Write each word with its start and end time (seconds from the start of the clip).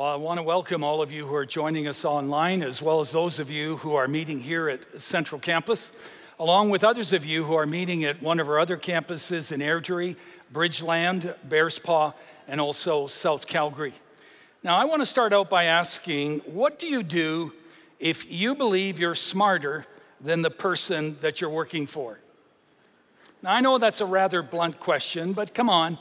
Well, 0.00 0.08
I 0.08 0.16
want 0.16 0.38
to 0.38 0.42
welcome 0.42 0.82
all 0.82 1.02
of 1.02 1.12
you 1.12 1.26
who 1.26 1.34
are 1.34 1.44
joining 1.44 1.86
us 1.86 2.06
online, 2.06 2.62
as 2.62 2.80
well 2.80 3.00
as 3.00 3.12
those 3.12 3.38
of 3.38 3.50
you 3.50 3.76
who 3.76 3.96
are 3.96 4.08
meeting 4.08 4.40
here 4.40 4.70
at 4.70 4.98
Central 4.98 5.38
Campus, 5.38 5.92
along 6.38 6.70
with 6.70 6.82
others 6.82 7.12
of 7.12 7.26
you 7.26 7.44
who 7.44 7.52
are 7.52 7.66
meeting 7.66 8.04
at 8.04 8.22
one 8.22 8.40
of 8.40 8.48
our 8.48 8.58
other 8.58 8.78
campuses 8.78 9.52
in 9.52 9.60
Airdrie, 9.60 10.16
Bridgeland, 10.54 11.36
Bearspaw, 11.46 12.14
and 12.48 12.62
also 12.62 13.08
South 13.08 13.46
Calgary. 13.46 13.92
Now, 14.62 14.78
I 14.78 14.86
want 14.86 15.02
to 15.02 15.06
start 15.06 15.34
out 15.34 15.50
by 15.50 15.64
asking 15.64 16.38
what 16.46 16.78
do 16.78 16.86
you 16.86 17.02
do 17.02 17.52
if 17.98 18.24
you 18.32 18.54
believe 18.54 18.98
you're 18.98 19.14
smarter 19.14 19.84
than 20.18 20.40
the 20.40 20.50
person 20.50 21.18
that 21.20 21.42
you're 21.42 21.50
working 21.50 21.86
for? 21.86 22.18
Now, 23.42 23.52
I 23.52 23.60
know 23.60 23.76
that's 23.76 24.00
a 24.00 24.06
rather 24.06 24.40
blunt 24.40 24.80
question, 24.80 25.34
but 25.34 25.52
come 25.52 25.68
on. 25.68 25.98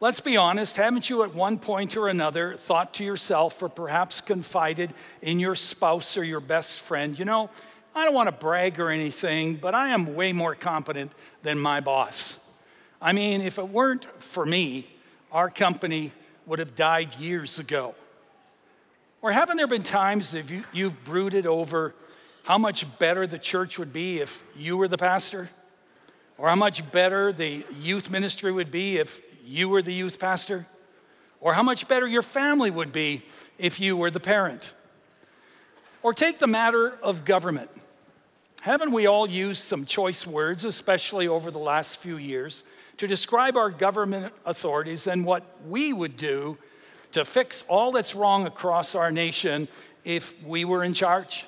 Let's 0.00 0.20
be 0.20 0.36
honest, 0.36 0.76
haven't 0.76 1.10
you 1.10 1.24
at 1.24 1.34
one 1.34 1.58
point 1.58 1.96
or 1.96 2.06
another 2.06 2.54
thought 2.54 2.94
to 2.94 3.04
yourself 3.04 3.60
or 3.60 3.68
perhaps 3.68 4.20
confided 4.20 4.94
in 5.22 5.40
your 5.40 5.56
spouse 5.56 6.16
or 6.16 6.22
your 6.22 6.38
best 6.38 6.78
friend, 6.78 7.18
you 7.18 7.24
know, 7.24 7.50
I 7.96 8.04
don't 8.04 8.14
want 8.14 8.28
to 8.28 8.32
brag 8.32 8.78
or 8.78 8.90
anything, 8.90 9.56
but 9.56 9.74
I 9.74 9.88
am 9.88 10.14
way 10.14 10.32
more 10.32 10.54
competent 10.54 11.10
than 11.42 11.58
my 11.58 11.80
boss. 11.80 12.38
I 13.02 13.12
mean, 13.12 13.40
if 13.40 13.58
it 13.58 13.68
weren't 13.70 14.06
for 14.22 14.46
me, 14.46 14.86
our 15.32 15.50
company 15.50 16.12
would 16.46 16.60
have 16.60 16.76
died 16.76 17.16
years 17.18 17.58
ago. 17.58 17.96
Or 19.20 19.32
haven't 19.32 19.56
there 19.56 19.66
been 19.66 19.82
times 19.82 20.30
that 20.30 20.48
you, 20.48 20.62
you've 20.72 21.04
brooded 21.04 21.44
over 21.44 21.92
how 22.44 22.56
much 22.56 22.86
better 23.00 23.26
the 23.26 23.38
church 23.38 23.80
would 23.80 23.92
be 23.92 24.20
if 24.20 24.44
you 24.56 24.76
were 24.76 24.86
the 24.86 24.96
pastor? 24.96 25.50
Or 26.36 26.48
how 26.48 26.54
much 26.54 26.88
better 26.92 27.32
the 27.32 27.66
youth 27.80 28.10
ministry 28.10 28.52
would 28.52 28.70
be 28.70 28.98
if 28.98 29.20
you 29.48 29.70
were 29.70 29.80
the 29.80 29.94
youth 29.94 30.18
pastor, 30.18 30.66
or 31.40 31.54
how 31.54 31.62
much 31.62 31.88
better 31.88 32.06
your 32.06 32.22
family 32.22 32.70
would 32.70 32.92
be 32.92 33.22
if 33.56 33.80
you 33.80 33.96
were 33.96 34.10
the 34.10 34.20
parent. 34.20 34.74
Or 36.02 36.12
take 36.12 36.38
the 36.38 36.46
matter 36.46 36.90
of 37.02 37.24
government. 37.24 37.70
Haven't 38.60 38.92
we 38.92 39.06
all 39.06 39.28
used 39.28 39.62
some 39.62 39.86
choice 39.86 40.26
words, 40.26 40.64
especially 40.64 41.28
over 41.28 41.50
the 41.50 41.58
last 41.58 41.96
few 41.96 42.18
years, 42.18 42.62
to 42.98 43.06
describe 43.06 43.56
our 43.56 43.70
government 43.70 44.34
authorities 44.44 45.06
and 45.06 45.24
what 45.24 45.44
we 45.66 45.92
would 45.92 46.16
do 46.16 46.58
to 47.12 47.24
fix 47.24 47.64
all 47.68 47.90
that's 47.92 48.14
wrong 48.14 48.46
across 48.46 48.94
our 48.94 49.10
nation 49.10 49.66
if 50.04 50.34
we 50.44 50.66
were 50.66 50.84
in 50.84 50.92
charge? 50.92 51.46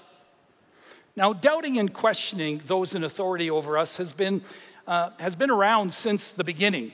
Now, 1.17 1.35
doubting 1.35 1.79
and 1.79 1.93
questioning 1.93 2.63
those 2.67 2.95
in 2.95 3.05
authority 3.05 3.51
over 3.51 3.77
us 3.77 3.99
has 3.99 4.13
been, 4.13 4.43
uh, 4.87 5.11
has 5.19 5.37
been 5.37 5.51
around 5.51 5.93
since 5.93 6.31
the 6.31 6.45
beginning 6.45 6.93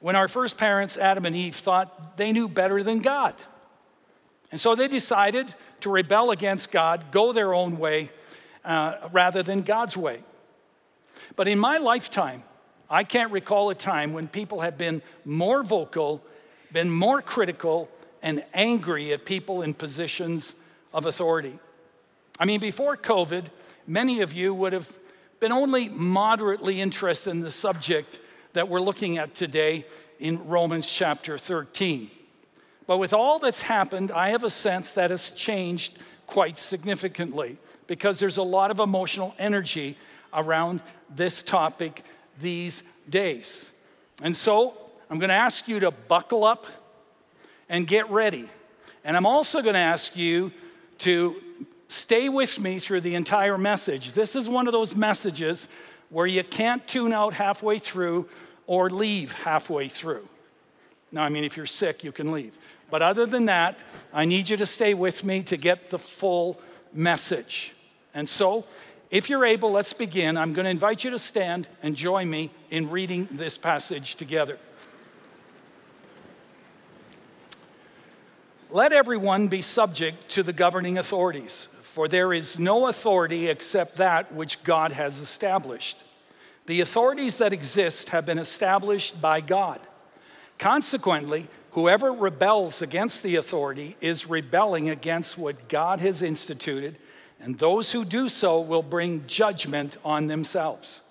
when 0.00 0.16
our 0.16 0.28
first 0.28 0.58
parents, 0.58 0.96
Adam 0.96 1.24
and 1.24 1.34
Eve, 1.34 1.56
thought 1.56 2.16
they 2.16 2.32
knew 2.32 2.48
better 2.48 2.82
than 2.82 2.98
God. 2.98 3.34
And 4.50 4.60
so 4.60 4.74
they 4.74 4.88
decided 4.88 5.54
to 5.80 5.90
rebel 5.90 6.30
against 6.30 6.70
God, 6.70 7.10
go 7.10 7.32
their 7.32 7.54
own 7.54 7.78
way 7.78 8.10
uh, 8.64 9.08
rather 9.12 9.42
than 9.42 9.62
God's 9.62 9.96
way. 9.96 10.22
But 11.36 11.48
in 11.48 11.58
my 11.58 11.78
lifetime, 11.78 12.42
I 12.88 13.04
can't 13.04 13.32
recall 13.32 13.70
a 13.70 13.74
time 13.74 14.12
when 14.12 14.28
people 14.28 14.60
have 14.60 14.78
been 14.78 15.02
more 15.24 15.62
vocal, 15.62 16.22
been 16.72 16.90
more 16.90 17.22
critical, 17.22 17.88
and 18.22 18.44
angry 18.54 19.12
at 19.12 19.24
people 19.24 19.62
in 19.62 19.74
positions 19.74 20.54
of 20.92 21.06
authority. 21.06 21.58
I 22.38 22.44
mean, 22.44 22.60
before 22.60 22.96
COVID, 22.96 23.46
many 23.86 24.20
of 24.20 24.32
you 24.32 24.54
would 24.54 24.72
have 24.72 24.98
been 25.40 25.52
only 25.52 25.88
moderately 25.88 26.80
interested 26.80 27.30
in 27.30 27.40
the 27.40 27.50
subject 27.50 28.18
that 28.54 28.68
we're 28.68 28.80
looking 28.80 29.18
at 29.18 29.34
today 29.34 29.84
in 30.18 30.46
Romans 30.46 30.86
chapter 30.86 31.36
13. 31.36 32.10
But 32.86 32.98
with 32.98 33.12
all 33.12 33.38
that's 33.38 33.62
happened, 33.62 34.10
I 34.12 34.30
have 34.30 34.44
a 34.44 34.50
sense 34.50 34.92
that 34.92 35.10
has 35.10 35.30
changed 35.32 35.98
quite 36.26 36.56
significantly 36.56 37.58
because 37.86 38.18
there's 38.18 38.36
a 38.36 38.42
lot 38.42 38.70
of 38.70 38.78
emotional 38.78 39.34
energy 39.38 39.96
around 40.32 40.80
this 41.14 41.42
topic 41.42 42.02
these 42.40 42.82
days. 43.10 43.70
And 44.22 44.36
so 44.36 44.74
I'm 45.10 45.18
going 45.18 45.28
to 45.28 45.34
ask 45.34 45.66
you 45.66 45.80
to 45.80 45.90
buckle 45.90 46.44
up 46.44 46.66
and 47.68 47.86
get 47.86 48.08
ready. 48.10 48.48
And 49.02 49.16
I'm 49.16 49.26
also 49.26 49.62
going 49.62 49.74
to 49.74 49.80
ask 49.80 50.16
you 50.16 50.52
to 50.98 51.40
stay 51.88 52.28
with 52.28 52.60
me 52.60 52.78
through 52.78 53.00
the 53.00 53.14
entire 53.16 53.58
message. 53.58 54.12
This 54.12 54.36
is 54.36 54.48
one 54.48 54.66
of 54.68 54.72
those 54.72 54.94
messages 54.94 55.66
where 56.08 56.26
you 56.26 56.44
can't 56.44 56.86
tune 56.86 57.12
out 57.12 57.34
halfway 57.34 57.78
through 57.78 58.28
or 58.66 58.90
leave 58.90 59.32
halfway 59.32 59.88
through. 59.88 60.28
Now, 61.12 61.22
I 61.22 61.28
mean, 61.28 61.44
if 61.44 61.56
you're 61.56 61.66
sick, 61.66 62.02
you 62.02 62.12
can 62.12 62.32
leave. 62.32 62.58
But 62.90 63.02
other 63.02 63.26
than 63.26 63.46
that, 63.46 63.78
I 64.12 64.24
need 64.24 64.48
you 64.48 64.56
to 64.56 64.66
stay 64.66 64.94
with 64.94 65.24
me 65.24 65.42
to 65.44 65.56
get 65.56 65.90
the 65.90 65.98
full 65.98 66.60
message. 66.92 67.72
And 68.14 68.28
so, 68.28 68.66
if 69.10 69.30
you're 69.30 69.44
able, 69.44 69.70
let's 69.70 69.92
begin. 69.92 70.36
I'm 70.36 70.52
going 70.52 70.64
to 70.64 70.70
invite 70.70 71.04
you 71.04 71.10
to 71.10 71.18
stand 71.18 71.68
and 71.82 71.94
join 71.94 72.28
me 72.28 72.50
in 72.70 72.90
reading 72.90 73.28
this 73.30 73.56
passage 73.56 74.16
together. 74.16 74.58
Let 78.70 78.92
everyone 78.92 79.46
be 79.46 79.62
subject 79.62 80.30
to 80.30 80.42
the 80.42 80.52
governing 80.52 80.98
authorities, 80.98 81.68
for 81.82 82.08
there 82.08 82.32
is 82.32 82.58
no 82.58 82.88
authority 82.88 83.48
except 83.48 83.98
that 83.98 84.34
which 84.34 84.64
God 84.64 84.90
has 84.90 85.20
established. 85.20 85.96
The 86.66 86.80
authorities 86.80 87.38
that 87.38 87.52
exist 87.52 88.08
have 88.08 88.24
been 88.24 88.38
established 88.38 89.20
by 89.20 89.40
God. 89.40 89.80
Consequently, 90.58 91.48
whoever 91.72 92.12
rebels 92.12 92.80
against 92.80 93.22
the 93.22 93.36
authority 93.36 93.96
is 94.00 94.28
rebelling 94.28 94.88
against 94.88 95.36
what 95.36 95.68
God 95.68 96.00
has 96.00 96.22
instituted, 96.22 96.96
and 97.38 97.58
those 97.58 97.92
who 97.92 98.04
do 98.04 98.28
so 98.28 98.60
will 98.60 98.82
bring 98.82 99.26
judgment 99.26 99.96
on 100.04 100.26
themselves. 100.26 101.02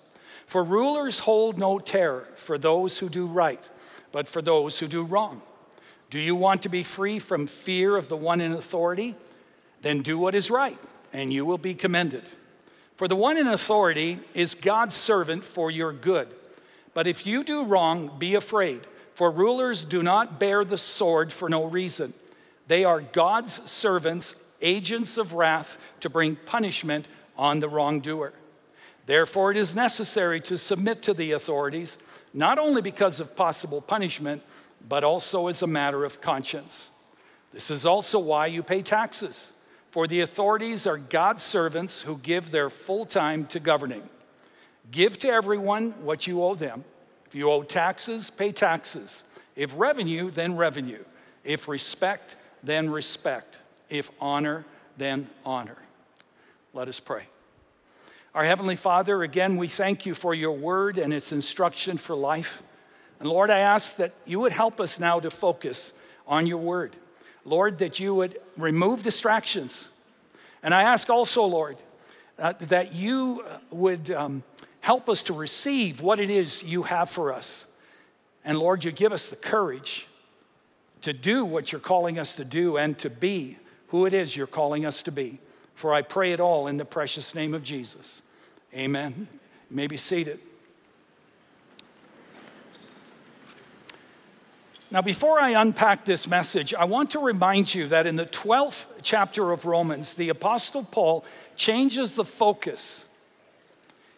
For 0.46 0.64
rulers 0.64 1.20
hold 1.20 1.58
no 1.58 1.78
terror 1.78 2.26
for 2.34 2.58
those 2.58 2.98
who 2.98 3.08
do 3.08 3.26
right, 3.26 3.62
but 4.10 4.28
for 4.28 4.42
those 4.42 4.78
who 4.78 4.88
do 4.88 5.04
wrong. 5.04 5.40
Do 6.10 6.18
you 6.18 6.34
want 6.34 6.62
to 6.62 6.68
be 6.68 6.82
free 6.82 7.18
from 7.18 7.46
fear 7.46 7.96
of 7.96 8.08
the 8.08 8.16
one 8.16 8.40
in 8.40 8.52
authority? 8.52 9.14
Then 9.82 10.02
do 10.02 10.18
what 10.18 10.34
is 10.34 10.50
right, 10.50 10.78
and 11.12 11.32
you 11.32 11.44
will 11.44 11.58
be 11.58 11.74
commended. 11.74 12.24
For 12.96 13.08
the 13.08 13.16
one 13.16 13.36
in 13.36 13.48
authority 13.48 14.20
is 14.34 14.54
God's 14.54 14.94
servant 14.94 15.44
for 15.44 15.70
your 15.70 15.92
good. 15.92 16.28
But 16.92 17.06
if 17.08 17.26
you 17.26 17.42
do 17.42 17.64
wrong, 17.64 18.18
be 18.18 18.36
afraid, 18.36 18.82
for 19.14 19.30
rulers 19.30 19.84
do 19.84 20.02
not 20.02 20.38
bear 20.38 20.64
the 20.64 20.78
sword 20.78 21.32
for 21.32 21.48
no 21.48 21.64
reason. 21.64 22.14
They 22.68 22.84
are 22.84 23.00
God's 23.00 23.60
servants, 23.70 24.36
agents 24.62 25.16
of 25.16 25.32
wrath 25.32 25.76
to 26.00 26.08
bring 26.08 26.36
punishment 26.36 27.06
on 27.36 27.58
the 27.58 27.68
wrongdoer. 27.68 28.32
Therefore, 29.06 29.50
it 29.50 29.56
is 29.56 29.74
necessary 29.74 30.40
to 30.42 30.56
submit 30.56 31.02
to 31.02 31.14
the 31.14 31.32
authorities, 31.32 31.98
not 32.32 32.58
only 32.58 32.80
because 32.80 33.20
of 33.20 33.36
possible 33.36 33.80
punishment, 33.82 34.42
but 34.88 35.04
also 35.04 35.48
as 35.48 35.62
a 35.62 35.66
matter 35.66 36.04
of 36.04 36.20
conscience. 36.20 36.90
This 37.52 37.70
is 37.70 37.84
also 37.84 38.18
why 38.18 38.46
you 38.46 38.62
pay 38.62 38.82
taxes 38.82 39.52
for 39.94 40.08
the 40.08 40.22
authorities 40.22 40.88
are 40.88 40.98
God's 40.98 41.44
servants 41.44 42.00
who 42.00 42.18
give 42.18 42.50
their 42.50 42.68
full 42.68 43.06
time 43.06 43.46
to 43.46 43.60
governing. 43.60 44.02
Give 44.90 45.16
to 45.20 45.28
everyone 45.28 45.92
what 46.04 46.26
you 46.26 46.42
owe 46.42 46.56
them. 46.56 46.82
If 47.26 47.36
you 47.36 47.48
owe 47.48 47.62
taxes, 47.62 48.28
pay 48.28 48.50
taxes. 48.50 49.22
If 49.54 49.72
revenue, 49.76 50.32
then 50.32 50.56
revenue. 50.56 51.04
If 51.44 51.68
respect, 51.68 52.34
then 52.64 52.90
respect. 52.90 53.54
If 53.88 54.10
honor, 54.20 54.64
then 54.96 55.28
honor. 55.46 55.78
Let 56.72 56.88
us 56.88 56.98
pray. 56.98 57.28
Our 58.34 58.44
Heavenly 58.44 58.74
Father, 58.74 59.22
again, 59.22 59.56
we 59.56 59.68
thank 59.68 60.06
you 60.06 60.16
for 60.16 60.34
your 60.34 60.56
word 60.56 60.98
and 60.98 61.12
its 61.12 61.30
instruction 61.30 61.98
for 61.98 62.16
life. 62.16 62.64
And 63.20 63.28
Lord, 63.28 63.48
I 63.48 63.60
ask 63.60 63.94
that 63.98 64.12
you 64.26 64.40
would 64.40 64.50
help 64.50 64.80
us 64.80 64.98
now 64.98 65.20
to 65.20 65.30
focus 65.30 65.92
on 66.26 66.48
your 66.48 66.58
word. 66.58 66.96
Lord, 67.44 67.78
that 67.78 68.00
you 68.00 68.14
would 68.14 68.38
remove 68.56 69.02
distractions. 69.02 69.88
And 70.62 70.72
I 70.72 70.82
ask 70.82 71.10
also, 71.10 71.44
Lord, 71.44 71.76
uh, 72.38 72.54
that 72.60 72.94
you 72.94 73.44
would 73.70 74.10
um, 74.10 74.42
help 74.80 75.08
us 75.08 75.22
to 75.24 75.32
receive 75.32 76.00
what 76.00 76.18
it 76.20 76.30
is 76.30 76.62
you 76.62 76.84
have 76.84 77.10
for 77.10 77.32
us. 77.32 77.66
And 78.44 78.58
Lord, 78.58 78.84
you 78.84 78.92
give 78.92 79.12
us 79.12 79.28
the 79.28 79.36
courage 79.36 80.06
to 81.02 81.12
do 81.12 81.44
what 81.44 81.70
you're 81.70 81.80
calling 81.80 82.18
us 82.18 82.36
to 82.36 82.44
do 82.44 82.76
and 82.76 82.98
to 82.98 83.10
be 83.10 83.58
who 83.88 84.06
it 84.06 84.14
is 84.14 84.34
you're 84.34 84.46
calling 84.46 84.86
us 84.86 85.02
to 85.02 85.12
be. 85.12 85.38
For 85.74 85.92
I 85.92 86.02
pray 86.02 86.32
it 86.32 86.40
all 86.40 86.66
in 86.66 86.76
the 86.76 86.84
precious 86.84 87.34
name 87.34 87.54
of 87.54 87.62
Jesus. 87.62 88.22
Amen. 88.74 89.28
You 89.70 89.76
may 89.76 89.86
be 89.86 89.96
seated. 89.96 90.40
Now, 94.94 95.02
before 95.02 95.40
I 95.40 95.60
unpack 95.60 96.04
this 96.04 96.28
message, 96.28 96.72
I 96.72 96.84
want 96.84 97.10
to 97.10 97.18
remind 97.18 97.74
you 97.74 97.88
that 97.88 98.06
in 98.06 98.14
the 98.14 98.26
12th 98.26 98.86
chapter 99.02 99.50
of 99.50 99.64
Romans, 99.64 100.14
the 100.14 100.28
Apostle 100.28 100.84
Paul 100.84 101.24
changes 101.56 102.14
the 102.14 102.24
focus. 102.24 103.04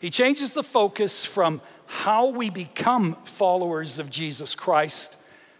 He 0.01 0.11
changes 0.11 0.53
the 0.53 0.63
focus 0.63 1.25
from 1.25 1.63
how 1.87 2.27
we 2.27 2.51
become 2.51 3.17
followers 3.25 3.99
of 3.99 4.11
Jesus 4.11 4.55
Christ 4.55 5.17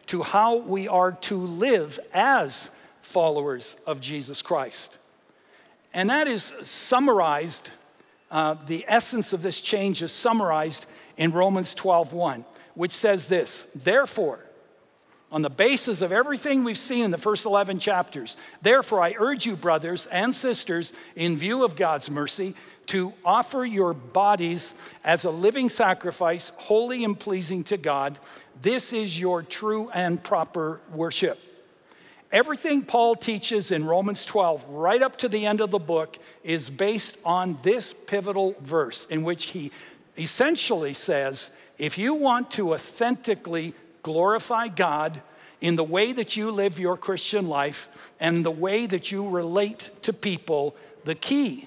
to 0.09 0.23
how 0.23 0.57
we 0.57 0.87
are 0.87 1.13
to 1.13 1.37
live 1.39 1.99
as 2.13 2.69
followers 3.01 3.75
of 3.87 4.03
Jesus 4.03 4.43
Christ. 4.43 4.99
And 5.95 6.11
that 6.11 6.29
is 6.29 6.53
summarized, 6.63 7.71
uh, 8.31 8.57
the 8.67 8.85
essence 8.87 9.33
of 9.33 9.41
this 9.41 9.63
change 9.63 10.03
is 10.03 10.13
summarized 10.13 10.85
in 11.17 11.33
Romans 11.33 11.75
12:1, 11.75 12.45
which 12.75 12.93
says 12.93 13.29
this: 13.29 13.65
Therefore, 13.75 14.41
on 15.33 15.43
the 15.43 15.51
basis 15.51 16.01
of 16.01 16.13
everything 16.13 16.63
we've 16.63 16.79
seen 16.79 17.05
in 17.05 17.11
the 17.11 17.19
first 17.19 17.47
11 17.47 17.79
chapters, 17.79 18.37
therefore 18.63 19.03
I 19.03 19.15
urge 19.19 19.45
you, 19.45 19.57
brothers 19.57 20.07
and 20.07 20.35
sisters, 20.35 20.93
in 21.17 21.37
view 21.37 21.65
of 21.65 21.77
God's 21.77 22.11
mercy, 22.11 22.55
to 22.87 23.13
offer 23.25 23.65
your 23.65 23.93
bodies 23.93 24.73
as 25.05 25.25
a 25.25 25.31
living 25.31 25.69
sacrifice, 25.69 26.53
holy 26.57 27.03
and 27.03 27.19
pleasing 27.19 27.65
to 27.65 27.77
God. 27.77 28.19
This 28.63 28.93
is 28.93 29.19
your 29.19 29.43
true 29.43 29.91
and 29.93 30.23
proper 30.23 30.81
worship. 30.93 31.39
Everything 32.33 32.83
Paul 32.83 33.15
teaches 33.15 33.71
in 33.71 33.85
Romans 33.85 34.25
12, 34.25 34.65
right 34.69 35.03
up 35.03 35.17
to 35.19 35.29
the 35.29 35.47
end 35.47 35.61
of 35.61 35.71
the 35.71 35.79
book, 35.79 36.19
is 36.43 36.71
based 36.71 37.17
on 37.25 37.59
this 37.63 37.93
pivotal 37.93 38.55
verse 38.61 39.07
in 39.11 39.23
which 39.23 39.47
he 39.47 39.71
essentially 40.17 40.95
says 40.95 41.51
if 41.79 41.99
you 41.99 42.15
want 42.15 42.51
to 42.53 42.75
authentically 42.75 43.75
glorify 44.07 44.69
God 44.69 45.21
in 45.61 45.75
the 45.75 45.83
way 45.83 46.13
that 46.13 46.37
you 46.37 46.53
live 46.53 46.79
your 46.79 46.97
Christian 46.97 47.49
life 47.49 48.13
and 48.21 48.47
the 48.47 48.53
way 48.53 48.87
that 48.87 49.11
you 49.11 49.29
relate 49.29 49.91
to 50.03 50.13
people, 50.13 50.77
the 51.03 51.17
key 51.17 51.67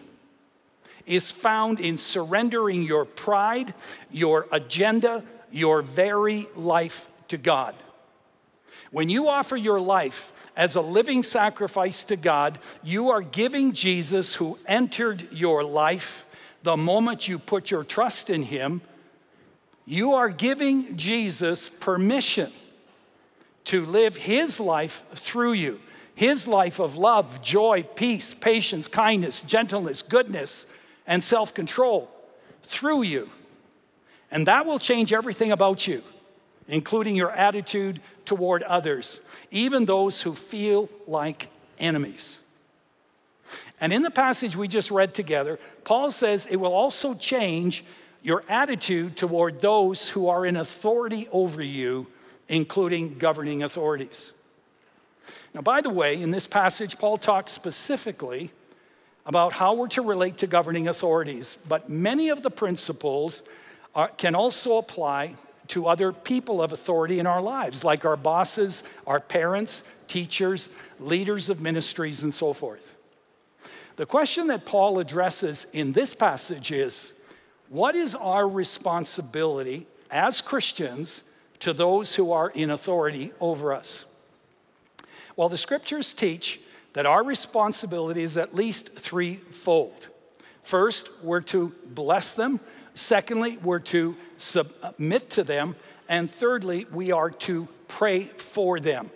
is 1.06 1.30
found 1.32 1.82
in 1.82 1.98
surrendering 1.98 2.84
your 2.84 3.04
pride, 3.04 3.74
your 4.10 4.48
agenda, 4.54 5.22
your 5.52 5.82
very 5.82 6.48
life 6.56 7.10
to 7.28 7.38
God. 7.38 7.76
When 8.90 9.10
you 9.10 9.28
offer 9.28 9.58
your 9.58 9.82
life 9.82 10.32
as 10.56 10.76
a 10.76 10.82
living 10.82 11.24
sacrifice 11.24 12.06
to 12.06 12.16
God, 12.16 12.58
you 12.82 13.10
are 13.10 13.22
giving 13.22 13.74
Jesus, 13.74 14.36
who 14.36 14.58
entered 14.66 15.28
your 15.34 15.62
life 15.66 16.26
the 16.64 16.78
moment 16.78 17.28
you 17.28 17.38
put 17.38 17.70
your 17.70 17.84
trust 17.84 18.30
in 18.30 18.44
Him, 18.44 18.82
you 19.90 20.14
are 20.14 20.30
giving 20.30 20.96
Jesus 20.98 21.68
permission 21.68 22.52
to 23.66 23.84
live 23.88 24.16
His 24.16 24.60
life 24.60 25.04
through 25.16 25.54
you. 25.54 25.80
His 26.14 26.48
life 26.48 26.78
of 26.78 26.96
love, 26.96 27.42
joy, 27.42 27.82
peace, 27.96 28.36
patience, 28.36 28.88
kindness, 28.88 29.42
gentleness, 29.42 30.04
goodness, 30.04 30.68
and 31.08 31.24
self 31.24 31.56
control 31.56 32.08
through 32.62 33.02
you. 33.02 33.30
And 34.30 34.48
that 34.48 34.68
will 34.68 34.78
change 34.78 35.12
everything 35.12 35.52
about 35.52 35.88
you, 35.88 36.04
including 36.68 37.16
your 37.16 37.32
attitude 37.32 38.00
toward 38.26 38.62
others, 38.64 39.22
even 39.50 39.86
those 39.86 40.22
who 40.22 40.36
feel 40.36 40.88
like 41.08 41.50
enemies. 41.80 42.38
And 43.82 43.92
in 43.92 44.04
the 44.04 44.12
passage 44.12 44.56
we 44.56 44.68
just 44.68 44.92
read 44.92 45.16
together, 45.16 45.58
Paul 45.84 46.12
says 46.12 46.46
it 46.46 46.58
will 46.58 46.74
also 46.74 47.16
change 47.16 47.84
your 48.22 48.44
attitude 48.50 49.16
toward 49.16 49.62
those 49.62 50.10
who 50.10 50.28
are 50.28 50.46
in 50.46 50.56
authority 50.56 51.28
over 51.32 51.62
you, 51.62 52.08
including 52.48 53.18
governing 53.18 53.64
authorities. 53.64 54.32
Now, 55.54 55.62
by 55.62 55.82
the 55.82 55.90
way, 55.90 56.22
in 56.22 56.32
this 56.32 56.48
passage, 56.48 56.98
Paul 56.98 57.18
talks 57.18 57.52
specifically 57.52 58.52
about 59.26 59.54
how 59.54 59.74
we're 59.74 59.88
to 59.90 60.02
relate 60.02 60.38
to 60.40 60.48
governing 60.48 60.88
authorities, 60.88 61.58
but 61.68 61.90
many 61.90 62.30
of 62.30 62.42
the 62.42 62.52
principles 62.52 63.42
are, 63.96 64.10
can 64.10 64.36
also 64.36 64.78
apply 64.78 65.36
to 65.68 65.88
other 65.88 66.12
people 66.12 66.62
of 66.62 66.74
authority 66.74 67.20
in 67.20 67.28
our 67.28 67.42
lives, 67.42 67.84
like 67.84 68.06
our 68.06 68.18
bosses, 68.18 68.84
our 69.06 69.20
parents, 69.20 69.84
teachers, 70.08 70.70
leaders 71.00 71.50
of 71.50 71.62
ministries, 71.62 72.24
and 72.24 72.34
so 72.34 72.54
forth. 72.54 72.94
The 73.96 74.06
question 74.06 74.48
that 74.48 74.66
Paul 74.66 75.00
addresses 75.00 75.68
in 75.74 75.92
this 75.92 76.14
passage 76.14 76.72
is 76.72 77.14
what 77.70 77.96
is 77.96 78.16
our 78.16 78.48
responsibility 78.48 79.88
as 80.10 80.42
Christians 80.42 81.24
to 81.60 81.74
those 81.74 82.16
who 82.16 82.32
are 82.32 82.50
in 82.50 82.70
authority 82.70 83.32
over 83.40 83.74
us? 83.74 84.06
Well, 85.36 85.50
the 85.50 85.58
scriptures 85.58 86.14
teach 86.14 86.60
that 86.94 87.06
our 87.06 87.24
responsibility 87.24 88.24
is 88.24 88.38
at 88.38 88.56
least 88.56 88.90
threefold. 88.96 90.08
First, 90.64 91.10
we're 91.24 91.42
to 91.42 91.72
bless 91.86 92.34
them. 92.34 92.60
Secondly, 92.96 93.58
we're 93.64 93.80
to 93.80 94.18
submit 94.38 95.30
to 95.32 95.44
them. 95.44 95.76
And 96.08 96.30
thirdly, 96.30 96.88
we 96.92 97.12
are 97.12 97.30
to 97.30 97.68
pray 97.88 98.24
for 98.24 98.80
them. 98.80 99.12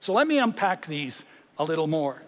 So 0.00 0.12
let 0.12 0.26
me 0.26 0.38
unpack 0.38 0.86
these 0.86 1.24
a 1.58 1.64
little 1.64 1.86
more. 1.86 2.22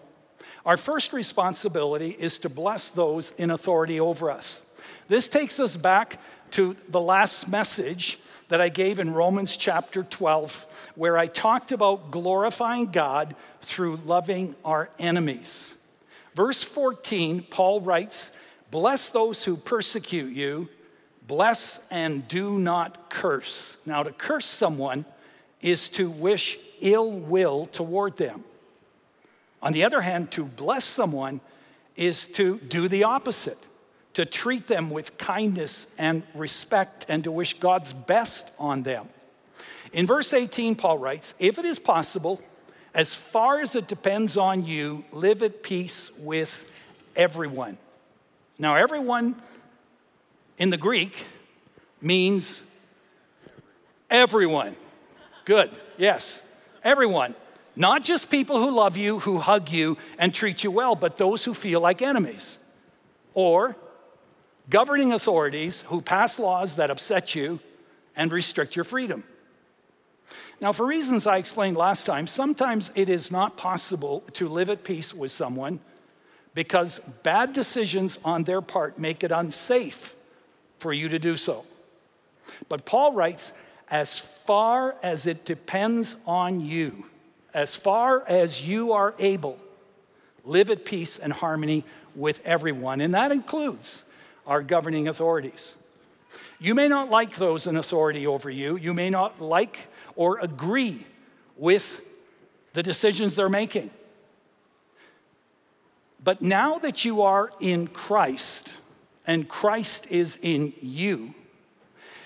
Our 0.65 0.77
first 0.77 1.13
responsibility 1.13 2.09
is 2.09 2.39
to 2.39 2.49
bless 2.49 2.89
those 2.89 3.31
in 3.37 3.51
authority 3.51 3.99
over 3.99 4.31
us. 4.31 4.61
This 5.07 5.27
takes 5.27 5.59
us 5.59 5.77
back 5.77 6.19
to 6.51 6.75
the 6.89 7.01
last 7.01 7.47
message 7.47 8.19
that 8.49 8.61
I 8.61 8.69
gave 8.69 8.99
in 8.99 9.13
Romans 9.13 9.57
chapter 9.57 10.03
12, 10.03 10.65
where 10.95 11.17
I 11.17 11.27
talked 11.27 11.71
about 11.71 12.11
glorifying 12.11 12.87
God 12.91 13.35
through 13.61 13.97
loving 14.05 14.55
our 14.63 14.89
enemies. 14.99 15.73
Verse 16.35 16.63
14, 16.63 17.43
Paul 17.43 17.81
writes, 17.81 18.31
Bless 18.71 19.09
those 19.09 19.43
who 19.43 19.55
persecute 19.55 20.35
you, 20.35 20.69
bless 21.25 21.79
and 21.89 22.27
do 22.27 22.59
not 22.59 23.09
curse. 23.09 23.77
Now, 23.85 24.03
to 24.03 24.11
curse 24.11 24.45
someone 24.45 25.05
is 25.61 25.89
to 25.89 26.09
wish 26.09 26.57
ill 26.81 27.11
will 27.11 27.67
toward 27.67 28.17
them. 28.17 28.43
On 29.61 29.73
the 29.73 29.83
other 29.83 30.01
hand, 30.01 30.31
to 30.31 30.45
bless 30.45 30.85
someone 30.85 31.41
is 31.95 32.27
to 32.27 32.59
do 32.59 32.87
the 32.87 33.03
opposite 33.05 33.57
to 34.17 34.25
treat 34.25 34.65
them 34.65 34.89
with 34.89 35.15
kindness 35.19 35.85
and 35.95 36.23
respect 36.33 37.05
and 37.07 37.23
to 37.23 37.31
wish 37.31 37.59
God's 37.59 37.93
best 37.93 38.49
on 38.57 38.81
them. 38.81 39.07
In 39.93 40.07
verse 40.07 40.33
18, 40.33 40.73
Paul 40.73 40.97
writes, 40.97 41.35
If 41.37 41.59
it 41.59 41.65
is 41.65 41.77
possible, 41.77 42.41
as 42.95 43.13
far 43.13 43.61
as 43.61 43.75
it 43.75 43.87
depends 43.87 44.35
on 44.35 44.65
you, 44.65 45.05
live 45.11 45.43
at 45.43 45.61
peace 45.61 46.09
with 46.17 46.67
everyone. 47.15 47.77
Now, 48.57 48.75
everyone 48.75 49.35
in 50.57 50.71
the 50.71 50.77
Greek 50.77 51.15
means 52.01 52.59
everyone. 54.09 54.75
Good, 55.45 55.69
yes, 55.95 56.41
everyone. 56.83 57.35
Not 57.75 58.01
just 58.01 58.31
people 58.31 58.57
who 58.57 58.71
love 58.71 58.97
you, 58.97 59.19
who 59.19 59.37
hug 59.37 59.69
you, 59.69 59.95
and 60.17 60.33
treat 60.33 60.63
you 60.63 60.71
well, 60.71 60.95
but 60.95 61.19
those 61.19 61.45
who 61.45 61.53
feel 61.53 61.81
like 61.81 62.01
enemies. 62.01 62.57
Or 63.35 63.75
governing 64.69 65.13
authorities 65.13 65.81
who 65.87 66.01
pass 66.01 66.39
laws 66.39 66.75
that 66.75 66.91
upset 66.91 67.35
you 67.35 67.59
and 68.15 68.31
restrict 68.31 68.75
your 68.75 68.85
freedom. 68.85 69.23
Now, 70.59 70.71
for 70.71 70.85
reasons 70.85 71.27
I 71.27 71.37
explained 71.37 71.77
last 71.77 72.05
time, 72.05 72.27
sometimes 72.27 72.91
it 72.95 73.09
is 73.09 73.31
not 73.31 73.57
possible 73.57 74.23
to 74.33 74.49
live 74.49 74.69
at 74.69 74.83
peace 74.83 75.13
with 75.13 75.31
someone 75.31 75.79
because 76.55 76.99
bad 77.21 77.53
decisions 77.53 78.17
on 78.25 78.43
their 78.43 78.61
part 78.61 78.97
make 78.97 79.23
it 79.23 79.31
unsafe 79.31 80.15
for 80.79 80.91
you 80.91 81.09
to 81.09 81.19
do 81.19 81.37
so. 81.37 81.63
But 82.67 82.85
Paul 82.85 83.13
writes, 83.13 83.53
as 83.89 84.17
far 84.17 84.95
as 85.03 85.27
it 85.27 85.45
depends 85.45 86.15
on 86.25 86.59
you, 86.59 87.05
as 87.53 87.75
far 87.75 88.23
as 88.27 88.61
you 88.61 88.93
are 88.93 89.13
able, 89.19 89.59
live 90.43 90.69
at 90.69 90.85
peace 90.85 91.17
and 91.17 91.31
harmony 91.31 91.85
with 92.15 92.41
everyone. 92.45 92.99
And 93.01 93.13
that 93.13 93.31
includes 93.31 94.03
our 94.47 94.63
governing 94.63 95.07
authorities. 95.07 95.75
You 96.59 96.73
may 96.73 96.87
not 96.87 97.11
like 97.11 97.35
those 97.35 97.67
in 97.67 97.75
authority 97.75 98.25
over 98.25 98.49
you. 98.49 98.77
You 98.77 98.93
may 98.93 99.09
not 99.09 99.39
like 99.39 99.77
or 100.15 100.39
agree 100.39 101.05
with 101.55 102.01
the 102.73 102.81
decisions 102.81 103.35
they're 103.35 103.49
making. 103.49 103.91
But 106.23 106.41
now 106.41 106.79
that 106.79 107.05
you 107.05 107.21
are 107.21 107.51
in 107.59 107.87
Christ 107.87 108.71
and 109.25 109.47
Christ 109.47 110.07
is 110.09 110.39
in 110.41 110.73
you, 110.81 111.35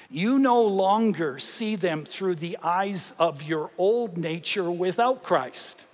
you 0.10 0.40
no 0.40 0.62
longer 0.64 1.40
see 1.40 1.76
them 1.76 2.04
through 2.04 2.36
the 2.36 2.58
eyes 2.62 3.14
of 3.18 3.44
your 3.44 3.72
old 3.78 4.18
nature 4.18 4.70
without 4.70 5.24
Christ. 5.24 5.86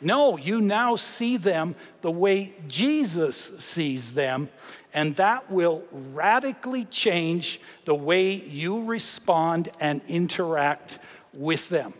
No, 0.00 0.38
you 0.38 0.60
now 0.60 0.96
see 0.96 1.36
them 1.36 1.74
the 2.00 2.10
way 2.10 2.54
Jesus 2.68 3.52
sees 3.58 4.12
them, 4.12 4.48
and 4.92 5.16
that 5.16 5.50
will 5.50 5.82
radically 5.90 6.84
change 6.86 7.60
the 7.84 7.94
way 7.94 8.34
you 8.34 8.84
respond 8.84 9.68
and 9.80 10.02
interact 10.08 10.98
with 11.32 11.68
them. 11.68 11.94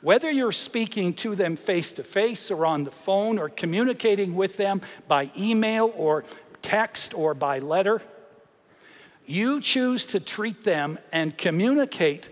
Whether 0.00 0.30
you're 0.30 0.52
speaking 0.52 1.14
to 1.14 1.34
them 1.36 1.56
face 1.56 1.92
to 1.94 2.02
face 2.02 2.50
or 2.50 2.66
on 2.66 2.84
the 2.84 2.90
phone 2.90 3.38
or 3.38 3.48
communicating 3.48 4.34
with 4.34 4.56
them 4.56 4.82
by 5.06 5.30
email 5.38 5.92
or 5.96 6.24
text 6.60 7.14
or 7.14 7.34
by 7.34 7.60
letter, 7.60 8.02
you 9.26 9.60
choose 9.60 10.04
to 10.06 10.20
treat 10.20 10.62
them 10.62 10.98
and 11.12 11.38
communicate 11.38 12.28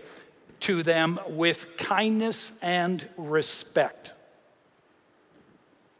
to 0.61 0.83
them 0.83 1.19
with 1.29 1.77
kindness 1.77 2.51
and 2.61 3.07
respect. 3.17 4.11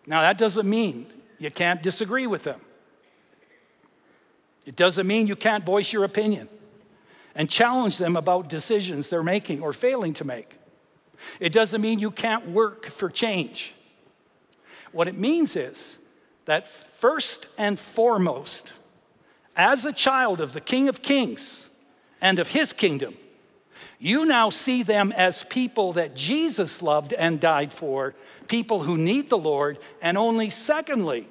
Now, 0.05 0.21
that 0.21 0.37
doesn't 0.37 0.69
mean 0.69 1.07
you 1.39 1.51
can't 1.51 1.81
disagree 1.81 2.27
with 2.27 2.43
them. 2.43 2.59
It 4.65 4.75
doesn't 4.75 5.07
mean 5.07 5.27
you 5.27 5.35
can't 5.35 5.65
voice 5.65 5.91
your 5.91 6.03
opinion 6.03 6.47
and 7.35 7.49
challenge 7.49 7.97
them 7.97 8.15
about 8.15 8.49
decisions 8.49 9.09
they're 9.09 9.23
making 9.23 9.61
or 9.61 9.73
failing 9.73 10.13
to 10.15 10.25
make. 10.25 10.57
It 11.39 11.53
doesn't 11.53 11.81
mean 11.81 11.99
you 11.99 12.11
can't 12.11 12.49
work 12.49 12.85
for 12.87 13.09
change. 13.09 13.73
What 14.91 15.07
it 15.07 15.17
means 15.17 15.55
is 15.55 15.97
that 16.45 16.67
first 16.67 17.47
and 17.57 17.79
foremost, 17.79 18.71
as 19.55 19.85
a 19.85 19.93
child 19.93 20.41
of 20.41 20.53
the 20.53 20.61
King 20.61 20.89
of 20.89 21.01
Kings 21.01 21.67
and 22.19 22.39
of 22.39 22.49
his 22.49 22.73
kingdom, 22.73 23.15
you 23.99 24.25
now 24.25 24.49
see 24.49 24.81
them 24.83 25.11
as 25.11 25.43
people 25.43 25.93
that 25.93 26.15
Jesus 26.15 26.81
loved 26.81 27.13
and 27.13 27.39
died 27.39 27.71
for, 27.71 28.15
people 28.47 28.83
who 28.83 28.97
need 28.97 29.29
the 29.29 29.37
Lord, 29.37 29.77
and 30.01 30.17
only 30.17 30.49
secondly, 30.49 31.29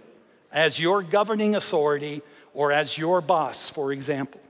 as 0.53 0.79
your 0.79 1.03
governing 1.03 1.57
authority 1.57 2.23
or 2.55 2.73
as 2.73 2.99
your 2.99 3.21
boss, 3.21 3.69
for 3.69 3.93
example. 3.93 4.41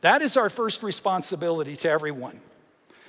That 0.00 0.22
is 0.22 0.36
our 0.36 0.48
first 0.48 0.82
responsibility 0.82 1.76
to 1.76 1.90
everyone, 1.90 2.40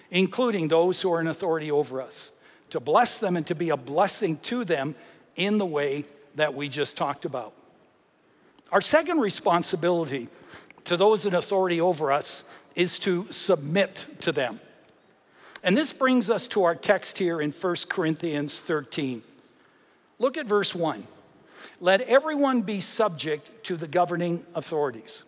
including 0.10 0.68
those 0.68 1.02
who 1.02 1.14
are 1.14 1.22
in 1.22 1.28
authority 1.28 1.72
over 1.72 2.02
us, 2.02 2.32
to 2.72 2.80
bless 2.80 3.18
them 3.18 3.38
and 3.38 3.48
to 3.48 3.56
be 3.56 3.70
a 3.70 3.78
blessing 3.78 4.38
to 4.44 4.66
them 4.66 4.96
in 5.36 5.58
the 5.58 5.66
way 5.66 6.06
that 6.36 6.54
we 6.54 6.70
just 6.70 6.98
talked 6.98 7.26
about. 7.26 7.54
Our 8.72 8.82
second 8.82 9.20
responsibility 9.20 10.30
to 10.86 10.98
those 10.98 11.26
in 11.26 11.36
authority 11.36 11.82
over 11.82 12.12
us 12.12 12.44
is 12.76 13.00
to 13.00 13.28
submit 13.32 14.06
to 14.22 14.32
them. 14.32 14.60
And 15.64 15.78
this 15.78 15.94
brings 15.94 16.30
us 16.30 16.48
to 16.50 16.64
our 16.64 16.76
text 16.76 17.18
here 17.18 17.40
in 17.40 17.52
1 17.52 17.76
Corinthians 17.88 18.60
13. 18.60 19.22
Look 20.20 20.38
at 20.38 20.46
verse 20.46 20.74
1. 20.74 21.06
Let 21.80 22.02
everyone 22.02 22.62
be 22.62 22.82
subject 22.82 23.64
to 23.66 23.76
the 23.76 23.88
governing 23.88 24.46
authorities. 24.56 25.24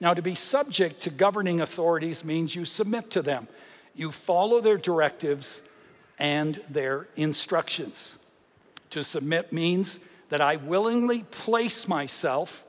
Now, 0.00 0.14
to 0.14 0.22
be 0.22 0.34
subject 0.34 1.02
to 1.02 1.10
governing 1.10 1.60
authorities 1.60 2.24
means 2.24 2.56
you 2.56 2.64
submit 2.64 3.10
to 3.12 3.22
them, 3.22 3.46
you 3.94 4.10
follow 4.10 4.60
their 4.60 4.78
directives 4.78 5.62
and 6.18 6.60
their 6.68 7.06
instructions. 7.16 8.14
To 8.90 9.02
submit 9.02 9.52
means 9.52 10.00
that 10.28 10.40
I 10.40 10.56
willingly 10.56 11.22
place 11.22 11.86
myself 11.86 12.64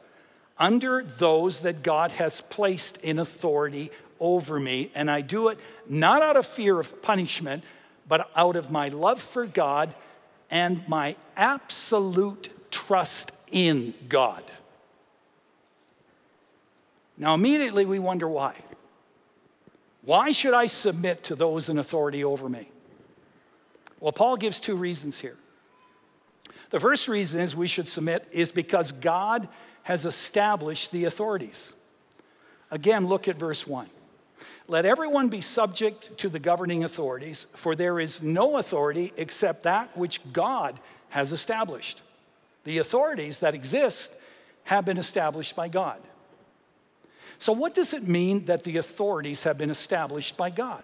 under 0.57 1.03
those 1.03 1.61
that 1.61 1.81
God 1.81 2.11
has 2.11 2.41
placed 2.41 2.97
in 2.97 3.19
authority 3.19 3.89
over 4.19 4.59
me, 4.59 4.91
and 4.93 5.09
I 5.09 5.21
do 5.21 5.47
it 5.49 5.59
not 5.89 6.21
out 6.21 6.37
of 6.37 6.45
fear 6.45 6.79
of 6.79 7.01
punishment, 7.01 7.63
but 8.07 8.29
out 8.35 8.55
of 8.55 8.69
my 8.69 8.89
love 8.89 9.21
for 9.21 9.45
God 9.45 9.93
and 10.51 10.87
my 10.87 11.15
absolute 11.35 12.52
trust 12.73 13.31
in 13.51 13.93
God. 14.09 14.43
Now, 17.17 17.35
immediately 17.35 17.85
we 17.85 17.99
wonder 17.99 18.27
why. 18.27 18.55
Why 20.01 20.31
should 20.31 20.53
I 20.53 20.67
submit 20.67 21.23
to 21.25 21.35
those 21.35 21.69
in 21.69 21.77
authority 21.77 22.23
over 22.23 22.49
me? 22.49 22.69
Well, 23.99 24.11
Paul 24.11 24.35
gives 24.35 24.59
two 24.59 24.75
reasons 24.75 25.19
here. 25.19 25.37
The 26.71 26.79
first 26.79 27.07
reason 27.07 27.39
is 27.39 27.55
we 27.55 27.67
should 27.67 27.87
submit 27.87 28.27
is 28.31 28.51
because 28.51 28.91
God 28.91 29.47
has 29.83 30.05
established 30.05 30.91
the 30.91 31.05
authorities. 31.05 31.71
Again, 32.71 33.05
look 33.05 33.27
at 33.27 33.37
verse 33.37 33.67
1. 33.67 33.87
Let 34.67 34.85
everyone 34.85 35.29
be 35.29 35.41
subject 35.41 36.17
to 36.17 36.29
the 36.29 36.39
governing 36.39 36.83
authorities, 36.83 37.45
for 37.53 37.75
there 37.75 37.99
is 37.99 38.23
no 38.23 38.57
authority 38.57 39.13
except 39.15 39.63
that 39.63 39.95
which 39.95 40.19
God 40.33 40.79
has 41.09 41.31
established. 41.31 42.01
The 42.63 42.77
authorities 42.77 43.39
that 43.39 43.53
exist 43.53 44.11
have 44.65 44.85
been 44.85 44.97
established 44.97 45.55
by 45.55 45.67
God. 45.67 45.99
So, 47.37 47.51
what 47.51 47.73
does 47.73 47.93
it 47.93 48.07
mean 48.07 48.45
that 48.45 48.63
the 48.63 48.77
authorities 48.77 49.43
have 49.43 49.57
been 49.57 49.69
established 49.69 50.37
by 50.37 50.49
God? 50.49 50.83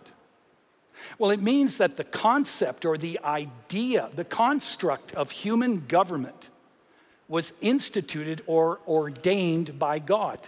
Well, 1.17 1.31
it 1.31 1.41
means 1.41 1.77
that 1.77 1.95
the 1.95 2.03
concept 2.03 2.85
or 2.85 2.97
the 2.97 3.19
idea, 3.23 4.09
the 4.15 4.25
construct 4.25 5.13
of 5.13 5.31
human 5.31 5.85
government 5.87 6.49
was 7.29 7.53
instituted 7.61 8.41
or 8.47 8.79
ordained 8.87 9.79
by 9.79 9.99
God. 9.99 10.39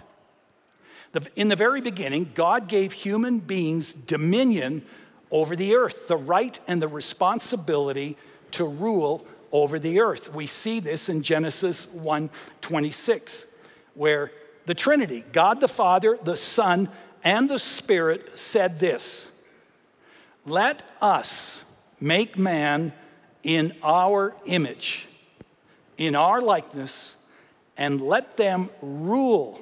In 1.35 1.47
the 1.47 1.55
very 1.55 1.81
beginning, 1.81 2.31
God 2.33 2.67
gave 2.67 2.91
human 2.93 3.39
beings 3.39 3.93
dominion 3.93 4.85
over 5.29 5.55
the 5.55 5.75
earth, 5.75 6.07
the 6.07 6.17
right 6.17 6.57
and 6.67 6.81
the 6.81 6.87
responsibility 6.87 8.17
to 8.51 8.65
rule 8.65 9.25
over 9.51 9.79
the 9.79 9.99
earth. 9.99 10.33
We 10.33 10.47
see 10.47 10.79
this 10.79 11.09
in 11.09 11.21
Genesis 11.21 11.87
1:26, 11.87 13.45
where 13.93 14.31
the 14.65 14.73
Trinity, 14.73 15.25
God 15.31 15.59
the 15.59 15.67
Father, 15.67 16.17
the 16.23 16.37
Son, 16.37 16.89
and 17.23 17.49
the 17.49 17.59
Spirit 17.59 18.39
said 18.39 18.79
this 18.79 19.27
Let 20.45 20.83
us 21.01 21.61
make 21.99 22.37
man 22.37 22.93
in 23.43 23.73
our 23.83 24.35
image, 24.45 25.07
in 25.97 26.15
our 26.15 26.41
likeness, 26.41 27.15
and 27.77 28.01
let 28.01 28.37
them 28.37 28.69
rule 28.81 29.59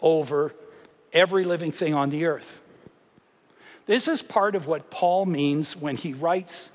over 0.00 0.52
every 1.12 1.44
living 1.44 1.72
thing 1.72 1.94
on 1.94 2.10
the 2.10 2.26
earth. 2.26 2.58
This 3.86 4.08
is 4.08 4.22
part 4.22 4.54
of 4.54 4.66
what 4.66 4.90
Paul 4.90 5.26
means 5.26 5.76
when 5.76 5.96
he 5.96 6.14
writes, 6.14 6.70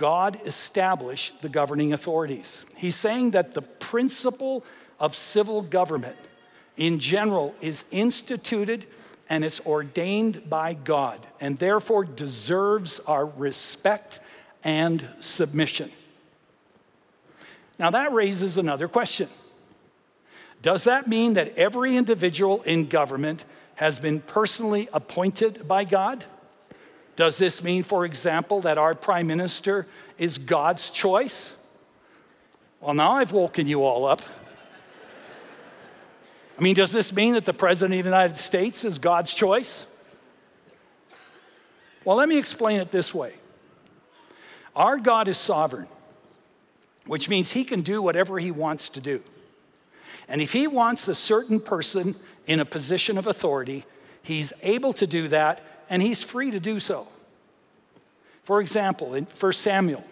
God 0.00 0.40
established 0.46 1.42
the 1.42 1.50
governing 1.50 1.92
authorities. 1.92 2.64
He's 2.74 2.96
saying 2.96 3.32
that 3.32 3.52
the 3.52 3.60
principle 3.60 4.64
of 4.98 5.14
civil 5.14 5.60
government 5.60 6.16
in 6.78 6.98
general 6.98 7.54
is 7.60 7.84
instituted 7.90 8.86
and 9.28 9.44
it's 9.44 9.60
ordained 9.66 10.48
by 10.48 10.72
God 10.72 11.20
and 11.38 11.58
therefore 11.58 12.06
deserves 12.06 12.98
our 13.00 13.26
respect 13.26 14.20
and 14.64 15.06
submission. 15.20 15.92
Now, 17.78 17.90
that 17.90 18.10
raises 18.14 18.56
another 18.56 18.88
question. 18.88 19.28
Does 20.62 20.84
that 20.84 21.08
mean 21.08 21.34
that 21.34 21.58
every 21.58 21.94
individual 21.94 22.62
in 22.62 22.88
government 22.88 23.44
has 23.74 23.98
been 23.98 24.20
personally 24.20 24.88
appointed 24.94 25.68
by 25.68 25.84
God? 25.84 26.24
Does 27.20 27.36
this 27.36 27.62
mean, 27.62 27.82
for 27.82 28.06
example, 28.06 28.62
that 28.62 28.78
our 28.78 28.94
prime 28.94 29.26
minister 29.26 29.86
is 30.16 30.38
God's 30.38 30.88
choice? 30.88 31.52
Well, 32.80 32.94
now 32.94 33.12
I've 33.12 33.32
woken 33.32 33.66
you 33.66 33.84
all 33.84 34.06
up. 34.06 34.22
I 36.58 36.62
mean, 36.62 36.74
does 36.74 36.92
this 36.92 37.12
mean 37.12 37.34
that 37.34 37.44
the 37.44 37.52
President 37.52 37.92
of 38.00 38.04
the 38.04 38.08
United 38.08 38.38
States 38.38 38.84
is 38.84 38.98
God's 38.98 39.34
choice? 39.34 39.84
Well, 42.06 42.16
let 42.16 42.26
me 42.26 42.38
explain 42.38 42.80
it 42.80 42.90
this 42.90 43.12
way 43.12 43.34
Our 44.74 44.96
God 44.96 45.28
is 45.28 45.36
sovereign, 45.36 45.88
which 47.06 47.28
means 47.28 47.50
he 47.50 47.64
can 47.64 47.82
do 47.82 48.00
whatever 48.00 48.38
he 48.38 48.50
wants 48.50 48.88
to 48.88 49.00
do. 49.02 49.20
And 50.26 50.40
if 50.40 50.54
he 50.54 50.66
wants 50.66 51.06
a 51.06 51.14
certain 51.14 51.60
person 51.60 52.16
in 52.46 52.60
a 52.60 52.64
position 52.64 53.18
of 53.18 53.26
authority, 53.26 53.84
he's 54.22 54.54
able 54.62 54.94
to 54.94 55.06
do 55.06 55.28
that 55.28 55.62
and 55.90 56.00
he's 56.00 56.22
free 56.22 56.52
to 56.52 56.60
do 56.60 56.78
so. 56.80 57.08
For 58.44 58.60
example, 58.60 59.14
in 59.14 59.26
1 59.38 59.52
Samuel 59.52 60.04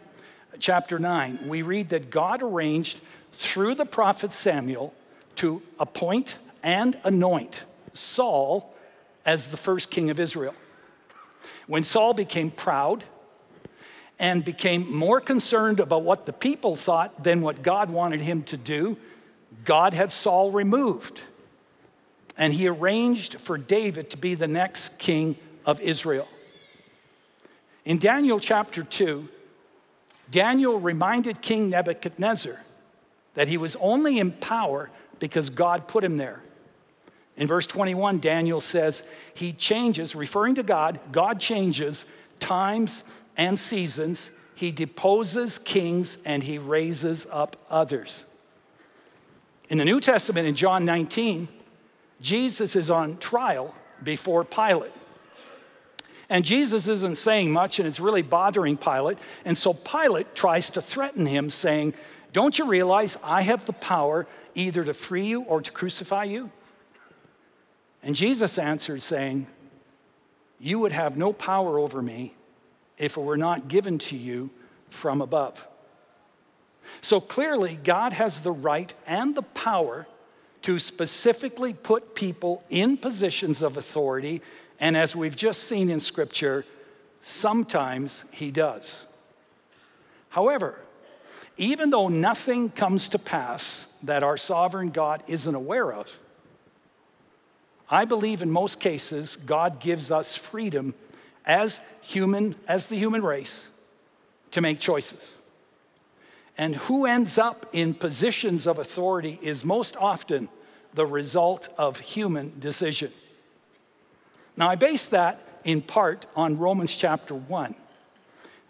chapter 0.59 0.99
9, 0.99 1.49
we 1.49 1.63
read 1.63 1.91
that 1.91 2.11
God 2.11 2.43
arranged 2.43 3.01
through 3.33 3.77
the 3.77 3.87
prophet 3.87 4.33
Samuel 4.33 4.93
to 5.37 5.63
appoint 5.79 6.37
and 6.63 6.99
anoint 7.05 7.63
Saul 7.95 8.75
as 9.25 9.49
the 9.49 9.57
first 9.57 9.91
king 9.91 10.11
of 10.11 10.19
Israel. 10.19 10.55
When 11.69 11.85
Saul 11.85 12.13
became 12.13 12.51
proud 12.51 13.05
and 14.19 14.45
became 14.45 14.93
more 14.93 15.21
concerned 15.21 15.79
about 15.79 16.03
what 16.03 16.27
the 16.27 16.33
people 16.33 16.75
thought 16.75 17.23
than 17.23 17.41
what 17.41 17.63
God 17.63 17.91
wanted 17.91 18.21
him 18.21 18.43
to 18.45 18.57
do, 18.57 18.97
God 19.65 19.95
had 19.95 20.11
Saul 20.11 20.51
removed. 20.51 21.23
And 22.37 22.53
he 22.53 22.69
arranged 22.69 23.41
for 23.41 23.59
David 23.59 24.11
to 24.11 24.17
be 24.17 24.35
the 24.35 24.49
next 24.49 24.99
king 24.99 25.37
of 25.65 25.81
Israel. 25.81 26.29
In 27.85 27.99
Daniel 27.99 28.39
chapter 28.41 28.83
2, 28.83 29.29
Daniel 30.31 30.79
reminded 30.79 31.41
King 31.41 31.71
Nebuchadnezzar 31.71 32.61
that 33.35 33.49
he 33.49 33.57
was 33.57 33.77
only 33.77 34.19
in 34.19 34.33
power 34.33 34.91
because 35.19 35.49
God 35.51 35.89
put 35.89 36.05
him 36.05 36.17
there. 36.17 36.43
In 37.37 37.47
verse 37.47 37.67
21, 37.67 38.19
Daniel 38.19 38.61
says, 38.61 39.05
He 39.33 39.53
changes, 39.53 40.15
referring 40.15 40.57
to 40.57 40.63
God, 40.63 40.99
God 41.13 41.39
changes 41.41 42.05
times 42.41 43.05
and 43.37 43.59
seasons. 43.59 44.31
He 44.55 44.73
deposes 44.73 45.59
kings 45.59 46.19
and 46.25 46.43
he 46.43 46.59
raises 46.59 47.27
up 47.31 47.57
others. 47.71 48.25
In 49.69 49.79
the 49.79 49.85
New 49.85 50.01
Testament, 50.01 50.49
in 50.49 50.57
John 50.57 50.85
19, 50.85 51.47
Jesus 52.21 52.75
is 52.75 52.91
on 52.91 53.19
trial 53.19 53.75
before 54.03 54.45
Pilate. 54.45 54.93
And 56.31 56.45
Jesus 56.45 56.87
isn't 56.89 57.17
saying 57.17 57.53
much, 57.53 57.79
and 57.79 57.89
it's 57.89 58.01
really 58.01 58.23
bothering 58.23 58.77
Pilate. 58.77 59.19
And 59.45 59.57
so 59.57 59.73
Pilate 59.73 60.35
tries 60.35 60.71
to 60.71 60.83
threaten 60.83 61.27
him, 61.27 61.49
saying, 61.49 61.95
Don't 62.33 62.59
you 62.59 62.67
realize 62.67 63.17
I 63.23 63.43
have 63.43 63.65
the 63.67 63.73
power 63.73 64.27
either 64.55 64.85
to 64.85 64.95
free 64.95 65.25
you 65.25 65.43
or 65.43 65.63
to 65.63 65.73
crucify 65.73 66.25
you? 66.25 66.51
And 68.03 68.15
Jesus 68.15 68.59
answered, 68.59 69.03
saying, 69.03 69.47
You 70.61 70.79
would 70.81 70.93
have 70.93 71.17
no 71.17 71.33
power 71.33 71.79
over 71.79 72.03
me 72.03 72.35
if 72.99 73.17
it 73.17 73.21
were 73.21 73.37
not 73.37 73.69
given 73.69 73.99
to 73.99 74.17
you 74.17 74.51
from 74.91 75.23
above. 75.23 75.67
So 77.01 77.21
clearly, 77.21 77.79
God 77.83 78.13
has 78.13 78.41
the 78.41 78.53
right 78.53 78.93
and 79.07 79.35
the 79.35 79.43
power 79.43 80.07
to 80.63 80.79
specifically 80.79 81.73
put 81.73 82.15
people 82.15 82.63
in 82.69 82.97
positions 82.97 83.63
of 83.63 83.77
authority. 83.77 84.43
And 84.81 84.97
as 84.97 85.17
we've 85.17 85.37
just 85.37 85.65
seen 85.65 85.91
in 85.91 86.01
Scripture, 86.01 86.65
sometimes 87.23 88.25
He 88.31 88.51
does. 88.51 89.05
However, 90.31 90.79
even 91.57 91.91
though 91.91 92.09
nothing 92.09 92.71
comes 92.71 93.09
to 93.11 93.19
pass 93.19 93.87
that 94.03 94.23
our 94.23 94.37
sovereign 94.37 94.91
God 94.91 95.23
isn't 95.27 95.55
aware 95.55 95.93
of, 95.93 96.19
I 97.91 98.05
believe 98.05 98.43
in 98.43 98.51
most 98.51 98.79
cases 98.79 99.37
God 99.37 99.81
gives 99.81 100.11
us 100.11 100.37
freedom 100.37 100.95
as 101.45 101.81
human, 102.03 102.55
as 102.69 102.87
the 102.87 102.97
human 102.97 103.23
race, 103.23 103.67
to 104.53 104.61
make 104.61 104.79
choices. 104.79 105.37
And 106.57 106.77
who 106.77 107.07
ends 107.07 107.39
up 107.39 107.67
in 107.73 107.95
positions 107.95 108.67
of 108.67 108.79
authority 108.79 109.39
is 109.43 109.65
most 109.65 109.97
often 109.97 110.49
the 110.93 111.07
result 111.07 111.69
of 111.79 111.99
human 112.01 112.59
decision. 112.59 113.13
Now, 114.59 114.69
I 114.69 114.75
base 114.75 115.07
that 115.07 115.41
in 115.63 115.83
part 115.83 116.27
on 116.35 116.59
Romans 116.59 116.95
chapter 116.95 117.33
1, 117.33 117.77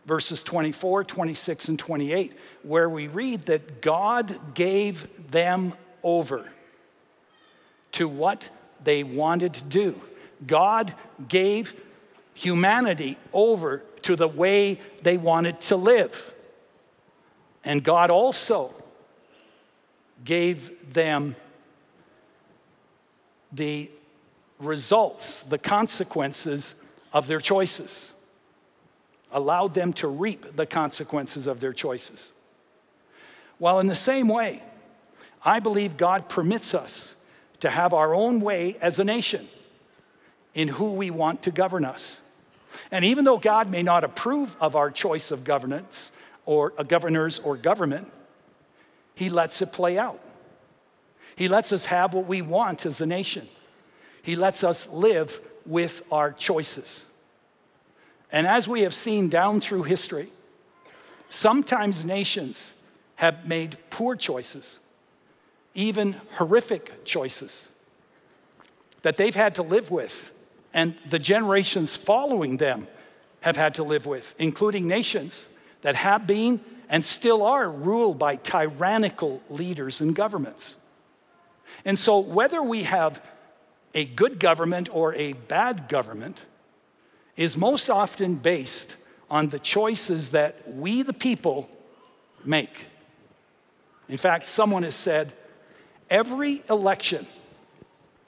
verses 0.05 0.45
24, 0.45 1.05
26, 1.05 1.69
and 1.71 1.79
28, 1.79 2.35
where 2.63 2.91
we 2.91 3.09
read 3.09 3.41
that 3.45 3.81
God 3.81 4.55
gave 4.55 5.31
them 5.31 5.73
over 6.03 6.45
to 7.93 8.07
what 8.07 8.51
they 8.85 9.03
wanted 9.03 9.55
to 9.55 9.65
do. 9.65 9.99
God 10.47 10.93
gave 11.27 11.81
humanity 12.35 13.17
over 13.33 13.79
to 14.03 14.15
the 14.15 14.29
way 14.29 14.79
they 15.01 15.17
wanted 15.17 15.59
to 15.63 15.77
live. 15.77 16.35
And 17.65 17.83
God 17.83 18.11
also 18.11 18.75
gave 20.23 20.93
them 20.93 21.35
the 23.51 23.91
results, 24.59 25.43
the 25.43 25.59
consequences 25.59 26.75
of 27.13 27.27
their 27.27 27.41
choices, 27.41 28.13
allowed 29.33 29.75
them 29.75 29.93
to 29.95 30.09
reap 30.09 30.57
the 30.57 30.67
consequences 30.67 31.47
of 31.47 31.61
their 31.61 31.73
choices. 31.73 32.33
While 33.59 33.81
in 33.81 33.87
the 33.87 33.97
same 33.97 34.29
way, 34.29 34.63
I 35.45 35.61
believe 35.61 35.97
God 35.97 36.29
permits 36.29 36.75
us 36.75 37.15
to 37.61 37.71
have 37.71 37.93
our 37.93 38.15
own 38.15 38.41
way 38.41 38.77
as 38.81 38.99
a 38.99 39.05
nation 39.05 39.49
in 40.55 40.69
who 40.69 40.95
we 40.95 41.11
want 41.11 41.43
to 41.43 41.51
govern 41.51 41.85
us. 41.85 42.19
And 42.91 43.05
even 43.05 43.25
though 43.25 43.39
God 43.39 43.71
may 43.71 43.83
not 43.83 44.05
approve 44.05 44.57
of 44.61 44.77
our 44.77 44.91
choice 44.91 45.31
of 45.31 45.45
governance 45.45 46.13
or 46.45 46.73
uh, 46.79 46.83
governors 46.83 47.39
or 47.39 47.57
government, 47.57 48.11
He 49.15 49.31
lets 49.31 49.63
it 49.63 49.73
play 49.73 49.99
out. 49.99 50.21
He 51.37 51.49
lets 51.49 51.73
us 51.73 51.87
have 51.87 52.15
what 52.15 52.27
we 52.27 52.43
want 52.43 52.85
as 52.85 53.01
a 53.01 53.07
nation. 53.07 53.49
He 54.23 54.37
lets 54.37 54.65
us 54.65 54.89
live 54.89 55.41
with 55.65 56.03
our 56.11 56.33
choices. 56.33 57.05
And 58.31 58.47
as 58.47 58.69
we 58.69 58.83
have 58.83 58.95
seen 58.95 59.29
down 59.29 59.61
through 59.61 59.85
history, 59.85 60.29
sometimes 61.31 62.05
nations 62.05 62.75
have 63.17 63.47
made 63.47 63.77
poor 63.91 64.17
choices, 64.17 64.79
even 65.75 66.21
horrific 66.37 67.05
choices 67.05 67.69
that 69.03 69.17
they've 69.17 69.35
had 69.35 69.55
to 69.57 69.63
live 69.63 69.91
with 69.91 70.33
and 70.75 70.95
the 71.09 71.19
generations 71.19 71.97
following 71.97 72.59
them 72.59 72.87
have 73.41 73.57
had 73.57 73.75
to 73.77 73.83
live 73.83 74.07
with, 74.07 74.35
including 74.39 74.87
nations 74.87 75.47
that 75.83 75.95
have 75.95 76.27
been 76.27 76.61
and 76.89 77.05
still 77.05 77.43
are 77.43 77.71
ruled 77.71 78.19
by 78.19 78.37
tyrannical 78.37 79.43
leaders 79.49 80.01
and 80.01 80.15
governments. 80.15 80.77
And 81.85 81.99
so, 81.99 82.19
whether 82.19 82.63
we 82.63 82.85
have 82.85 83.23
a 83.95 84.05
good 84.05 84.39
government 84.39 84.89
or 84.93 85.15
a 85.15 85.33
bad 85.33 85.89
government 85.89 86.45
is 87.37 87.57
most 87.57 87.89
often 87.89 88.37
based 88.37 88.97
on 89.31 89.49
the 89.49 89.59
choices 89.59 90.31
that 90.31 90.75
we, 90.75 91.03
the 91.03 91.13
people, 91.13 91.69
make. 92.45 92.87
In 94.09 94.17
fact, 94.17 94.47
someone 94.47 94.83
has 94.83 94.95
said 94.95 95.33
every 96.11 96.63
election 96.69 97.27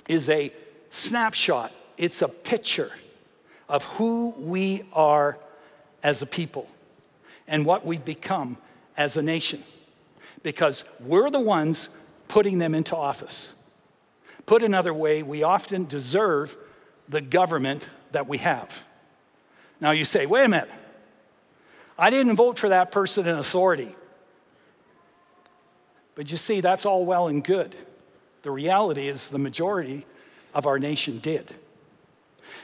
is 0.08 0.28
a 0.28 0.52
snapshot 0.90 1.72
it's 2.00 2.22
a 2.22 2.28
picture 2.28 2.90
of 3.68 3.84
who 3.84 4.34
we 4.38 4.82
are 4.94 5.38
as 6.02 6.22
a 6.22 6.26
people 6.26 6.66
and 7.46 7.66
what 7.66 7.84
we've 7.84 8.06
become 8.06 8.56
as 8.96 9.18
a 9.18 9.22
nation 9.22 9.62
because 10.42 10.84
we're 11.00 11.28
the 11.28 11.38
ones 11.38 11.90
putting 12.26 12.58
them 12.58 12.74
into 12.74 12.96
office. 12.96 13.50
Put 14.50 14.64
another 14.64 14.92
way, 14.92 15.22
we 15.22 15.44
often 15.44 15.84
deserve 15.84 16.56
the 17.08 17.20
government 17.20 17.88
that 18.10 18.26
we 18.26 18.38
have. 18.38 18.82
Now 19.80 19.92
you 19.92 20.04
say, 20.04 20.26
wait 20.26 20.44
a 20.44 20.48
minute, 20.48 20.68
I 21.96 22.10
didn't 22.10 22.34
vote 22.34 22.58
for 22.58 22.68
that 22.70 22.90
person 22.90 23.28
in 23.28 23.36
authority. 23.36 23.94
But 26.16 26.32
you 26.32 26.36
see, 26.36 26.60
that's 26.60 26.84
all 26.84 27.04
well 27.04 27.28
and 27.28 27.44
good. 27.44 27.76
The 28.42 28.50
reality 28.50 29.06
is, 29.06 29.28
the 29.28 29.38
majority 29.38 30.04
of 30.52 30.66
our 30.66 30.80
nation 30.80 31.20
did. 31.20 31.54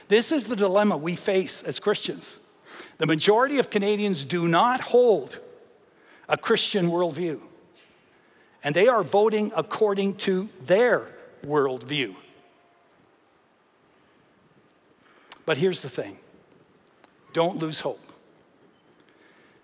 This 0.09 0.33
is 0.33 0.47
the 0.47 0.57
dilemma 0.57 0.97
we 0.97 1.15
face 1.15 1.63
as 1.63 1.79
Christians. 1.79 2.37
The 2.97 3.05
majority 3.05 3.59
of 3.59 3.69
Canadians 3.69 4.25
do 4.25 4.49
not 4.49 4.81
hold 4.81 5.39
a 6.27 6.35
Christian 6.35 6.89
worldview, 6.89 7.39
and 8.61 8.75
they 8.75 8.89
are 8.89 9.03
voting 9.03 9.53
according 9.55 10.15
to 10.15 10.49
their 10.61 11.13
worldview. 11.45 12.15
But 15.45 15.57
here's 15.57 15.81
the 15.81 15.89
thing 15.89 16.17
don't 17.33 17.57
lose 17.57 17.79
hope. 17.79 18.01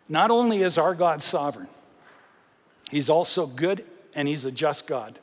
Not 0.10 0.32
only 0.32 0.62
is 0.62 0.78
our 0.78 0.96
God 0.96 1.22
sovereign, 1.22 1.70
He's 2.90 3.10
also 3.10 3.48
good 3.48 3.86
and 4.14 4.28
He's 4.28 4.46
a 4.46 4.52
just 4.52 4.88
God. 4.88 5.20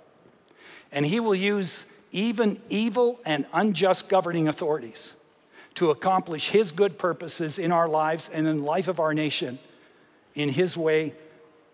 And 0.92 1.06
He 1.06 1.20
will 1.20 1.34
use 1.34 1.86
even 2.12 2.60
evil 2.68 3.20
and 3.24 3.46
unjust 3.52 4.08
governing 4.08 4.48
authorities 4.48 5.12
to 5.76 5.90
accomplish 5.90 6.50
His 6.50 6.72
good 6.72 6.98
purposes 6.98 7.58
in 7.58 7.72
our 7.72 7.88
lives 7.88 8.28
and 8.32 8.46
in 8.46 8.58
the 8.58 8.64
life 8.64 8.88
of 8.88 9.00
our 9.00 9.14
nation 9.14 9.58
in 10.34 10.48
His 10.48 10.76
way 10.76 11.14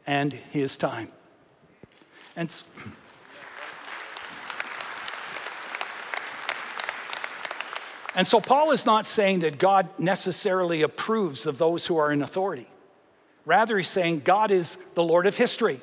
and 0.07 0.33
His 0.33 0.77
time. 0.77 1.09
And 2.37 2.53
And 8.17 8.27
so 8.27 8.41
Paul 8.41 8.71
is 8.71 8.87
not 8.87 9.07
saying 9.07 9.41
that 9.41 9.59
God 9.59 9.89
necessarily 9.99 10.81
approves 10.81 11.45
of 11.45 11.59
those 11.59 11.87
who 11.87 11.99
are 11.99 12.11
in 12.11 12.23
authority. 12.23 12.67
Rather, 13.45 13.77
he's 13.77 13.89
saying 13.89 14.23
God 14.25 14.51
is 14.51 14.79
the 14.95 15.05
Lord 15.05 15.27
of 15.27 15.37
history. 15.37 15.83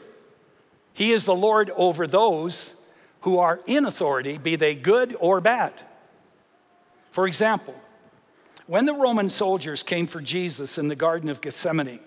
He 0.94 1.14
is 1.14 1.26
the 1.26 1.36
Lord 1.36 1.72
over 1.76 2.08
those 2.08 2.74
who 3.22 3.38
are 3.38 3.62
in 3.68 3.86
authority, 3.86 4.40
be 4.40 4.56
they 4.56 4.74
good 4.74 5.16
or 5.20 5.40
bad. 5.42 5.74
For 7.12 7.28
example, 7.28 7.76
when 8.66 8.86
the 8.86 8.96
Roman 8.96 9.30
soldiers 9.30 9.84
came 9.84 10.08
for 10.08 10.20
Jesus 10.20 10.80
in 10.80 10.88
the 10.88 10.96
Garden 10.96 11.30
of 11.30 11.40
Gethsemane, 11.40 12.00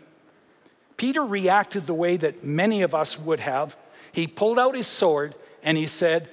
Peter 0.96 1.24
reacted 1.24 1.86
the 1.86 1.94
way 1.94 2.16
that 2.16 2.42
many 2.42 2.82
of 2.82 2.94
us 2.94 3.16
would 3.18 3.40
have. 3.40 3.76
He 4.10 4.26
pulled 4.26 4.58
out 4.58 4.74
his 4.74 4.88
sword 4.88 5.36
and 5.62 5.78
he 5.78 5.86
said, 5.86 6.28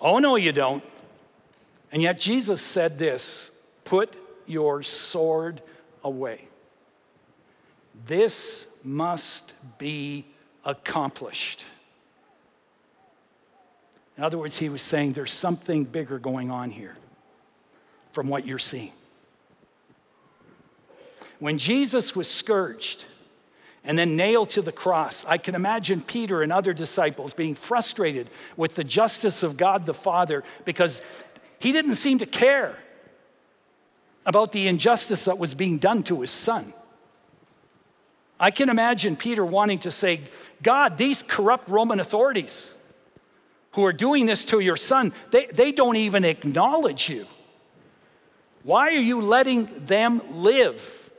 Oh, 0.00 0.18
no, 0.18 0.34
you 0.34 0.50
don't. 0.50 0.82
And 1.92 2.02
yet 2.02 2.18
Jesus 2.18 2.62
said 2.62 2.98
this 2.98 3.50
put 3.84 4.14
your 4.46 4.82
sword 4.82 5.62
away. 6.04 6.46
This 8.06 8.66
must 8.82 9.52
be 9.78 10.26
accomplished. 10.64 11.64
In 14.16 14.24
other 14.24 14.38
words, 14.38 14.58
he 14.58 14.68
was 14.68 14.82
saying 14.82 15.12
there's 15.12 15.32
something 15.32 15.84
bigger 15.84 16.18
going 16.18 16.50
on 16.50 16.70
here 16.70 16.96
from 18.12 18.28
what 18.28 18.46
you're 18.46 18.58
seeing. 18.58 18.92
When 21.38 21.56
Jesus 21.56 22.14
was 22.14 22.28
scourged 22.28 23.06
and 23.82 23.98
then 23.98 24.16
nailed 24.16 24.50
to 24.50 24.62
the 24.62 24.72
cross, 24.72 25.24
I 25.26 25.38
can 25.38 25.54
imagine 25.54 26.02
Peter 26.02 26.42
and 26.42 26.52
other 26.52 26.74
disciples 26.74 27.32
being 27.32 27.54
frustrated 27.54 28.28
with 28.58 28.74
the 28.74 28.84
justice 28.84 29.42
of 29.42 29.56
God 29.56 29.86
the 29.86 29.94
Father 29.94 30.44
because 30.66 31.00
he 31.60 31.72
didn't 31.72 31.94
seem 31.94 32.18
to 32.18 32.26
care 32.26 32.76
about 34.26 34.50
the 34.50 34.66
injustice 34.66 35.26
that 35.26 35.38
was 35.38 35.54
being 35.54 35.78
done 35.78 36.02
to 36.04 36.22
his 36.22 36.30
son. 36.30 36.74
I 38.40 38.50
can 38.50 38.70
imagine 38.70 39.14
Peter 39.14 39.44
wanting 39.44 39.80
to 39.80 39.90
say, 39.90 40.22
God, 40.62 40.96
these 40.96 41.22
corrupt 41.22 41.68
Roman 41.68 42.00
authorities 42.00 42.70
who 43.72 43.84
are 43.84 43.92
doing 43.92 44.24
this 44.24 44.46
to 44.46 44.60
your 44.60 44.76
son, 44.76 45.12
they, 45.30 45.46
they 45.46 45.70
don't 45.70 45.96
even 45.96 46.24
acknowledge 46.24 47.10
you. 47.10 47.26
Why 48.62 48.88
are 48.94 49.00
you 49.00 49.20
letting 49.20 49.66
them 49.86 50.22
live 50.42 51.10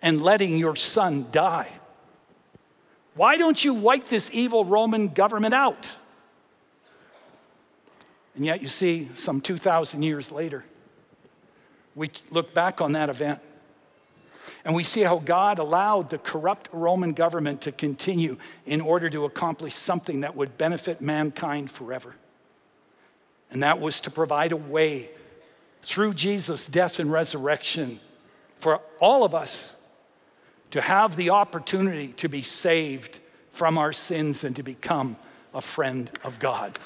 and 0.00 0.22
letting 0.22 0.56
your 0.56 0.76
son 0.76 1.26
die? 1.32 1.70
Why 3.14 3.36
don't 3.36 3.62
you 3.62 3.74
wipe 3.74 4.06
this 4.06 4.30
evil 4.32 4.64
Roman 4.64 5.08
government 5.08 5.54
out? 5.54 5.96
And 8.40 8.46
yet, 8.46 8.62
you 8.62 8.68
see, 8.68 9.10
some 9.16 9.42
2,000 9.42 10.02
years 10.02 10.32
later, 10.32 10.64
we 11.94 12.10
look 12.30 12.54
back 12.54 12.80
on 12.80 12.92
that 12.92 13.10
event 13.10 13.38
and 14.64 14.74
we 14.74 14.82
see 14.82 15.02
how 15.02 15.18
God 15.18 15.58
allowed 15.58 16.08
the 16.08 16.16
corrupt 16.16 16.70
Roman 16.72 17.12
government 17.12 17.60
to 17.60 17.70
continue 17.70 18.38
in 18.64 18.80
order 18.80 19.10
to 19.10 19.26
accomplish 19.26 19.74
something 19.74 20.20
that 20.20 20.36
would 20.36 20.56
benefit 20.56 21.02
mankind 21.02 21.70
forever. 21.70 22.14
And 23.50 23.62
that 23.62 23.78
was 23.78 24.00
to 24.00 24.10
provide 24.10 24.52
a 24.52 24.56
way 24.56 25.10
through 25.82 26.14
Jesus' 26.14 26.66
death 26.66 26.98
and 26.98 27.12
resurrection 27.12 28.00
for 28.58 28.80
all 29.02 29.22
of 29.22 29.34
us 29.34 29.70
to 30.70 30.80
have 30.80 31.16
the 31.16 31.28
opportunity 31.28 32.14
to 32.14 32.30
be 32.30 32.40
saved 32.40 33.20
from 33.52 33.76
our 33.76 33.92
sins 33.92 34.44
and 34.44 34.56
to 34.56 34.62
become 34.62 35.18
a 35.52 35.60
friend 35.60 36.10
of 36.24 36.38
God. 36.38 36.78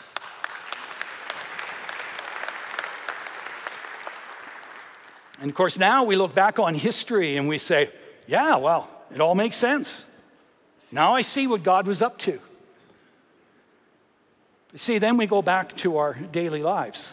And 5.40 5.50
of 5.50 5.56
course, 5.56 5.78
now 5.78 6.04
we 6.04 6.16
look 6.16 6.34
back 6.34 6.58
on 6.58 6.74
history 6.74 7.36
and 7.36 7.48
we 7.48 7.58
say, 7.58 7.90
yeah, 8.26 8.56
well, 8.56 8.88
it 9.12 9.20
all 9.20 9.34
makes 9.34 9.56
sense. 9.56 10.04
Now 10.92 11.14
I 11.14 11.22
see 11.22 11.46
what 11.46 11.62
God 11.62 11.86
was 11.86 12.02
up 12.02 12.18
to. 12.18 12.40
See, 14.76 14.98
then 14.98 15.16
we 15.16 15.26
go 15.26 15.42
back 15.42 15.76
to 15.78 15.98
our 15.98 16.14
daily 16.14 16.62
lives. 16.62 17.12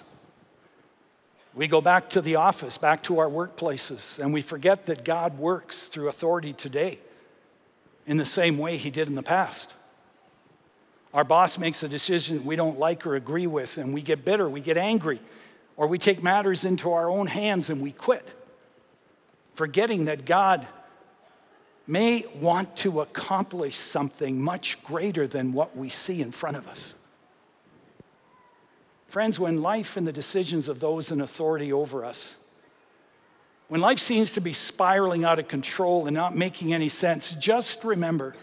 We 1.54 1.68
go 1.68 1.82
back 1.82 2.12
to 2.12 2.22
the 2.22 2.38
office, 2.38 2.78
back 2.78 3.04
to 3.04 3.20
our 3.20 3.28
workplaces, 3.28 4.20
and 4.20 4.34
we 4.34 4.42
forget 4.42 4.86
that 4.86 5.04
God 5.04 5.38
works 5.38 5.88
through 5.88 6.08
authority 6.08 6.54
today 6.54 7.00
in 8.08 8.18
the 8.18 8.26
same 8.26 8.58
way 8.58 8.78
he 8.78 8.90
did 8.90 9.10
in 9.10 9.16
the 9.16 9.24
past. 9.24 9.74
Our 11.14 11.26
boss 11.26 11.58
makes 11.58 11.84
a 11.84 11.90
decision 11.90 12.46
we 12.46 12.56
don't 12.56 12.80
like 12.80 13.06
or 13.06 13.16
agree 13.16 13.48
with, 13.48 13.78
and 13.78 13.94
we 13.94 14.02
get 14.02 14.24
bitter, 14.24 14.50
we 14.50 14.62
get 14.62 14.78
angry, 14.78 15.20
or 15.82 15.88
we 15.88 15.98
take 15.98 16.22
matters 16.22 16.64
into 16.64 16.92
our 16.92 17.10
own 17.10 17.26
hands 17.26 17.72
and 17.72 17.82
we 17.82 17.92
quit, 17.92 18.24
forgetting 19.56 20.06
that 20.06 20.26
God 20.26 20.68
may 21.88 22.24
want 22.36 22.78
to 22.78 23.02
accomplish 23.02 23.78
something 23.78 24.40
much 24.40 24.84
greater 24.84 25.26
than 25.26 25.54
what 25.54 25.76
we 25.76 25.90
see 25.90 26.22
in 26.22 26.32
front 26.32 26.56
of 26.56 26.68
us. 26.68 26.94
Friends, 29.08 29.40
when 29.40 29.64
life 29.64 29.98
and 29.98 30.06
the 30.06 30.12
decisions 30.12 30.68
of 30.68 30.80
those 30.80 31.10
in 31.10 31.20
authority 31.20 31.74
over 31.74 32.06
us, 32.06 32.36
when 33.68 33.82
life 33.82 33.98
seems 33.98 34.30
to 34.34 34.40
be 34.40 34.54
spiraling 34.54 35.26
out 35.26 35.40
of 35.40 35.48
control 35.48 36.06
and 36.06 36.14
not 36.14 36.38
making 36.38 36.76
any 36.76 36.90
sense, 36.90 37.34
just 37.34 37.84
remember 37.84 38.36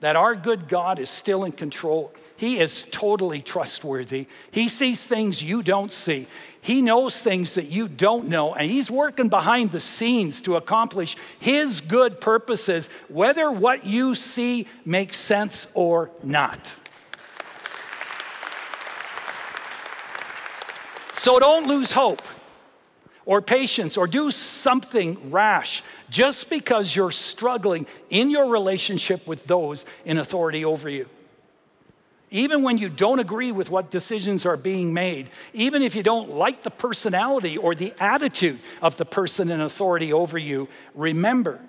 that 0.00 0.16
our 0.16 0.34
good 0.36 0.68
God 0.68 0.98
is 0.98 1.10
still 1.10 1.44
in 1.44 1.52
control. 1.52 2.14
He 2.42 2.58
is 2.58 2.88
totally 2.90 3.40
trustworthy. 3.40 4.26
He 4.50 4.66
sees 4.66 5.06
things 5.06 5.44
you 5.44 5.62
don't 5.62 5.92
see. 5.92 6.26
He 6.60 6.82
knows 6.82 7.16
things 7.16 7.54
that 7.54 7.66
you 7.66 7.86
don't 7.86 8.28
know, 8.28 8.52
and 8.52 8.68
He's 8.68 8.90
working 8.90 9.28
behind 9.28 9.70
the 9.70 9.80
scenes 9.80 10.40
to 10.40 10.56
accomplish 10.56 11.16
His 11.38 11.80
good 11.80 12.20
purposes, 12.20 12.90
whether 13.06 13.48
what 13.52 13.86
you 13.86 14.16
see 14.16 14.66
makes 14.84 15.18
sense 15.18 15.68
or 15.74 16.10
not. 16.24 16.74
So 21.14 21.38
don't 21.38 21.68
lose 21.68 21.92
hope 21.92 22.22
or 23.24 23.40
patience 23.40 23.96
or 23.96 24.08
do 24.08 24.32
something 24.32 25.30
rash 25.30 25.84
just 26.10 26.50
because 26.50 26.96
you're 26.96 27.12
struggling 27.12 27.86
in 28.10 28.30
your 28.30 28.48
relationship 28.48 29.28
with 29.28 29.44
those 29.44 29.86
in 30.04 30.18
authority 30.18 30.64
over 30.64 30.88
you. 30.88 31.08
Even 32.32 32.62
when 32.62 32.78
you 32.78 32.88
don't 32.88 33.18
agree 33.18 33.52
with 33.52 33.68
what 33.68 33.90
decisions 33.90 34.46
are 34.46 34.56
being 34.56 34.94
made, 34.94 35.28
even 35.52 35.82
if 35.82 35.94
you 35.94 36.02
don't 36.02 36.30
like 36.30 36.62
the 36.62 36.70
personality 36.70 37.58
or 37.58 37.74
the 37.74 37.92
attitude 38.00 38.58
of 38.80 38.96
the 38.96 39.04
person 39.04 39.50
in 39.50 39.60
authority 39.60 40.14
over 40.14 40.38
you, 40.38 40.66
remember 40.94 41.60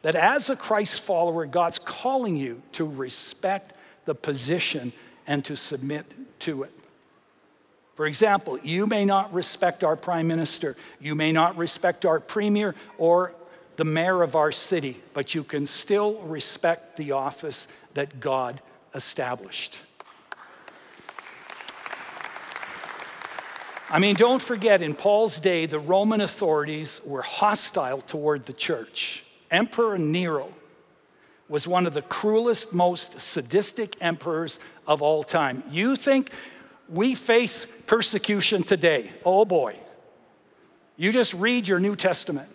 that 0.00 0.14
as 0.14 0.48
a 0.48 0.56
Christ 0.56 1.02
follower, 1.02 1.44
God's 1.44 1.78
calling 1.78 2.36
you 2.36 2.62
to 2.72 2.86
respect 2.86 3.74
the 4.06 4.14
position 4.14 4.94
and 5.26 5.44
to 5.44 5.56
submit 5.56 6.06
to 6.40 6.62
it. 6.62 6.72
For 7.94 8.06
example, 8.06 8.58
you 8.60 8.86
may 8.86 9.04
not 9.04 9.34
respect 9.34 9.84
our 9.84 9.94
prime 9.94 10.26
minister, 10.26 10.74
you 11.02 11.14
may 11.14 11.32
not 11.32 11.58
respect 11.58 12.06
our 12.06 12.18
premier 12.18 12.74
or 12.96 13.34
the 13.76 13.84
mayor 13.84 14.22
of 14.22 14.36
our 14.36 14.52
city, 14.52 15.02
but 15.12 15.34
you 15.34 15.44
can 15.44 15.66
still 15.66 16.14
respect 16.22 16.96
the 16.96 17.12
office 17.12 17.68
that 17.92 18.20
God 18.20 18.62
established. 18.94 19.78
I 23.90 23.98
mean, 23.98 24.16
don't 24.16 24.40
forget, 24.40 24.80
in 24.80 24.94
Paul's 24.94 25.38
day, 25.38 25.66
the 25.66 25.78
Roman 25.78 26.22
authorities 26.22 27.02
were 27.04 27.20
hostile 27.20 28.00
toward 28.00 28.44
the 28.44 28.54
church. 28.54 29.22
Emperor 29.50 29.98
Nero 29.98 30.48
was 31.46 31.68
one 31.68 31.86
of 31.86 31.92
the 31.92 32.00
cruelest, 32.00 32.72
most 32.72 33.20
sadistic 33.20 33.94
emperors 34.00 34.58
of 34.86 35.02
all 35.02 35.22
time. 35.22 35.62
You 35.70 35.96
think 35.96 36.30
we 36.88 37.14
face 37.14 37.66
persecution 37.86 38.62
today. 38.62 39.12
Oh 39.26 39.44
boy. 39.44 39.78
You 40.96 41.12
just 41.12 41.34
read 41.34 41.68
your 41.68 41.78
New 41.78 41.94
Testament. 41.94 42.48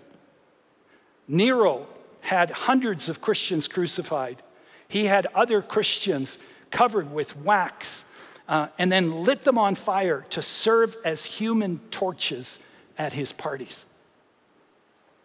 Nero 1.27 1.85
had 2.21 2.49
hundreds 2.49 3.09
of 3.09 3.21
Christians 3.21 3.67
crucified. 3.67 4.41
He 4.87 5.05
had 5.05 5.27
other 5.35 5.61
Christians 5.61 6.37
covered 6.71 7.11
with 7.11 7.37
wax 7.37 8.03
uh, 8.47 8.67
and 8.77 8.91
then 8.91 9.23
lit 9.23 9.43
them 9.43 9.57
on 9.57 9.75
fire 9.75 10.25
to 10.29 10.41
serve 10.41 10.95
as 11.03 11.25
human 11.25 11.79
torches 11.91 12.59
at 12.97 13.13
his 13.13 13.31
parties. 13.31 13.85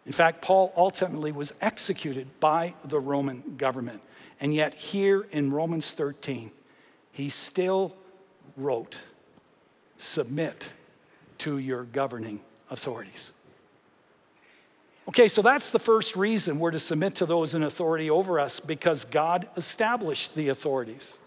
In 0.05 0.11
fact, 0.11 0.41
Paul 0.41 0.73
ultimately 0.75 1.31
was 1.31 1.53
executed 1.61 2.27
by 2.39 2.75
the 2.83 2.99
Roman 2.99 3.55
government. 3.57 4.01
And 4.39 4.53
yet, 4.53 4.73
here 4.73 5.25
in 5.31 5.51
Romans 5.51 5.91
13, 5.91 6.51
he 7.11 7.29
still 7.29 7.95
wrote, 8.57 8.97
Submit 9.97 10.67
to 11.37 11.57
your 11.57 11.83
governing 11.83 12.41
authorities. 12.69 13.31
Okay, 15.07 15.27
so 15.27 15.41
that's 15.41 15.69
the 15.69 15.79
first 15.79 16.15
reason 16.15 16.59
we're 16.59 16.71
to 16.71 16.79
submit 16.79 17.15
to 17.15 17.25
those 17.25 17.53
in 17.53 17.63
authority 17.63 18.09
over 18.09 18.39
us 18.39 18.59
because 18.59 19.03
God 19.03 19.47
established 19.57 20.33
the 20.33 20.49
authorities. 20.49 21.17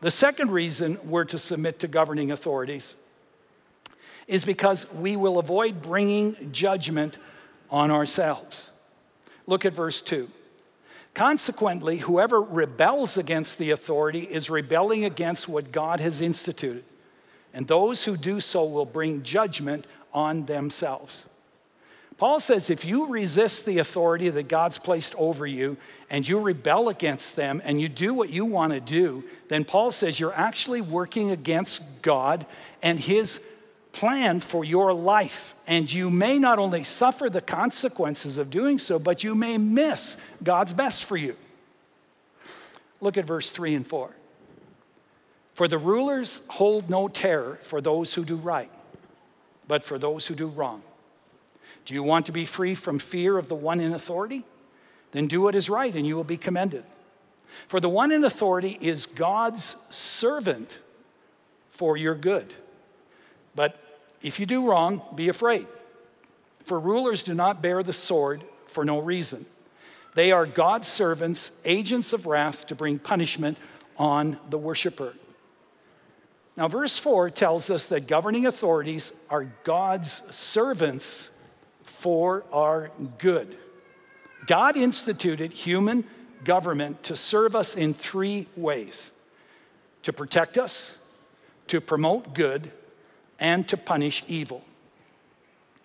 The 0.00 0.10
second 0.10 0.50
reason 0.50 0.98
we're 1.04 1.24
to 1.24 1.38
submit 1.38 1.80
to 1.80 1.88
governing 1.88 2.30
authorities 2.30 2.94
is 4.26 4.44
because 4.44 4.90
we 4.92 5.16
will 5.16 5.38
avoid 5.38 5.82
bringing 5.82 6.52
judgment 6.52 7.18
on 7.70 7.90
ourselves. 7.90 8.70
Look 9.46 9.64
at 9.64 9.74
verse 9.74 10.02
2. 10.02 10.28
Consequently, 11.14 11.98
whoever 11.98 12.40
rebels 12.40 13.16
against 13.16 13.58
the 13.58 13.70
authority 13.70 14.20
is 14.20 14.48
rebelling 14.48 15.04
against 15.04 15.48
what 15.48 15.72
God 15.72 16.00
has 16.00 16.20
instituted, 16.20 16.84
and 17.52 17.66
those 17.66 18.04
who 18.04 18.16
do 18.16 18.40
so 18.40 18.64
will 18.64 18.86
bring 18.86 19.22
judgment 19.22 19.86
on 20.14 20.46
themselves. 20.46 21.24
Paul 22.20 22.38
says 22.38 22.68
if 22.68 22.84
you 22.84 23.06
resist 23.06 23.64
the 23.64 23.78
authority 23.78 24.28
that 24.28 24.46
God's 24.46 24.76
placed 24.76 25.14
over 25.14 25.46
you 25.46 25.78
and 26.10 26.28
you 26.28 26.38
rebel 26.38 26.90
against 26.90 27.34
them 27.34 27.62
and 27.64 27.80
you 27.80 27.88
do 27.88 28.12
what 28.12 28.28
you 28.28 28.44
want 28.44 28.74
to 28.74 28.80
do, 28.80 29.24
then 29.48 29.64
Paul 29.64 29.90
says 29.90 30.20
you're 30.20 30.34
actually 30.34 30.82
working 30.82 31.30
against 31.30 31.80
God 32.02 32.44
and 32.82 33.00
his 33.00 33.40
plan 33.92 34.40
for 34.40 34.66
your 34.66 34.92
life. 34.92 35.54
And 35.66 35.90
you 35.90 36.10
may 36.10 36.38
not 36.38 36.58
only 36.58 36.84
suffer 36.84 37.30
the 37.30 37.40
consequences 37.40 38.36
of 38.36 38.50
doing 38.50 38.78
so, 38.78 38.98
but 38.98 39.24
you 39.24 39.34
may 39.34 39.56
miss 39.56 40.18
God's 40.42 40.74
best 40.74 41.06
for 41.06 41.16
you. 41.16 41.36
Look 43.00 43.16
at 43.16 43.24
verse 43.24 43.50
3 43.50 43.76
and 43.76 43.86
4. 43.86 44.10
For 45.54 45.68
the 45.68 45.78
rulers 45.78 46.42
hold 46.48 46.90
no 46.90 47.08
terror 47.08 47.60
for 47.62 47.80
those 47.80 48.12
who 48.12 48.26
do 48.26 48.36
right, 48.36 48.70
but 49.66 49.84
for 49.84 49.98
those 49.98 50.26
who 50.26 50.34
do 50.34 50.48
wrong. 50.48 50.82
Do 51.84 51.94
you 51.94 52.02
want 52.02 52.26
to 52.26 52.32
be 52.32 52.44
free 52.44 52.74
from 52.74 52.98
fear 52.98 53.38
of 53.38 53.48
the 53.48 53.54
one 53.54 53.80
in 53.80 53.92
authority? 53.92 54.44
Then 55.12 55.26
do 55.26 55.40
what 55.40 55.54
is 55.54 55.68
right 55.68 55.94
and 55.94 56.06
you 56.06 56.16
will 56.16 56.24
be 56.24 56.36
commended. 56.36 56.84
For 57.68 57.80
the 57.80 57.88
one 57.88 58.12
in 58.12 58.24
authority 58.24 58.78
is 58.80 59.06
God's 59.06 59.76
servant 59.90 60.78
for 61.70 61.96
your 61.96 62.14
good. 62.14 62.54
But 63.54 63.76
If 64.22 64.38
you 64.38 64.46
do 64.46 64.68
wrong, 64.68 65.02
be 65.14 65.28
afraid. 65.28 65.66
For 66.66 66.78
rulers 66.78 67.22
do 67.22 67.34
not 67.34 67.62
bear 67.62 67.82
the 67.82 67.92
sword 67.92 68.44
for 68.66 68.84
no 68.84 68.98
reason. 68.98 69.46
They 70.14 70.30
are 70.32 70.46
God's 70.46 70.88
servants, 70.88 71.52
agents 71.64 72.12
of 72.12 72.26
wrath 72.26 72.66
to 72.66 72.74
bring 72.74 72.98
punishment 72.98 73.56
on 73.96 74.38
the 74.48 74.58
worshiper. 74.58 75.14
Now, 76.56 76.68
verse 76.68 76.98
4 76.98 77.30
tells 77.30 77.70
us 77.70 77.86
that 77.86 78.06
governing 78.06 78.44
authorities 78.44 79.12
are 79.30 79.44
God's 79.64 80.20
servants 80.30 81.30
for 82.00 82.44
our 82.50 82.90
good. 83.18 83.58
God 84.46 84.74
instituted 84.74 85.52
human 85.52 86.04
government 86.44 87.02
to 87.02 87.14
serve 87.14 87.54
us 87.54 87.76
in 87.76 87.92
three 87.92 88.46
ways 88.56 89.10
to 90.02 90.14
protect 90.14 90.56
us, 90.56 90.94
to 91.66 91.78
promote 91.78 92.32
good, 92.34 92.72
and 93.38 93.68
to 93.68 93.76
punish 93.76 94.24
evil. 94.26 94.64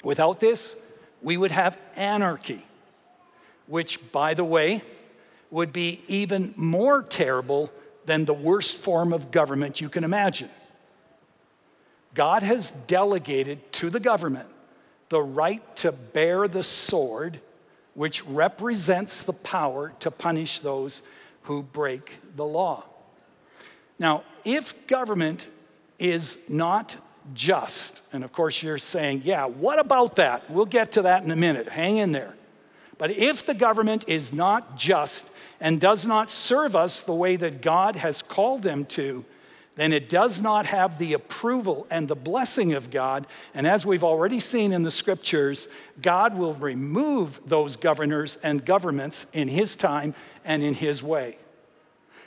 Without 0.05 0.39
this, 0.39 0.77
we 1.21 1.35
would 1.35 1.51
have 1.51 1.77
anarchy, 1.97 2.65
which, 3.67 4.09
by 4.13 4.33
the 4.33 4.45
way, 4.45 4.83
would 5.51 5.73
be 5.73 6.01
even 6.07 6.53
more 6.55 7.03
terrible 7.03 7.69
than 8.05 8.23
the 8.23 8.33
worst 8.33 8.77
form 8.77 9.11
of 9.11 9.31
government 9.31 9.81
you 9.81 9.89
can 9.89 10.05
imagine. 10.05 10.49
God 12.13 12.41
has 12.41 12.71
delegated 12.71 13.73
to 13.73 13.89
the 13.89 13.99
government 13.99 14.47
the 15.09 15.21
right 15.21 15.75
to 15.77 15.91
bear 15.91 16.47
the 16.47 16.63
sword, 16.63 17.39
which 17.93 18.25
represents 18.25 19.23
the 19.23 19.33
power 19.33 19.93
to 19.99 20.11
punish 20.11 20.59
those 20.59 21.01
who 21.43 21.63
break 21.63 22.13
the 22.35 22.45
law. 22.45 22.83
Now, 23.99 24.23
if 24.43 24.87
government 24.87 25.47
is 25.99 26.37
not 26.49 26.95
just, 27.33 28.01
and 28.11 28.23
of 28.23 28.31
course 28.31 28.61
you're 28.61 28.77
saying, 28.77 29.21
yeah, 29.23 29.45
what 29.45 29.79
about 29.79 30.17
that? 30.17 30.49
We'll 30.49 30.65
get 30.65 30.91
to 30.93 31.03
that 31.03 31.23
in 31.23 31.31
a 31.31 31.35
minute. 31.35 31.69
Hang 31.69 31.97
in 31.97 32.11
there. 32.11 32.35
But 32.97 33.11
if 33.11 33.45
the 33.45 33.53
government 33.53 34.05
is 34.07 34.33
not 34.33 34.77
just 34.77 35.27
and 35.59 35.79
does 35.79 36.05
not 36.05 36.29
serve 36.29 36.75
us 36.75 37.01
the 37.01 37.13
way 37.13 37.35
that 37.35 37.61
God 37.61 37.95
has 37.95 38.21
called 38.21 38.63
them 38.63 38.85
to, 38.85 39.25
then 39.75 39.91
it 39.91 40.09
does 40.09 40.41
not 40.41 40.65
have 40.65 40.97
the 40.97 41.13
approval 41.13 41.85
and 41.89 42.07
the 42.07 42.15
blessing 42.15 42.73
of 42.73 42.89
God. 42.89 43.27
And 43.53 43.67
as 43.67 43.85
we've 43.85 44.03
already 44.03 44.39
seen 44.39 44.71
in 44.71 44.83
the 44.83 44.91
scriptures, 44.91 45.67
God 46.01 46.37
will 46.37 46.53
remove 46.53 47.39
those 47.45 47.75
governors 47.75 48.37
and 48.41 48.65
governments 48.65 49.27
in 49.33 49.49
His 49.49 49.75
time 49.75 50.15
and 50.45 50.63
in 50.63 50.75
His 50.75 51.03
way. 51.03 51.37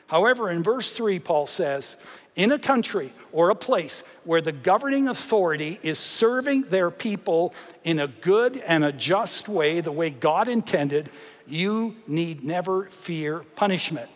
However, 0.09 0.51
in 0.51 0.63
verse 0.63 0.93
3, 0.93 1.19
Paul 1.19 1.47
says, 1.47 1.97
in 2.37 2.53
a 2.53 2.59
country 2.59 3.13
or 3.33 3.51
a 3.51 3.55
place 3.55 4.05
where 4.25 4.41
the 4.41 4.53
governing 4.53 5.09
authority 5.09 5.79
is 5.83 5.99
serving 5.99 6.63
their 6.63 6.91
people 6.91 7.53
in 7.83 7.99
a 7.99 8.07
good 8.07 8.59
and 8.59 8.85
a 8.85 8.93
just 8.93 9.49
way, 9.49 9.81
the 9.81 9.93
way 9.93 10.11
God 10.11 10.49
intended, 10.49 11.11
you 11.47 11.97
need 12.07 12.45
never 12.45 12.85
fear 12.87 13.41
punishment 13.57 14.09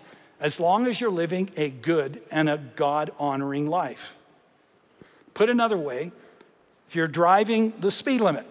as 0.43 0.59
long 0.59 0.89
as 0.89 1.01
you're 1.01 1.09
living 1.09 1.49
a 1.57 1.71
good 1.71 2.21
and 2.29 2.51
a 2.51 2.59
God 2.59 3.13
honoring 3.17 3.69
life. 3.69 4.15
Put 5.35 5.49
another 5.49 5.79
way, 5.79 6.11
if 6.89 6.97
you're 6.97 7.07
driving 7.07 7.73
the 7.79 7.93
speed 7.93 8.21
limit, 8.21 8.45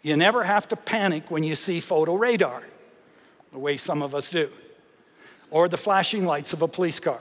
you 0.00 0.16
never 0.16 0.44
have 0.44 0.68
to 0.68 0.76
panic 0.76 1.28
when 1.30 1.42
you 1.42 1.56
see 1.56 1.80
photo 1.80 2.14
radar, 2.14 2.62
the 3.50 3.58
way 3.58 3.76
some 3.76 4.00
of 4.00 4.14
us 4.14 4.30
do, 4.30 4.48
or 5.50 5.68
the 5.68 5.76
flashing 5.76 6.24
lights 6.24 6.52
of 6.52 6.62
a 6.62 6.68
police 6.68 7.00
car. 7.00 7.20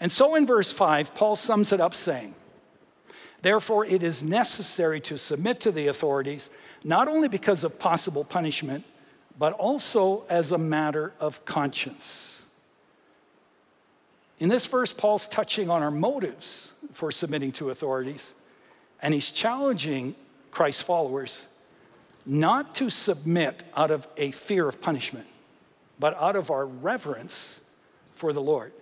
And 0.00 0.12
so 0.12 0.36
in 0.36 0.46
verse 0.46 0.70
5, 0.70 1.12
Paul 1.12 1.34
sums 1.34 1.72
it 1.72 1.80
up 1.80 1.92
saying, 1.92 2.36
Therefore, 3.42 3.84
it 3.84 4.04
is 4.04 4.22
necessary 4.22 5.00
to 5.02 5.18
submit 5.18 5.58
to 5.60 5.72
the 5.72 5.88
authorities, 5.88 6.50
not 6.84 7.08
only 7.08 7.26
because 7.26 7.64
of 7.64 7.80
possible 7.80 8.22
punishment, 8.24 8.84
but 9.38 9.52
also 9.54 10.24
as 10.28 10.52
a 10.52 10.58
matter 10.58 11.12
of 11.20 11.44
conscience. 11.44 12.42
In 14.38 14.48
this 14.48 14.66
verse, 14.66 14.92
Paul's 14.92 15.28
touching 15.28 15.70
on 15.70 15.82
our 15.82 15.90
motives 15.90 16.72
for 16.92 17.10
submitting 17.10 17.52
to 17.52 17.70
authorities, 17.70 18.34
and 19.00 19.14
he's 19.14 19.30
challenging 19.30 20.14
Christ's 20.50 20.82
followers 20.82 21.46
not 22.26 22.74
to 22.74 22.90
submit 22.90 23.62
out 23.74 23.90
of 23.90 24.06
a 24.16 24.32
fear 24.32 24.68
of 24.68 24.80
punishment, 24.80 25.26
but 25.98 26.14
out 26.20 26.36
of 26.36 26.50
our 26.50 26.66
reverence 26.66 27.58
for 28.14 28.32
the 28.32 28.42
Lord. 28.42 28.72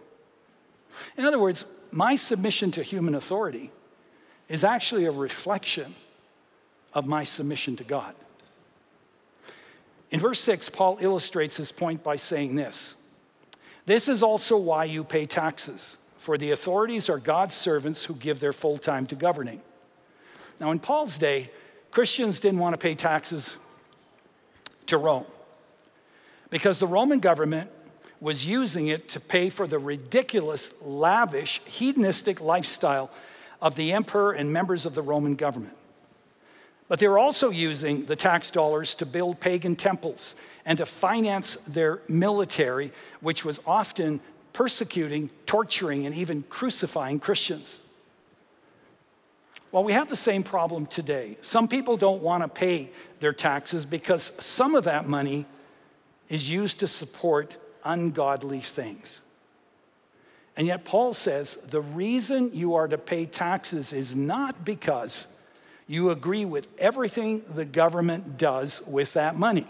In 1.17 1.25
other 1.25 1.39
words, 1.39 1.65
my 1.93 2.17
submission 2.17 2.71
to 2.73 2.83
human 2.83 3.15
authority 3.15 3.71
is 4.49 4.65
actually 4.65 5.05
a 5.05 5.13
reflection 5.13 5.95
of 6.93 7.07
my 7.07 7.25
submission 7.25 7.77
to 7.77 7.85
God. 7.85 8.15
In 10.11 10.21
verse 10.21 10.41
6, 10.41 10.69
Paul 10.69 10.99
illustrates 11.01 11.57
his 11.57 11.73
point 11.73 12.03
by 12.03 12.17
saying 12.17 12.55
this 12.55 12.95
This 13.87 14.09
is 14.09 14.23
also 14.23 14.57
why 14.57 14.85
you 14.85 15.05
pay 15.05 15.27
taxes, 15.27 15.97
for 16.19 16.39
the 16.39 16.53
authorities 16.53 17.09
are 17.09 17.19
God's 17.19 17.55
servants 17.55 18.05
who 18.05 18.15
give 18.15 18.41
their 18.41 18.53
full 18.53 18.79
time 18.79 19.07
to 19.09 19.15
governing. 19.15 19.61
Now, 20.61 20.71
in 20.71 20.79
Paul's 20.79 21.19
day, 21.19 21.51
Christians 21.91 22.41
didn't 22.41 22.61
want 22.61 22.75
to 22.75 22.79
pay 22.79 22.95
taxes 22.95 23.57
to 24.87 24.99
Rome 24.99 25.27
because 26.51 26.79
the 26.79 26.87
Roman 26.87 27.21
government 27.21 27.71
was 28.21 28.47
using 28.47 28.87
it 28.87 29.09
to 29.11 29.21
pay 29.21 29.51
for 29.51 29.67
the 29.67 29.79
ridiculous, 29.79 30.73
lavish, 30.81 31.61
hedonistic 31.65 32.41
lifestyle 32.41 33.11
of 33.61 33.75
the 33.77 33.93
emperor 33.93 34.33
and 34.33 34.53
members 34.53 34.87
of 34.87 34.95
the 34.95 35.03
Roman 35.03 35.35
government. 35.35 35.77
But 36.89 37.01
they 37.01 37.09
were 37.09 37.19
also 37.19 37.51
using 37.51 38.05
the 38.05 38.17
tax 38.17 38.51
dollars 38.51 38.95
to 38.97 39.07
build 39.07 39.41
pagan 39.41 39.77
temples 39.77 40.37
and 40.65 40.79
to 40.79 40.87
finance 40.87 41.57
their 41.67 42.01
military, 42.09 42.93
which 43.21 43.45
was 43.45 43.61
often 43.67 44.21
persecuting, 44.53 45.31
torturing, 45.47 46.07
and 46.07 46.15
even 46.15 46.43
crucifying 46.45 47.19
Christians. 47.19 47.81
Well, 49.73 49.85
we 49.85 49.93
have 49.93 50.09
the 50.09 50.17
same 50.17 50.43
problem 50.43 50.87
today. 50.87 51.37
Some 51.43 51.69
people 51.69 51.97
don't 51.97 52.23
want 52.23 52.43
to 52.43 52.49
pay 52.49 52.91
their 53.21 53.33
taxes 53.33 53.85
because 53.85 54.33
some 54.39 54.75
of 54.75 54.85
that 54.85 55.07
money 55.09 55.45
is 56.29 56.49
used 56.49 56.81
to 56.81 56.89
support 56.89 57.57
ungodly 57.85 58.61
things. 58.61 59.21
And 60.57 60.67
yet, 60.67 60.85
Paul 60.85 61.13
says 61.13 61.57
the 61.69 61.83
reason 61.83 62.53
you 62.55 62.75
are 62.75 62.89
to 62.89 62.97
pay 62.97 63.27
taxes 63.27 63.93
is 63.93 64.17
not 64.17 64.65
because 64.65 65.27
you 65.87 66.11
agree 66.11 66.45
with 66.45 66.67
everything 66.79 67.43
the 67.55 67.65
government 67.65 68.39
does 68.39 68.83
with 68.87 69.13
that 69.13 69.37
money, 69.37 69.67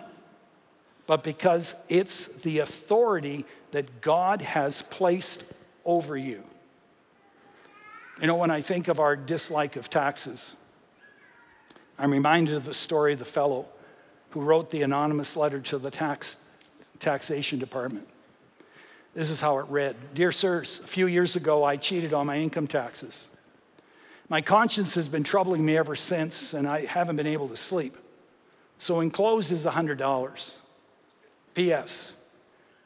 but 1.07 1.23
because 1.23 1.75
it's 1.89 2.27
the 2.27 2.61
authority 2.61 3.45
that 3.73 4.01
God 4.01 4.43
has 4.43 4.83
placed 4.83 5.45
over 5.85 6.17
you. 6.17 6.43
You 8.21 8.27
know, 8.27 8.37
when 8.37 8.51
I 8.51 8.63
think 8.63 8.89
of 8.89 8.99
our 8.99 9.15
dislike 9.15 9.77
of 9.77 9.91
taxes, 9.91 10.55
I'm 11.99 12.11
reminded 12.11 12.55
of 12.55 12.65
the 12.65 12.75
story 12.75 13.13
of 13.13 13.19
the 13.19 13.27
fellow 13.27 13.67
who 14.31 14.41
wrote 14.41 14.71
the 14.71 14.83
anonymous 14.83 15.37
letter 15.37 15.61
to 15.61 15.79
the 15.79 15.91
tax, 15.91 16.39
taxation 16.99 17.59
department. 17.59 18.09
This 19.15 19.31
is 19.31 19.41
how 19.41 19.59
it 19.59 19.67
read 19.69 19.97
Dear 20.15 20.33
sirs, 20.33 20.81
a 20.83 20.87
few 20.87 21.07
years 21.07 21.37
ago 21.37 21.65
I 21.65 21.77
cheated 21.77 22.15
on 22.15 22.27
my 22.27 22.39
income 22.39 22.67
taxes. 22.67 23.29
My 24.29 24.41
conscience 24.41 24.97
has 24.97 25.09
been 25.09 25.23
troubling 25.23 25.65
me 25.65 25.77
ever 25.77 25.95
since, 25.95 26.53
and 26.53 26.67
I 26.67 26.85
haven't 26.85 27.15
been 27.17 27.29
able 27.29 27.49
to 27.49 27.57
sleep. 27.57 27.97
So 28.79 29.01
enclosed 29.01 29.53
is 29.53 29.65
$100. 29.65 30.55
P.S. 31.55 32.13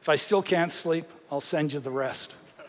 If 0.03 0.09
I 0.09 0.17
still 0.17 0.43
can't 0.43 0.71
sleep, 0.71 1.07
I'll 1.31 1.41
send 1.41 1.73
you 1.73 1.81
the 1.81 1.91
rest. 1.91 2.35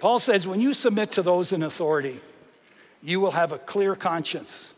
Paul 0.00 0.18
says 0.18 0.46
when 0.46 0.60
you 0.60 0.74
submit 0.74 1.12
to 1.12 1.22
those 1.22 1.52
in 1.52 1.62
authority, 1.62 2.20
you 3.02 3.20
will 3.20 3.30
have 3.30 3.52
a 3.52 3.58
clear 3.58 3.94
conscience. 3.94 4.72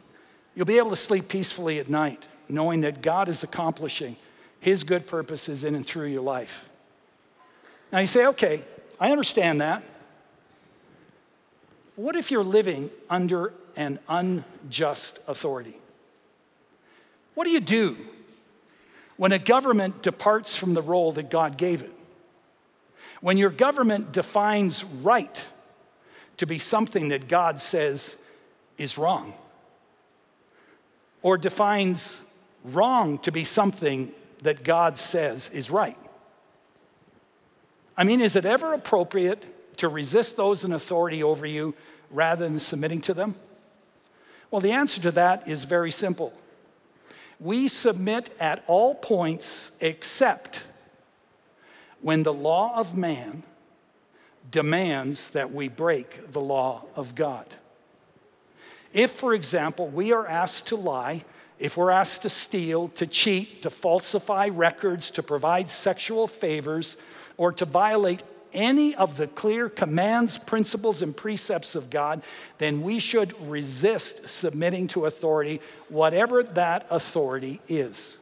You'll 0.54 0.66
be 0.66 0.78
able 0.78 0.90
to 0.90 0.96
sleep 0.96 1.28
peacefully 1.28 1.78
at 1.78 1.88
night, 1.88 2.22
knowing 2.48 2.82
that 2.82 3.00
God 3.00 3.28
is 3.28 3.42
accomplishing 3.42 4.16
his 4.60 4.84
good 4.84 5.06
purposes 5.06 5.64
in 5.64 5.74
and 5.74 5.86
through 5.86 6.08
your 6.08 6.22
life. 6.22 6.68
Now 7.90 8.00
you 8.00 8.06
say, 8.06 8.26
okay, 8.26 8.64
I 9.00 9.10
understand 9.12 9.60
that. 9.60 9.84
What 11.96 12.16
if 12.16 12.30
you're 12.30 12.44
living 12.44 12.90
under 13.10 13.52
an 13.76 13.98
unjust 14.08 15.18
authority? 15.26 15.76
What 17.34 17.44
do 17.44 17.50
you 17.50 17.60
do 17.60 17.96
when 19.16 19.32
a 19.32 19.38
government 19.38 20.02
departs 20.02 20.56
from 20.56 20.74
the 20.74 20.82
role 20.82 21.12
that 21.12 21.30
God 21.30 21.56
gave 21.56 21.82
it? 21.82 21.92
When 23.20 23.36
your 23.36 23.50
government 23.50 24.12
defines 24.12 24.84
right 24.84 25.44
to 26.36 26.46
be 26.46 26.58
something 26.58 27.08
that 27.08 27.28
God 27.28 27.60
says 27.60 28.14
is 28.76 28.96
wrong, 28.96 29.34
or 31.22 31.36
defines 31.36 32.20
wrong 32.64 33.18
to 33.18 33.32
be 33.32 33.44
something 33.44 34.12
that 34.42 34.62
God 34.62 34.98
says 34.98 35.50
is 35.50 35.68
right. 35.68 35.96
I 37.98 38.04
mean, 38.04 38.20
is 38.20 38.36
it 38.36 38.44
ever 38.44 38.74
appropriate 38.74 39.76
to 39.78 39.88
resist 39.88 40.36
those 40.36 40.62
in 40.62 40.72
authority 40.72 41.20
over 41.20 41.44
you 41.44 41.74
rather 42.10 42.48
than 42.48 42.60
submitting 42.60 43.00
to 43.02 43.12
them? 43.12 43.34
Well, 44.52 44.60
the 44.60 44.70
answer 44.70 45.00
to 45.02 45.10
that 45.10 45.48
is 45.48 45.64
very 45.64 45.90
simple. 45.90 46.32
We 47.40 47.66
submit 47.66 48.30
at 48.38 48.62
all 48.68 48.94
points 48.94 49.72
except 49.80 50.62
when 52.00 52.22
the 52.22 52.32
law 52.32 52.78
of 52.78 52.96
man 52.96 53.42
demands 54.48 55.30
that 55.30 55.52
we 55.52 55.68
break 55.68 56.32
the 56.32 56.40
law 56.40 56.84
of 56.94 57.16
God. 57.16 57.46
If, 58.92 59.10
for 59.10 59.34
example, 59.34 59.88
we 59.88 60.12
are 60.12 60.26
asked 60.26 60.68
to 60.68 60.76
lie, 60.76 61.24
if 61.58 61.76
we're 61.76 61.90
asked 61.90 62.22
to 62.22 62.30
steal, 62.30 62.88
to 62.90 63.08
cheat, 63.08 63.62
to 63.62 63.70
falsify 63.70 64.48
records, 64.48 65.10
to 65.10 65.22
provide 65.24 65.68
sexual 65.68 66.28
favors, 66.28 66.96
or 67.38 67.52
to 67.52 67.64
violate 67.64 68.22
any 68.52 68.94
of 68.94 69.16
the 69.16 69.26
clear 69.26 69.68
commands, 69.68 70.36
principles, 70.36 71.00
and 71.00 71.16
precepts 71.16 71.74
of 71.74 71.88
God, 71.88 72.22
then 72.58 72.82
we 72.82 72.98
should 72.98 73.34
resist 73.48 74.28
submitting 74.28 74.88
to 74.88 75.06
authority, 75.06 75.60
whatever 75.88 76.42
that 76.42 76.86
authority 76.90 77.60
is. 77.68 78.18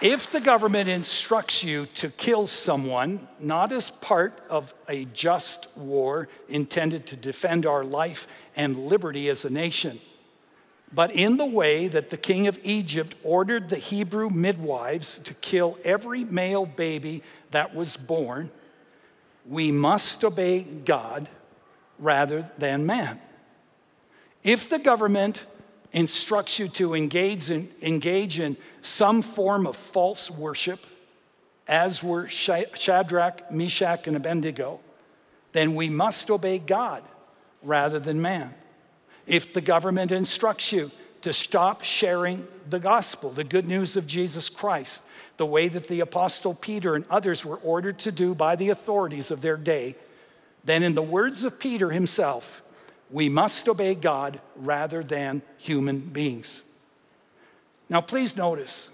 If 0.00 0.30
the 0.30 0.40
government 0.40 0.88
instructs 0.88 1.64
you 1.64 1.86
to 1.96 2.10
kill 2.10 2.46
someone, 2.46 3.26
not 3.40 3.72
as 3.72 3.90
part 3.90 4.40
of 4.48 4.72
a 4.88 5.06
just 5.06 5.66
war 5.76 6.28
intended 6.48 7.08
to 7.08 7.16
defend 7.16 7.66
our 7.66 7.82
life 7.82 8.28
and 8.54 8.86
liberty 8.86 9.28
as 9.28 9.44
a 9.44 9.50
nation, 9.50 10.00
but 10.92 11.10
in 11.12 11.36
the 11.36 11.46
way 11.46 11.88
that 11.88 12.10
the 12.10 12.16
king 12.16 12.46
of 12.46 12.58
Egypt 12.62 13.14
ordered 13.22 13.68
the 13.68 13.76
Hebrew 13.76 14.30
midwives 14.30 15.18
to 15.24 15.34
kill 15.34 15.78
every 15.84 16.24
male 16.24 16.66
baby 16.66 17.22
that 17.50 17.74
was 17.74 17.96
born, 17.96 18.50
we 19.46 19.70
must 19.70 20.24
obey 20.24 20.62
God 20.62 21.28
rather 21.98 22.50
than 22.58 22.86
man. 22.86 23.20
If 24.42 24.70
the 24.70 24.78
government 24.78 25.44
instructs 25.92 26.58
you 26.58 26.68
to 26.68 26.94
engage 26.94 27.50
in, 27.50 27.70
engage 27.82 28.38
in 28.38 28.56
some 28.82 29.22
form 29.22 29.66
of 29.66 29.76
false 29.76 30.30
worship, 30.30 30.86
as 31.66 32.02
were 32.02 32.28
Shadrach, 32.28 33.50
Meshach, 33.50 34.06
and 34.06 34.16
Abednego, 34.16 34.80
then 35.52 35.74
we 35.74 35.88
must 35.88 36.30
obey 36.30 36.58
God 36.58 37.04
rather 37.62 37.98
than 37.98 38.22
man. 38.22 38.54
If 39.28 39.52
the 39.52 39.60
government 39.60 40.10
instructs 40.10 40.72
you 40.72 40.90
to 41.20 41.32
stop 41.32 41.84
sharing 41.84 42.48
the 42.68 42.80
gospel, 42.80 43.30
the 43.30 43.44
good 43.44 43.68
news 43.68 43.94
of 43.94 44.06
Jesus 44.06 44.48
Christ, 44.48 45.02
the 45.36 45.46
way 45.46 45.68
that 45.68 45.86
the 45.86 46.00
Apostle 46.00 46.54
Peter 46.54 46.94
and 46.94 47.04
others 47.10 47.44
were 47.44 47.58
ordered 47.58 47.98
to 48.00 48.12
do 48.12 48.34
by 48.34 48.56
the 48.56 48.70
authorities 48.70 49.30
of 49.30 49.42
their 49.42 49.56
day, 49.56 49.96
then, 50.64 50.82
in 50.82 50.94
the 50.94 51.02
words 51.02 51.44
of 51.44 51.58
Peter 51.58 51.90
himself, 51.90 52.62
we 53.10 53.28
must 53.28 53.68
obey 53.68 53.94
God 53.94 54.40
rather 54.56 55.02
than 55.02 55.42
human 55.56 56.00
beings. 56.00 56.62
Now, 57.88 58.00
please 58.00 58.36
notice, 58.36 58.90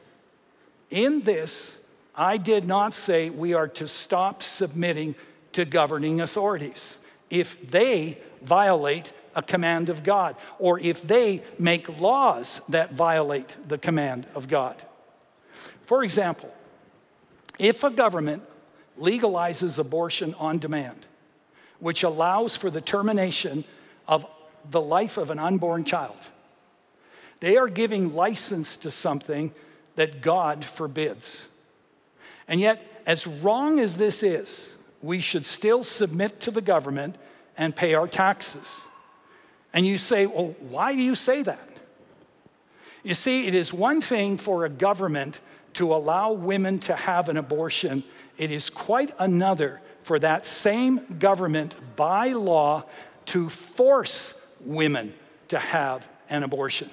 in 0.90 1.23
this, 1.23 1.79
I 2.14 2.37
did 2.37 2.64
not 2.64 2.94
say 2.94 3.31
we 3.31 3.55
are 3.55 3.66
to 3.68 3.88
stop 3.88 4.42
submitting 4.42 5.14
to 5.53 5.64
governing 5.64 6.20
authorities 6.20 6.99
if 7.31 7.70
they 7.70 8.18
violate 8.42 9.12
a 9.35 9.42
command 9.42 9.88
of 9.88 10.03
God 10.03 10.37
or 10.59 10.79
if 10.79 11.03
they 11.03 11.42
make 11.59 12.01
laws 12.01 12.61
that 12.68 12.92
violate 12.92 13.55
the 13.68 13.79
command 13.79 14.27
of 14.35 14.49
God. 14.49 14.81
For 15.87 16.03
example, 16.05 16.53
if 17.59 17.85
a 17.85 17.90
government 17.90 18.42
legalizes 18.99 19.79
abortion 19.79 20.35
on 20.35 20.59
demand, 20.59 21.07
which 21.79 22.03
allows 22.03 22.57
for 22.57 22.70
the 22.70 22.81
termination 22.81 23.64
of 24.07 24.27
the 24.70 24.81
life 24.81 25.16
of 25.16 25.31
an 25.31 25.38
unborn 25.38 25.85
child. 25.85 26.16
They 27.40 27.57
are 27.57 27.68
giving 27.68 28.14
license 28.14 28.77
to 28.79 28.90
something 28.90 29.53
that 29.97 30.23
God 30.23 30.64
forbids. 30.64 31.44
And 32.49 32.61
yet, 32.61 33.03
as 33.07 33.27
wrong 33.27 33.81
as 33.81 33.97
this 33.97 34.23
is, 34.23 34.70
we 35.03 35.20
should 35.20 35.44
still 35.44 35.85
submit 35.85 36.40
to 36.40 36.51
the 36.51 36.62
government 36.62 37.16
and 37.57 37.77
pay 37.77 37.94
our 37.94 38.09
taxes. 38.09 38.81
And 39.75 39.85
you 39.85 39.99
say, 39.99 40.25
well, 40.25 40.55
why 40.61 40.95
do 40.95 41.03
you 41.03 41.17
say 41.17 41.43
that? 41.43 41.69
You 43.03 43.13
see, 43.13 43.47
it 43.47 43.55
is 43.55 43.73
one 43.73 44.01
thing 44.01 44.39
for 44.39 44.65
a 44.65 44.71
government 44.71 45.41
to 45.75 45.93
allow 45.93 46.33
women 46.33 46.79
to 46.79 46.95
have 46.95 47.29
an 47.29 47.37
abortion, 47.37 48.05
it 48.39 48.53
is 48.53 48.71
quite 48.71 49.13
another 49.19 49.81
for 50.03 50.19
that 50.21 50.47
same 50.47 51.19
government 51.19 51.75
by 51.97 52.29
law 52.29 52.85
to 53.27 53.49
force 53.49 54.35
women 54.61 55.13
to 55.49 55.59
have 55.59 56.09
an 56.31 56.45
abortion. 56.45 56.91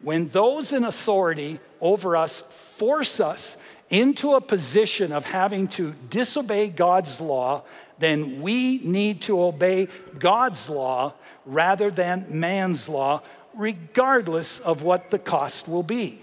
When 0.00 0.28
those 0.28 0.72
in 0.72 0.84
authority 0.84 1.58
over 1.80 2.16
us 2.16 2.42
force 2.76 3.18
us 3.18 3.56
into 3.90 4.34
a 4.34 4.40
position 4.40 5.12
of 5.12 5.24
having 5.24 5.68
to 5.68 5.94
disobey 6.08 6.68
God's 6.68 7.20
law, 7.20 7.64
then 7.98 8.40
we 8.42 8.78
need 8.78 9.22
to 9.22 9.42
obey 9.42 9.88
God's 10.18 10.68
law 10.68 11.14
rather 11.44 11.90
than 11.90 12.26
man's 12.28 12.88
law, 12.88 13.22
regardless 13.54 14.60
of 14.60 14.82
what 14.82 15.10
the 15.10 15.18
cost 15.18 15.68
will 15.68 15.82
be. 15.82 16.22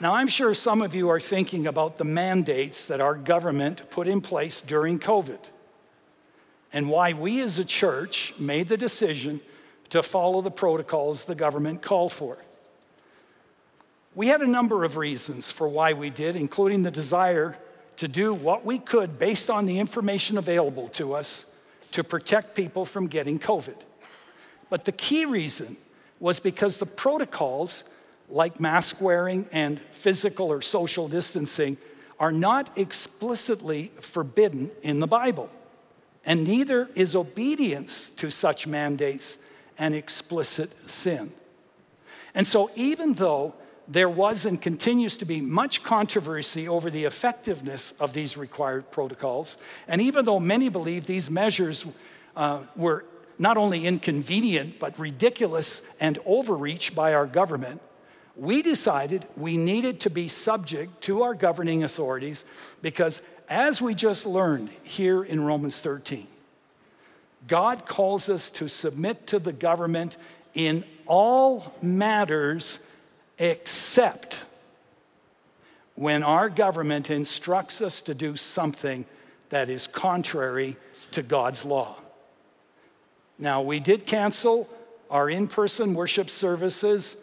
Now, 0.00 0.16
I'm 0.16 0.28
sure 0.28 0.52
some 0.54 0.82
of 0.82 0.94
you 0.94 1.08
are 1.08 1.20
thinking 1.20 1.66
about 1.66 1.96
the 1.96 2.04
mandates 2.04 2.86
that 2.86 3.00
our 3.00 3.14
government 3.14 3.88
put 3.90 4.06
in 4.06 4.20
place 4.20 4.60
during 4.60 4.98
COVID 4.98 5.38
and 6.72 6.90
why 6.90 7.12
we 7.12 7.40
as 7.40 7.58
a 7.58 7.64
church 7.64 8.34
made 8.38 8.68
the 8.68 8.76
decision 8.76 9.40
to 9.90 10.02
follow 10.02 10.42
the 10.42 10.50
protocols 10.50 11.24
the 11.24 11.36
government 11.36 11.80
called 11.80 12.12
for. 12.12 12.36
We 14.14 14.26
had 14.26 14.42
a 14.42 14.46
number 14.46 14.84
of 14.84 14.96
reasons 14.96 15.50
for 15.50 15.68
why 15.68 15.92
we 15.92 16.10
did, 16.10 16.36
including 16.36 16.82
the 16.82 16.90
desire 16.90 17.56
to 17.96 18.08
do 18.08 18.34
what 18.34 18.64
we 18.64 18.78
could 18.78 19.18
based 19.18 19.50
on 19.50 19.66
the 19.66 19.78
information 19.78 20.38
available 20.38 20.88
to 20.88 21.14
us 21.14 21.44
to 21.92 22.02
protect 22.02 22.54
people 22.54 22.84
from 22.84 23.06
getting 23.06 23.38
COVID. 23.38 23.76
But 24.68 24.84
the 24.84 24.92
key 24.92 25.24
reason 25.24 25.76
was 26.18 26.40
because 26.40 26.78
the 26.78 26.86
protocols 26.86 27.84
like 28.28 28.60
mask 28.60 29.00
wearing 29.00 29.46
and 29.52 29.80
physical 29.92 30.50
or 30.50 30.62
social 30.62 31.08
distancing, 31.08 31.76
are 32.18 32.32
not 32.32 32.76
explicitly 32.78 33.90
forbidden 34.00 34.70
in 34.82 35.00
the 35.00 35.06
Bible. 35.06 35.50
And 36.24 36.44
neither 36.44 36.88
is 36.94 37.14
obedience 37.14 38.10
to 38.10 38.30
such 38.30 38.66
mandates 38.66 39.36
an 39.78 39.92
explicit 39.92 40.70
sin. 40.88 41.32
And 42.34 42.46
so, 42.46 42.70
even 42.74 43.14
though 43.14 43.54
there 43.86 44.08
was 44.08 44.44
and 44.44 44.60
continues 44.60 45.16
to 45.18 45.24
be 45.24 45.40
much 45.40 45.82
controversy 45.82 46.68
over 46.68 46.90
the 46.90 47.04
effectiveness 47.04 47.92
of 48.00 48.12
these 48.12 48.36
required 48.36 48.90
protocols, 48.90 49.56
and 49.86 50.00
even 50.00 50.24
though 50.24 50.40
many 50.40 50.68
believe 50.68 51.06
these 51.06 51.30
measures 51.30 51.86
uh, 52.36 52.64
were 52.76 53.04
not 53.38 53.56
only 53.56 53.86
inconvenient 53.86 54.78
but 54.78 54.98
ridiculous 54.98 55.82
and 56.00 56.18
overreach 56.24 56.94
by 56.94 57.12
our 57.14 57.26
government, 57.26 57.80
we 58.36 58.62
decided 58.62 59.26
we 59.36 59.56
needed 59.56 60.00
to 60.00 60.10
be 60.10 60.28
subject 60.28 61.02
to 61.02 61.22
our 61.22 61.34
governing 61.34 61.84
authorities 61.84 62.44
because, 62.82 63.22
as 63.48 63.80
we 63.80 63.94
just 63.94 64.26
learned 64.26 64.70
here 64.82 65.22
in 65.22 65.40
Romans 65.40 65.80
13, 65.80 66.26
God 67.46 67.86
calls 67.86 68.28
us 68.28 68.50
to 68.52 68.68
submit 68.68 69.26
to 69.28 69.38
the 69.38 69.52
government 69.52 70.16
in 70.54 70.84
all 71.06 71.74
matters 71.82 72.78
except 73.38 74.44
when 75.94 76.22
our 76.22 76.48
government 76.48 77.10
instructs 77.10 77.80
us 77.80 78.02
to 78.02 78.14
do 78.14 78.36
something 78.36 79.04
that 79.50 79.70
is 79.70 79.86
contrary 79.86 80.76
to 81.12 81.22
God's 81.22 81.64
law. 81.64 81.96
Now, 83.38 83.62
we 83.62 83.80
did 83.80 84.06
cancel 84.06 84.68
our 85.10 85.28
in 85.28 85.48
person 85.48 85.94
worship 85.94 86.30
services 86.30 87.16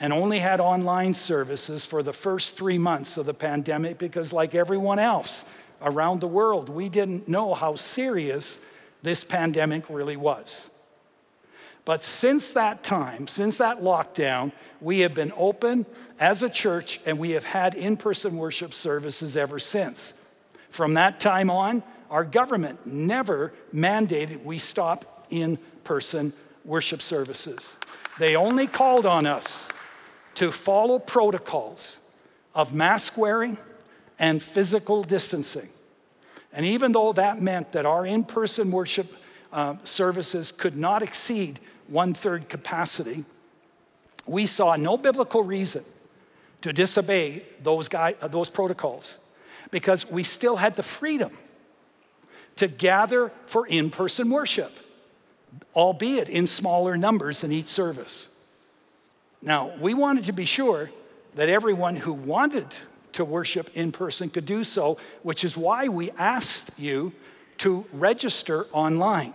and 0.00 0.12
only 0.12 0.38
had 0.38 0.60
online 0.60 1.14
services 1.14 1.84
for 1.84 2.02
the 2.02 2.12
first 2.12 2.56
three 2.56 2.78
months 2.78 3.16
of 3.16 3.26
the 3.26 3.34
pandemic 3.34 3.98
because, 3.98 4.32
like 4.32 4.54
everyone 4.54 4.98
else 4.98 5.44
around 5.82 6.20
the 6.20 6.28
world, 6.28 6.68
we 6.68 6.88
didn't 6.88 7.28
know 7.28 7.54
how 7.54 7.74
serious 7.74 8.58
this 9.02 9.24
pandemic 9.24 9.88
really 9.88 10.16
was. 10.16 10.66
But 11.88 12.02
since 12.02 12.50
that 12.50 12.82
time, 12.82 13.28
since 13.28 13.56
that 13.56 13.80
lockdown, 13.80 14.52
we 14.78 14.98
have 14.98 15.14
been 15.14 15.32
open 15.34 15.86
as 16.20 16.42
a 16.42 16.50
church 16.50 17.00
and 17.06 17.18
we 17.18 17.30
have 17.30 17.46
had 17.46 17.74
in 17.74 17.96
person 17.96 18.36
worship 18.36 18.74
services 18.74 19.38
ever 19.38 19.58
since. 19.58 20.12
From 20.68 20.92
that 20.94 21.18
time 21.18 21.48
on, 21.48 21.82
our 22.10 22.24
government 22.24 22.86
never 22.86 23.54
mandated 23.74 24.44
we 24.44 24.58
stop 24.58 25.24
in 25.30 25.56
person 25.82 26.34
worship 26.62 27.00
services. 27.00 27.74
They 28.18 28.36
only 28.36 28.66
called 28.66 29.06
on 29.06 29.24
us 29.24 29.66
to 30.34 30.52
follow 30.52 30.98
protocols 30.98 31.96
of 32.54 32.74
mask 32.74 33.16
wearing 33.16 33.56
and 34.18 34.42
physical 34.42 35.02
distancing. 35.04 35.70
And 36.52 36.66
even 36.66 36.92
though 36.92 37.14
that 37.14 37.40
meant 37.40 37.72
that 37.72 37.86
our 37.86 38.04
in 38.04 38.24
person 38.24 38.72
worship 38.72 39.10
uh, 39.50 39.76
services 39.84 40.52
could 40.52 40.76
not 40.76 41.02
exceed 41.02 41.60
one 41.88 42.14
third 42.14 42.48
capacity, 42.48 43.24
we 44.26 44.46
saw 44.46 44.76
no 44.76 44.96
biblical 44.96 45.42
reason 45.42 45.84
to 46.60 46.72
disobey 46.72 47.44
those, 47.62 47.88
guy, 47.88 48.14
uh, 48.20 48.28
those 48.28 48.50
protocols 48.50 49.18
because 49.70 50.10
we 50.10 50.22
still 50.22 50.56
had 50.56 50.74
the 50.74 50.82
freedom 50.82 51.36
to 52.56 52.68
gather 52.68 53.32
for 53.46 53.66
in 53.66 53.90
person 53.90 54.30
worship, 54.30 54.72
albeit 55.74 56.28
in 56.28 56.46
smaller 56.46 56.96
numbers 56.96 57.44
in 57.44 57.52
each 57.52 57.66
service. 57.66 58.28
Now, 59.40 59.72
we 59.80 59.94
wanted 59.94 60.24
to 60.24 60.32
be 60.32 60.44
sure 60.44 60.90
that 61.36 61.48
everyone 61.48 61.96
who 61.96 62.12
wanted 62.12 62.66
to 63.12 63.24
worship 63.24 63.70
in 63.74 63.92
person 63.92 64.28
could 64.28 64.44
do 64.44 64.64
so, 64.64 64.98
which 65.22 65.44
is 65.44 65.56
why 65.56 65.88
we 65.88 66.10
asked 66.18 66.70
you 66.76 67.12
to 67.58 67.84
register 67.92 68.66
online 68.72 69.34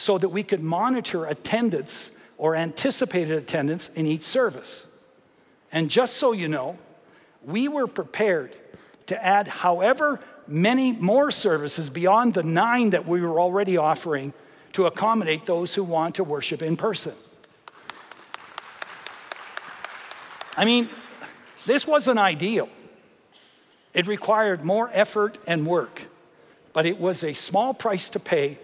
so 0.00 0.16
that 0.16 0.30
we 0.30 0.42
could 0.42 0.62
monitor 0.62 1.26
attendance 1.26 2.10
or 2.38 2.56
anticipated 2.56 3.36
attendance 3.36 3.90
in 3.90 4.06
each 4.06 4.22
service. 4.22 4.86
And 5.72 5.90
just 5.90 6.16
so 6.16 6.32
you 6.32 6.48
know, 6.48 6.78
we 7.44 7.68
were 7.68 7.86
prepared 7.86 8.56
to 9.08 9.22
add 9.22 9.46
however 9.46 10.18
many 10.46 10.92
more 10.92 11.30
services 11.30 11.90
beyond 11.90 12.32
the 12.32 12.42
nine 12.42 12.90
that 12.90 13.06
we 13.06 13.20
were 13.20 13.38
already 13.38 13.76
offering 13.76 14.32
to 14.72 14.86
accommodate 14.86 15.44
those 15.44 15.74
who 15.74 15.84
want 15.84 16.14
to 16.14 16.24
worship 16.24 16.62
in 16.62 16.78
person. 16.78 17.12
I 20.56 20.64
mean, 20.64 20.88
this 21.66 21.86
wasn't 21.86 22.18
ideal. 22.18 22.70
It 23.92 24.06
required 24.06 24.64
more 24.64 24.88
effort 24.94 25.36
and 25.46 25.66
work, 25.66 26.04
but 26.72 26.86
it 26.86 26.98
was 26.98 27.22
a 27.22 27.34
small 27.34 27.74
price 27.74 28.08
to 28.08 28.18
pay 28.18 28.58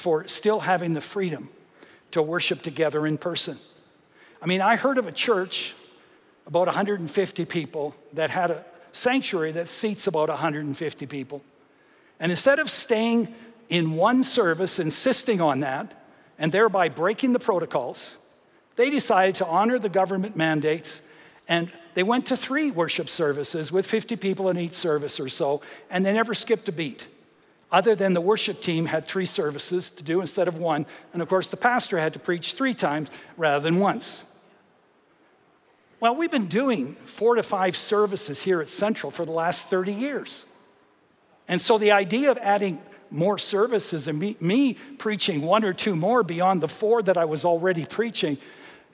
for 0.00 0.26
still 0.26 0.60
having 0.60 0.94
the 0.94 1.00
freedom 1.00 1.48
to 2.10 2.22
worship 2.22 2.62
together 2.62 3.06
in 3.06 3.18
person. 3.18 3.58
I 4.42 4.46
mean, 4.46 4.60
I 4.60 4.76
heard 4.76 4.98
of 4.98 5.06
a 5.06 5.12
church, 5.12 5.74
about 6.46 6.66
150 6.66 7.44
people, 7.44 7.94
that 8.14 8.30
had 8.30 8.50
a 8.50 8.64
sanctuary 8.92 9.52
that 9.52 9.68
seats 9.68 10.06
about 10.06 10.28
150 10.28 11.06
people. 11.06 11.42
And 12.18 12.32
instead 12.32 12.58
of 12.58 12.70
staying 12.70 13.32
in 13.68 13.92
one 13.92 14.24
service, 14.24 14.78
insisting 14.78 15.40
on 15.40 15.60
that, 15.60 15.92
and 16.38 16.50
thereby 16.50 16.88
breaking 16.88 17.32
the 17.32 17.38
protocols, 17.38 18.16
they 18.76 18.90
decided 18.90 19.36
to 19.36 19.46
honor 19.46 19.78
the 19.78 19.88
government 19.88 20.36
mandates 20.36 21.02
and 21.50 21.70
they 21.94 22.04
went 22.04 22.26
to 22.26 22.36
three 22.36 22.70
worship 22.70 23.08
services 23.08 23.72
with 23.72 23.84
50 23.84 24.14
people 24.16 24.48
in 24.48 24.56
each 24.56 24.72
service 24.72 25.18
or 25.18 25.28
so, 25.28 25.60
and 25.90 26.06
they 26.06 26.12
never 26.12 26.32
skipped 26.32 26.68
a 26.68 26.72
beat. 26.72 27.08
Other 27.72 27.94
than 27.94 28.14
the 28.14 28.20
worship 28.20 28.60
team 28.60 28.86
had 28.86 29.04
three 29.04 29.26
services 29.26 29.90
to 29.90 30.02
do 30.02 30.20
instead 30.20 30.48
of 30.48 30.56
one. 30.56 30.86
And 31.12 31.22
of 31.22 31.28
course, 31.28 31.48
the 31.48 31.56
pastor 31.56 31.98
had 31.98 32.12
to 32.14 32.18
preach 32.18 32.54
three 32.54 32.74
times 32.74 33.08
rather 33.36 33.62
than 33.62 33.78
once. 33.78 34.22
Well, 36.00 36.16
we've 36.16 36.30
been 36.30 36.46
doing 36.46 36.94
four 36.94 37.34
to 37.34 37.42
five 37.42 37.76
services 37.76 38.42
here 38.42 38.60
at 38.60 38.68
Central 38.68 39.12
for 39.12 39.24
the 39.24 39.32
last 39.32 39.66
30 39.66 39.92
years. 39.92 40.46
And 41.46 41.60
so 41.60 41.78
the 41.78 41.92
idea 41.92 42.30
of 42.30 42.38
adding 42.38 42.80
more 43.10 43.38
services 43.38 44.08
and 44.08 44.18
me, 44.18 44.36
me, 44.40 44.74
preaching 44.98 45.42
one 45.42 45.64
or 45.64 45.72
two 45.72 45.94
more 45.94 46.22
beyond 46.22 46.60
the 46.60 46.68
four 46.68 47.02
that 47.02 47.16
I 47.16 47.24
was 47.24 47.44
already 47.44 47.84
preaching, 47.84 48.38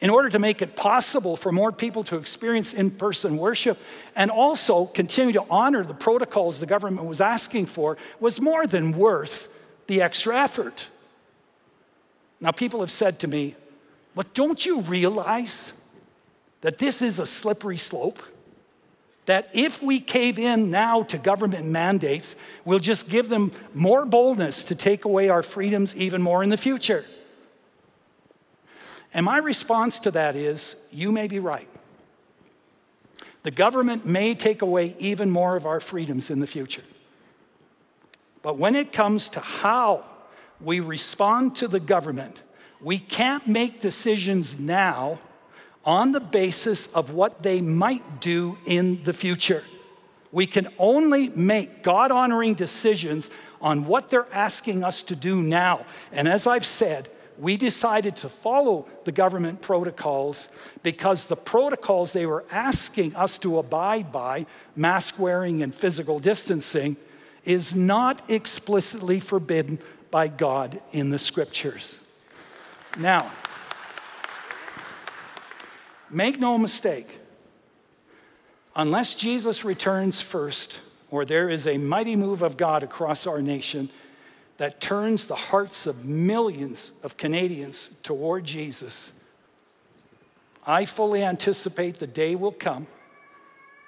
in 0.01 0.11
order 0.11 0.29
to 0.29 0.39
make 0.39 0.61
it 0.61 0.77
possible 0.77 1.37
for 1.37 1.51
more 1.51 1.73
people 1.73 2.05
to 2.05 2.17
experience 2.17 2.75
in 2.75 2.91
person 2.91 3.37
worship 3.39 3.79
and 4.15 4.31
also 4.31 4.87
continue 4.87 5.33
to 5.33 5.45
honor 5.49 5.83
the 5.85 5.95
protocols 5.95 6.61
the 6.61 6.67
government 6.67 7.07
was 7.07 7.21
asking 7.21 7.67
for, 7.67 7.97
was 8.21 8.41
more 8.41 8.67
than 8.67 8.93
worth 8.93 9.49
the 9.87 10.03
extra 10.03 10.39
effort. 10.39 10.89
Now, 12.41 12.51
people 12.51 12.81
have 12.81 12.91
said 12.91 13.19
to 13.21 13.27
me, 13.27 13.57
but 14.15 14.35
don't 14.35 14.65
you 14.65 14.81
realize 14.83 15.73
that 16.61 16.79
this 16.79 17.01
is 17.01 17.19
a 17.19 17.27
slippery 17.27 17.79
slope? 17.79 18.23
That 19.25 19.51
if 19.55 19.83
we 19.83 20.01
cave 20.01 20.39
in 20.39 20.71
now 20.71 21.03
to 21.05 21.19
government 21.19 21.67
mandates, 21.67 22.37
we'll 22.65 22.79
just 22.79 23.09
give 23.09 23.29
them 23.29 23.53
more 23.75 24.05
boldness 24.05 24.65
to 24.65 24.75
take 24.75 25.05
away 25.05 25.31
our 25.31 25.43
freedoms 25.43 25.97
even 25.97 26.23
more 26.23 26.43
in 26.43 26.51
the 26.51 26.57
future. 26.57 27.05
And 29.17 29.25
my 29.25 29.39
response 29.39 29.99
to 30.01 30.11
that 30.11 30.37
is 30.37 30.77
you 30.93 31.11
may 31.11 31.27
be 31.27 31.39
right. 31.39 31.71
The 33.45 33.51
government 33.51 34.05
may 34.05 34.35
take 34.35 34.61
away 34.61 34.95
even 34.99 35.31
more 35.31 35.57
of 35.57 35.65
our 35.65 35.81
freedoms 35.81 36.29
in 36.29 36.41
the 36.41 36.47
future. 36.47 36.83
But 38.43 38.59
when 38.59 38.77
it 38.77 38.93
comes 38.93 39.31
to 39.31 39.41
how 39.41 40.05
we 40.61 40.81
respond 40.81 41.57
to 41.57 41.67
the 41.67 41.81
government, 41.81 42.37
we 42.79 42.99
can't 42.99 43.47
make 43.47 43.81
decisions 43.81 44.61
now 44.61 45.19
on 45.83 46.13
the 46.13 46.21
basis 46.21 46.89
of 46.89 47.13
what 47.13 47.43
they 47.43 47.63
might 47.63 48.21
do 48.21 48.59
in 48.67 49.03
the 49.05 49.15
future. 49.15 49.65
We 50.31 50.47
can 50.47 50.69
only 50.79 51.31
make 51.31 51.83
God 51.83 52.11
honoring 52.11 52.53
decisions 52.53 53.31
on 53.63 53.87
what 53.87 54.11
they're 54.11 54.31
asking 54.31 54.85
us 54.85 55.03
to 55.05 55.17
do 55.17 55.41
now. 55.41 55.87
And 56.13 56.29
as 56.29 56.47
I've 56.47 56.67
said, 56.67 57.09
we 57.39 57.57
decided 57.57 58.17
to 58.17 58.29
follow 58.29 58.87
the 59.05 59.13
government 59.13 59.61
protocols 59.61 60.49
because 60.83 61.27
the 61.27 61.37
protocols 61.37 62.13
they 62.13 62.27
were 62.27 62.45
asking 62.51 63.15
us 63.17 63.39
to 63.41 63.59
abide 63.59 64.11
by, 64.13 64.47
mask 64.75 65.19
wearing 65.19 65.63
and 65.63 65.75
physical 65.75 66.19
distancing, 66.19 66.97
is 67.45 67.75
not 67.75 68.29
explicitly 68.31 69.21
forbidden 69.21 69.79
by 70.11 70.29
God 70.29 70.81
in 70.93 71.11
the 71.11 71.19
scriptures. 71.19 71.99
Now, 72.99 73.31
Make 76.11 76.39
no 76.39 76.57
mistake, 76.57 77.19
unless 78.77 79.17
Jesus 79.17 79.65
returns 79.65 80.21
first, 80.21 80.79
or 81.11 81.25
there 81.25 81.49
is 81.49 81.67
a 81.67 81.79
mighty 81.79 82.15
move 82.15 82.43
of 82.43 82.57
God 82.57 82.85
across 82.85 83.27
our 83.27 83.43
nation 83.43 83.91
that 84.59 84.81
turns 84.81 85.27
the 85.27 85.35
hearts 85.35 85.87
of 85.87 86.05
millions 86.05 86.93
of 87.03 87.17
Canadians 87.17 87.91
toward 88.03 88.45
Jesus, 88.45 89.13
I 90.67 90.85
fully 90.85 91.23
anticipate 91.23 91.99
the 91.99 92.07
day 92.07 92.35
will 92.35 92.53
come 92.53 92.87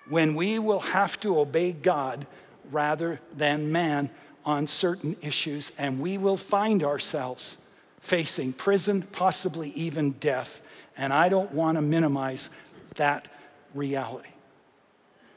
when 0.08 0.34
we 0.34 0.58
will 0.58 0.80
have 0.80 1.18
to 1.20 1.38
obey 1.38 1.72
God 1.72 2.26
rather 2.70 3.20
than 3.34 3.72
man 3.72 4.10
on 4.44 4.66
certain 4.66 5.16
issues, 5.20 5.72
and 5.76 6.00
we 6.00 6.16
will 6.16 6.36
find 6.36 6.82
ourselves 6.82 7.58
facing 8.00 8.52
prison, 8.52 9.02
possibly 9.02 9.70
even 9.70 10.12
death 10.12 10.62
and 10.98 11.12
I 11.12 11.28
don't 11.28 11.52
want 11.52 11.76
to 11.76 11.82
minimize 11.82 12.50
that 12.96 13.28
reality. 13.72 14.28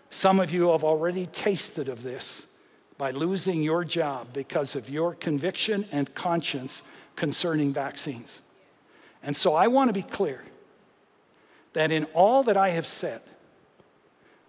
Some 0.09 0.39
of 0.39 0.51
you 0.51 0.71
have 0.71 0.83
already 0.83 1.27
tasted 1.27 1.87
of 1.87 2.01
this 2.01 2.47
by 3.01 3.09
losing 3.09 3.63
your 3.63 3.83
job 3.83 4.27
because 4.31 4.75
of 4.75 4.87
your 4.87 5.15
conviction 5.15 5.85
and 5.91 6.13
conscience 6.13 6.83
concerning 7.15 7.73
vaccines. 7.73 8.41
And 9.23 9.35
so 9.35 9.55
I 9.55 9.69
want 9.69 9.89
to 9.89 9.93
be 9.93 10.03
clear 10.03 10.43
that 11.73 11.91
in 11.91 12.03
all 12.13 12.43
that 12.43 12.55
I 12.55 12.69
have 12.69 12.85
said, 12.85 13.21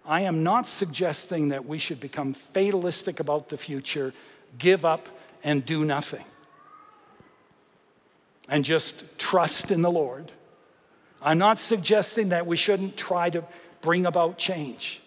I 0.05 0.21
am 0.21 0.43
not 0.43 0.67
suggesting 0.67 1.47
that 1.47 1.65
we 1.65 1.79
should 1.79 1.99
become 1.99 2.35
fatalistic 2.35 3.19
about 3.19 3.49
the 3.49 3.57
future, 3.57 4.13
give 4.59 4.85
up, 4.85 5.09
and 5.43 5.65
do 5.65 5.83
nothing, 5.83 6.25
and 8.47 8.63
just 8.63 9.17
trust 9.17 9.71
in 9.71 9.81
the 9.81 9.89
Lord 9.89 10.31
I'm 11.23 11.39
not 11.39 11.57
suggesting 11.57 12.29
that 12.29 12.45
we 12.45 12.57
shouldn't 12.57 12.97
try 12.97 13.31
to 13.31 13.43
bring 13.81 14.05
about 14.05 14.37
change. 14.37 15.01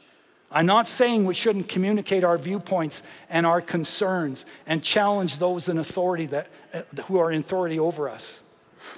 I'm 0.50 0.66
not 0.66 0.86
saying 0.86 1.24
we 1.24 1.34
shouldn't 1.34 1.68
communicate 1.68 2.24
our 2.24 2.38
viewpoints 2.38 3.02
and 3.28 3.44
our 3.44 3.60
concerns 3.60 4.46
and 4.66 4.82
challenge 4.82 5.38
those 5.38 5.68
in 5.68 5.78
authority 5.78 6.26
that, 6.26 6.48
uh, 6.72 6.82
who 7.06 7.18
are 7.18 7.32
in 7.32 7.40
authority 7.40 7.78
over 7.78 8.08
us. 8.08 8.40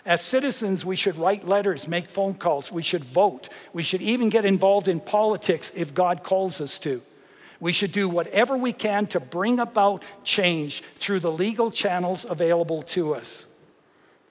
As 0.05 0.21
citizens, 0.21 0.85
we 0.85 0.97
should 0.97 1.17
write 1.17 1.49
letters, 1.49 1.89
make 1.89 2.09
phone 2.09 2.35
calls, 2.35 2.71
we 2.71 2.83
should 2.83 3.05
vote, 3.05 3.49
we 3.73 3.83
should 3.83 4.03
even 4.03 4.29
get 4.29 4.45
involved 4.45 4.89
in 4.89 5.01
politics 5.01 5.73
if 5.75 5.95
God 5.95 6.23
calls 6.23 6.61
us 6.61 6.79
to. 6.81 7.03
We 7.61 7.73
should 7.73 7.93
do 7.93 8.09
whatever 8.09 8.57
we 8.57 8.73
can 8.73 9.07
to 9.09 9.21
bring 9.21 9.59
about 9.59 10.05
change 10.25 10.83
through 10.97 11.21
the 11.21 11.33
legal 11.33 11.71
channels 11.71 12.25
available 12.29 12.83
to 12.83 13.15
us. 13.15 13.47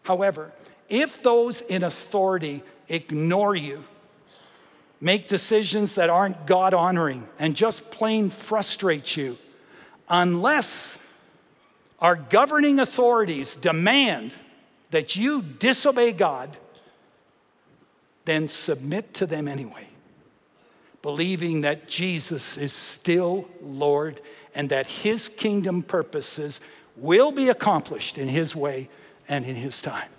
However, 0.04 0.54
if 0.88 1.22
those 1.24 1.62
in 1.62 1.84
authority 1.84 2.64
ignore 2.88 3.56
you, 3.56 3.84
make 5.00 5.28
decisions 5.28 5.96
that 5.96 6.10
aren't 6.10 6.46
God 6.46 6.74
honoring, 6.74 7.28
and 7.38 7.56
just 7.56 7.92
plain 7.92 8.30
frustrate 8.30 9.16
you, 9.16 9.38
unless 10.10 10.98
our 12.00 12.16
governing 12.16 12.80
authorities 12.80 13.56
demand 13.56 14.32
that 14.92 15.16
you 15.16 15.42
disobey 15.42 16.12
God, 16.14 16.58
then 18.26 18.48
submit 18.48 19.14
to 19.16 19.26
them 19.26 19.48
anyway. 19.48 19.88
believing 21.08 21.62
that 21.62 21.88
Jesus 21.88 22.58
is 22.58 22.74
still 22.74 23.48
Lord 23.62 24.20
and 24.54 24.70
that 24.70 24.88
his 24.88 25.30
kingdom 25.30 25.82
purposes 25.82 26.60
will 26.98 27.32
be 27.32 27.48
accomplished 27.48 28.18
in 28.18 28.28
his 28.28 28.54
way 28.54 28.90
and 29.30 29.46
in 29.46 29.56
his 29.56 29.82
time. 29.82 30.10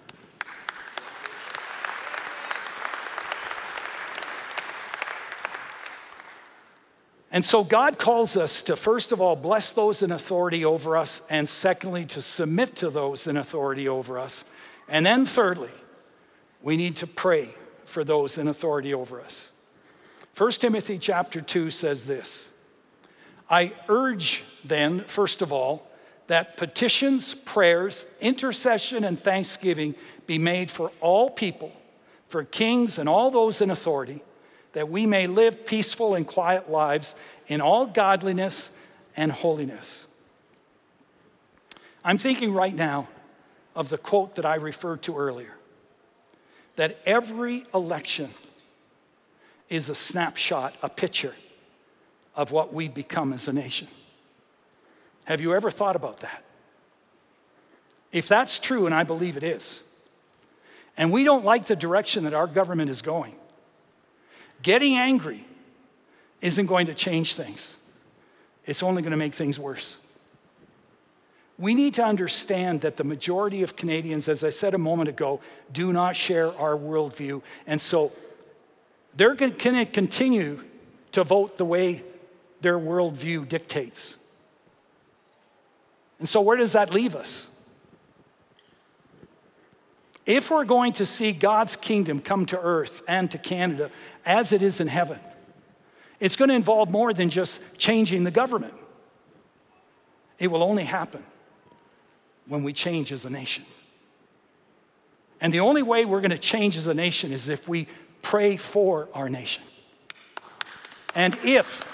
And 7.31 7.45
so 7.45 7.63
God 7.63 7.99
calls 7.99 8.37
us 8.37 8.63
to, 8.63 8.77
first 8.77 9.13
of 9.13 9.21
all, 9.21 9.37
bless 9.37 9.73
those 9.73 10.03
in 10.03 10.13
authority 10.13 10.65
over 10.65 10.97
us, 10.97 11.21
and 11.29 11.47
secondly, 11.49 12.07
to 12.07 12.23
submit 12.23 12.77
to 12.77 12.89
those 12.89 13.27
in 13.27 13.37
authority 13.37 13.87
over 13.87 14.19
us. 14.19 14.45
And 14.89 15.05
then, 15.05 15.27
thirdly, 15.27 15.71
we 16.63 16.77
need 16.77 16.97
to 16.97 17.07
pray 17.07 17.55
for 17.85 18.03
those 18.03 18.39
in 18.39 18.49
authority 18.49 18.95
over 18.95 19.21
us. 19.21 19.51
1 20.37 20.53
Timothy 20.53 20.99
chapter 20.99 21.41
2 21.41 21.71
says 21.71 22.05
this 22.05 22.49
I 23.51 23.75
urge 23.89 24.45
then, 24.65 25.01
first 25.01 25.43
of 25.43 25.53
all, 25.53 25.87
that 26.29 26.57
petitions, 26.57 27.35
prayers, 27.35 28.07
intercession, 28.21 29.05
and 29.05 29.19
thanksgiving 29.19 29.95
be 30.27 30.39
made 30.39 30.71
for 30.71 30.93
all 31.01 31.29
people, 31.29 31.73
for 32.29 32.45
kings 32.45 32.99
and 32.99 33.09
all 33.09 33.31
those 33.31 33.61
in 33.61 33.71
authority 33.71 34.23
that 34.79 34.89
we 34.89 35.07
may 35.07 35.27
live 35.27 35.67
peaceful 35.67 36.15
and 36.15 36.25
quiet 36.25 36.71
lives 36.71 37.17
in 37.49 37.61
all 37.61 37.85
godliness 37.85 38.71
and 39.17 39.33
holiness. 39.33 40.07
I'm 42.05 42.17
thinking 42.17 42.55
right 42.55 42.73
now 42.73 43.09
of 43.75 43.89
the 43.89 43.99
quote 43.99 44.37
that 44.37 44.47
I 44.47 44.55
referred 44.55 45.03
to 45.03 45.19
earlier 45.19 45.53
that 46.77 47.01
every 47.05 47.65
election 47.75 48.31
is 49.69 49.89
a 49.89 49.97
snapshot, 49.97 50.77
a 50.81 50.89
picture 50.89 51.35
of 52.37 52.53
what 52.53 52.73
we 52.73 52.87
become 52.87 53.33
as 53.33 53.49
a 53.49 53.53
nation. 53.53 53.89
Have 55.25 55.41
you 55.41 55.57
ever 55.57 55.73
thought 55.73 55.97
about 55.97 56.19
that? 56.21 56.45
If 58.13 58.29
that's 58.29 58.61
true, 58.61 58.87
and 58.87 58.95
I 58.95 59.03
believe 59.03 59.37
it 59.37 59.43
is, 59.43 59.81
and 60.97 61.11
we 61.11 61.25
don't 61.25 61.45
like 61.45 61.65
the 61.65 61.75
direction 61.75 62.23
that 62.23 62.33
our 62.33 62.47
government 62.47 62.91
is 62.91 63.03
going, 63.03 63.35
Getting 64.63 64.97
angry 64.97 65.45
isn't 66.41 66.67
going 66.67 66.87
to 66.87 66.95
change 66.95 67.35
things, 67.35 67.77
it's 68.65 68.83
only 68.83 69.03
going 69.03 69.13
to 69.13 69.19
make 69.19 69.35
things 69.35 69.59
worse. 69.59 69.97
We 71.59 71.75
need 71.75 71.95
to 71.95 72.05
understand 72.05 72.83
that 72.83 72.97
the 72.97 73.05
majority 73.05 73.65
of 73.65 73.75
Canadians, 73.75 74.29
as 74.29 74.45
I 74.45 74.51
said 74.51 74.75
a 74.75 74.79
moment 74.79 75.09
ago, 75.09 75.41
do 75.73 75.93
not 75.93 76.15
share 76.15 76.57
our 76.57 76.77
worldview. 76.77 77.43
And 77.67 77.81
so 77.81 78.13
they're 79.17 79.35
going 79.35 79.55
to 79.55 79.85
continue 79.85 80.63
to 81.13 81.25
vote 81.25 81.59
the 81.59 81.65
way 81.65 82.05
their 82.61 82.79
worldview 82.79 83.49
dictates. 83.49 84.15
And 86.21 86.29
so, 86.29 86.41
where 86.41 86.57
does 86.57 86.73
that 86.73 86.93
leave 86.93 87.17
us? 87.17 87.47
If 90.29 90.51
we're 90.51 90.67
going 90.67 90.93
to 90.93 91.07
see 91.07 91.33
God's 91.33 91.75
kingdom 91.75 92.21
come 92.21 92.45
to 92.47 92.61
earth 92.61 93.01
and 93.09 93.31
to 93.31 93.39
Canada 93.39 93.91
as 94.27 94.53
it 94.53 94.61
is 94.61 94.79
in 94.79 94.87
heaven, 94.87 95.19
it's 96.21 96.37
going 96.37 96.51
to 96.51 96.55
involve 96.55 96.91
more 96.91 97.15
than 97.15 97.31
just 97.31 97.63
changing 97.79 98.25
the 98.25 98.31
government. 98.31 98.75
It 100.39 100.49
will 100.49 100.63
only 100.63 100.85
happen 100.85 101.25
when 102.47 102.63
we 102.63 102.75
change 102.75 103.11
as 103.11 103.25
a 103.25 103.31
nation. 103.31 103.65
And 105.41 105.51
the 105.51 105.61
only 105.61 105.83
way 105.83 106.05
we're 106.05 106.21
going 106.21 106.31
to 106.31 106.37
change 106.37 106.77
as 106.77 106.87
a 106.87 106.95
nation 106.95 107.33
is 107.33 107.49
if 107.49 107.67
we 107.67 107.89
pray 108.21 108.59
for 108.59 109.09
our 109.15 109.31
nation. 109.31 109.63
And 111.15 111.39
if, 111.43 111.87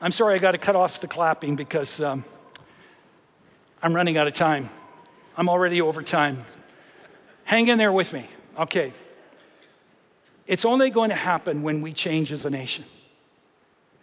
I'm 0.00 0.10
sorry, 0.10 0.34
I 0.34 0.38
got 0.38 0.52
to 0.52 0.58
cut 0.58 0.74
off 0.74 1.00
the 1.00 1.06
clapping 1.06 1.54
because 1.54 2.00
um, 2.00 2.24
I'm 3.80 3.94
running 3.94 4.16
out 4.16 4.26
of 4.26 4.34
time. 4.34 4.70
I'm 5.40 5.48
already 5.48 5.80
over 5.80 6.02
time. 6.02 6.44
Hang 7.44 7.68
in 7.68 7.78
there 7.78 7.92
with 7.92 8.12
me. 8.12 8.28
Okay. 8.58 8.92
It's 10.46 10.66
only 10.66 10.90
going 10.90 11.08
to 11.08 11.16
happen 11.16 11.62
when 11.62 11.80
we 11.80 11.94
change 11.94 12.30
as 12.30 12.44
a 12.44 12.50
nation. 12.50 12.84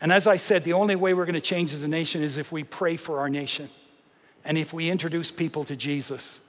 And 0.01 0.11
as 0.11 0.25
I 0.25 0.37
said, 0.37 0.63
the 0.63 0.73
only 0.73 0.95
way 0.95 1.13
we're 1.13 1.25
going 1.25 1.35
to 1.35 1.39
change 1.39 1.75
as 1.75 1.83
a 1.83 1.87
nation 1.87 2.23
is 2.23 2.37
if 2.37 2.51
we 2.51 2.63
pray 2.63 2.97
for 2.97 3.19
our 3.19 3.29
nation 3.29 3.69
and 4.45 4.57
if 4.57 4.73
we 4.73 4.89
introduce 4.89 5.29
people 5.29 5.63
to 5.65 5.75
Jesus. 5.75 6.41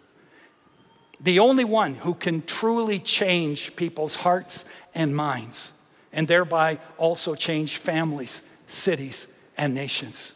The 1.20 1.38
only 1.38 1.64
one 1.64 1.96
who 1.96 2.14
can 2.14 2.40
truly 2.40 2.98
change 2.98 3.76
people's 3.76 4.14
hearts 4.14 4.64
and 4.94 5.14
minds, 5.14 5.70
and 6.14 6.26
thereby 6.26 6.78
also 6.96 7.34
change 7.34 7.76
families, 7.76 8.40
cities, 8.68 9.26
and 9.58 9.74
nations. 9.74 10.32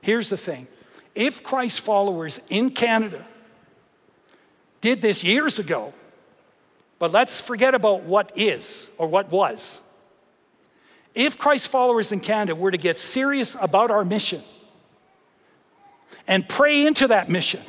Here's 0.00 0.30
the 0.30 0.38
thing 0.38 0.68
if 1.14 1.42
Christ 1.42 1.80
followers 1.80 2.40
in 2.48 2.70
Canada 2.70 3.26
did 4.84 4.98
this 4.98 5.24
years 5.24 5.58
ago, 5.58 5.94
but 6.98 7.10
let's 7.10 7.40
forget 7.40 7.74
about 7.74 8.02
what 8.02 8.30
is 8.36 8.86
or 8.98 9.06
what 9.06 9.32
was. 9.32 9.80
If 11.14 11.38
Christ 11.38 11.68
followers 11.68 12.12
in 12.12 12.20
Canada 12.20 12.54
were 12.54 12.70
to 12.70 12.76
get 12.76 12.98
serious 12.98 13.56
about 13.58 13.90
our 13.90 14.04
mission 14.04 14.42
and 16.28 16.46
pray 16.46 16.86
into 16.86 17.08
that 17.08 17.30
mission 17.30 17.62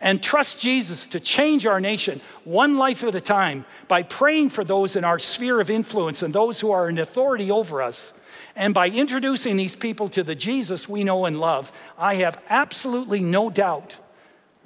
and 0.00 0.22
trust 0.22 0.58
Jesus 0.58 1.06
to 1.08 1.20
change 1.20 1.66
our 1.66 1.82
nation 1.82 2.22
one 2.44 2.78
life 2.78 3.04
at 3.04 3.14
a 3.14 3.20
time 3.20 3.66
by 3.86 4.02
praying 4.02 4.48
for 4.48 4.64
those 4.64 4.96
in 4.96 5.04
our 5.04 5.18
sphere 5.18 5.60
of 5.60 5.68
influence 5.68 6.22
and 6.22 6.34
those 6.34 6.60
who 6.60 6.70
are 6.70 6.88
in 6.88 6.98
authority 6.98 7.50
over 7.50 7.82
us, 7.82 8.14
and 8.54 8.72
by 8.72 8.88
introducing 8.88 9.58
these 9.58 9.76
people 9.76 10.08
to 10.08 10.22
the 10.22 10.34
Jesus 10.34 10.88
we 10.88 11.04
know 11.04 11.26
and 11.26 11.38
love, 11.38 11.70
I 11.98 12.14
have 12.14 12.42
absolutely 12.48 13.20
no 13.20 13.50
doubt 13.50 13.96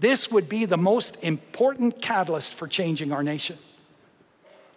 this 0.01 0.31
would 0.31 0.49
be 0.49 0.65
the 0.65 0.77
most 0.77 1.17
important 1.23 2.01
catalyst 2.01 2.55
for 2.55 2.67
changing 2.67 3.13
our 3.13 3.23
nation. 3.23 3.59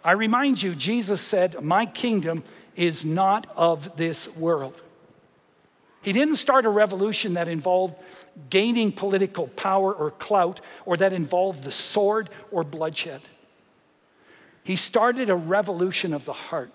I 0.04 0.12
remind 0.12 0.62
you, 0.62 0.74
Jesus 0.74 1.22
said, 1.22 1.62
My 1.62 1.86
kingdom 1.86 2.44
is 2.76 3.04
not 3.04 3.46
of 3.56 3.96
this 3.96 4.28
world. 4.36 4.80
He 6.02 6.12
didn't 6.12 6.36
start 6.36 6.66
a 6.66 6.70
revolution 6.70 7.34
that 7.34 7.48
involved 7.48 7.96
gaining 8.50 8.92
political 8.92 9.46
power 9.48 9.94
or 9.94 10.10
clout 10.10 10.60
or 10.84 10.98
that 10.98 11.14
involved 11.14 11.62
the 11.62 11.72
sword 11.72 12.28
or 12.50 12.62
bloodshed. 12.62 13.22
He 14.64 14.76
started 14.76 15.30
a 15.30 15.34
revolution 15.34 16.12
of 16.12 16.26
the 16.26 16.34
heart, 16.34 16.72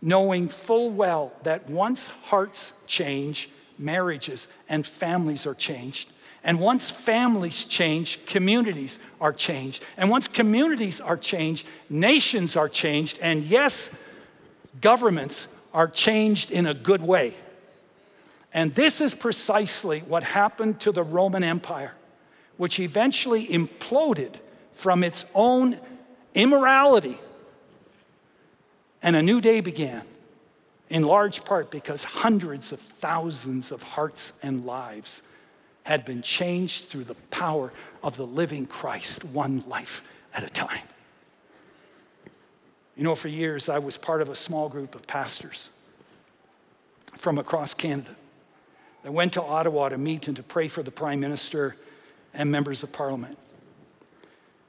knowing 0.00 0.48
full 0.48 0.90
well 0.90 1.32
that 1.42 1.68
once 1.68 2.08
hearts 2.24 2.72
change, 2.86 3.50
marriages 3.78 4.48
and 4.68 4.86
families 4.86 5.46
are 5.46 5.54
changed. 5.54 6.08
And 6.42 6.58
once 6.58 6.90
families 6.90 7.64
change, 7.64 8.24
communities 8.24 8.98
are 9.20 9.32
changed. 9.32 9.84
And 9.96 10.08
once 10.08 10.26
communities 10.26 11.00
are 11.00 11.16
changed, 11.16 11.66
nations 11.90 12.56
are 12.56 12.68
changed. 12.68 13.18
And 13.20 13.42
yes, 13.42 13.94
governments 14.80 15.48
are 15.74 15.88
changed 15.88 16.50
in 16.50 16.66
a 16.66 16.74
good 16.74 17.02
way. 17.02 17.34
And 18.52 18.74
this 18.74 19.00
is 19.00 19.14
precisely 19.14 20.00
what 20.00 20.22
happened 20.22 20.80
to 20.80 20.92
the 20.92 21.02
Roman 21.02 21.44
Empire, 21.44 21.92
which 22.56 22.80
eventually 22.80 23.46
imploded 23.46 24.34
from 24.72 25.04
its 25.04 25.24
own 25.34 25.78
immorality. 26.34 27.18
And 29.02 29.14
a 29.14 29.22
new 29.22 29.40
day 29.40 29.60
began, 29.60 30.02
in 30.88 31.02
large 31.02 31.44
part 31.44 31.70
because 31.70 32.02
hundreds 32.02 32.72
of 32.72 32.80
thousands 32.80 33.70
of 33.70 33.82
hearts 33.82 34.32
and 34.42 34.66
lives 34.66 35.22
had 35.84 36.04
been 36.04 36.22
changed 36.22 36.88
through 36.88 37.04
the 37.04 37.14
power 37.30 37.72
of 38.02 38.16
the 38.16 38.26
living 38.26 38.66
Christ, 38.66 39.24
one 39.24 39.64
life 39.68 40.02
at 40.34 40.42
a 40.42 40.48
time. 40.48 40.82
You 42.96 43.04
know, 43.04 43.14
for 43.14 43.28
years 43.28 43.68
I 43.68 43.78
was 43.78 43.96
part 43.96 44.20
of 44.20 44.28
a 44.28 44.34
small 44.34 44.68
group 44.68 44.94
of 44.94 45.06
pastors 45.06 45.70
from 47.18 47.38
across 47.38 47.74
Canada 47.74 48.14
that 49.02 49.12
went 49.12 49.32
to 49.34 49.42
Ottawa 49.42 49.88
to 49.88 49.98
meet 49.98 50.28
and 50.28 50.36
to 50.36 50.42
pray 50.42 50.68
for 50.68 50.82
the 50.82 50.90
Prime 50.90 51.20
Minister 51.20 51.76
and 52.34 52.50
members 52.50 52.82
of 52.82 52.92
Parliament. 52.92 53.38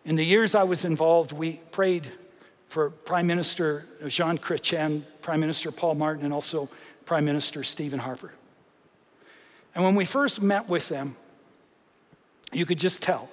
In 0.06 0.16
the 0.16 0.26
years 0.26 0.56
I 0.56 0.64
was 0.64 0.86
involved, 0.86 1.32
we 1.32 1.62
prayed 1.72 2.12
for 2.70 2.90
Prime 2.90 3.28
Minister 3.28 3.86
Jean 4.08 4.38
Chrétien, 4.38 5.04
Prime 5.22 5.40
Minister 5.40 5.72
Paul 5.72 5.96
Martin, 5.96 6.24
and 6.24 6.34
also 6.34 6.70
Prime 7.06 7.26
Minister 7.26 7.64
Stephen 7.64 8.00
Harper. 8.00 8.32
And 9.74 9.84
when 9.84 9.96
we 9.96 10.06
first 10.06 10.42
met 10.42 10.68
with 10.68 10.90
them, 10.90 11.16
you 12.52 12.66
could 12.66 12.80
just 12.80 13.02
tell 13.02 13.30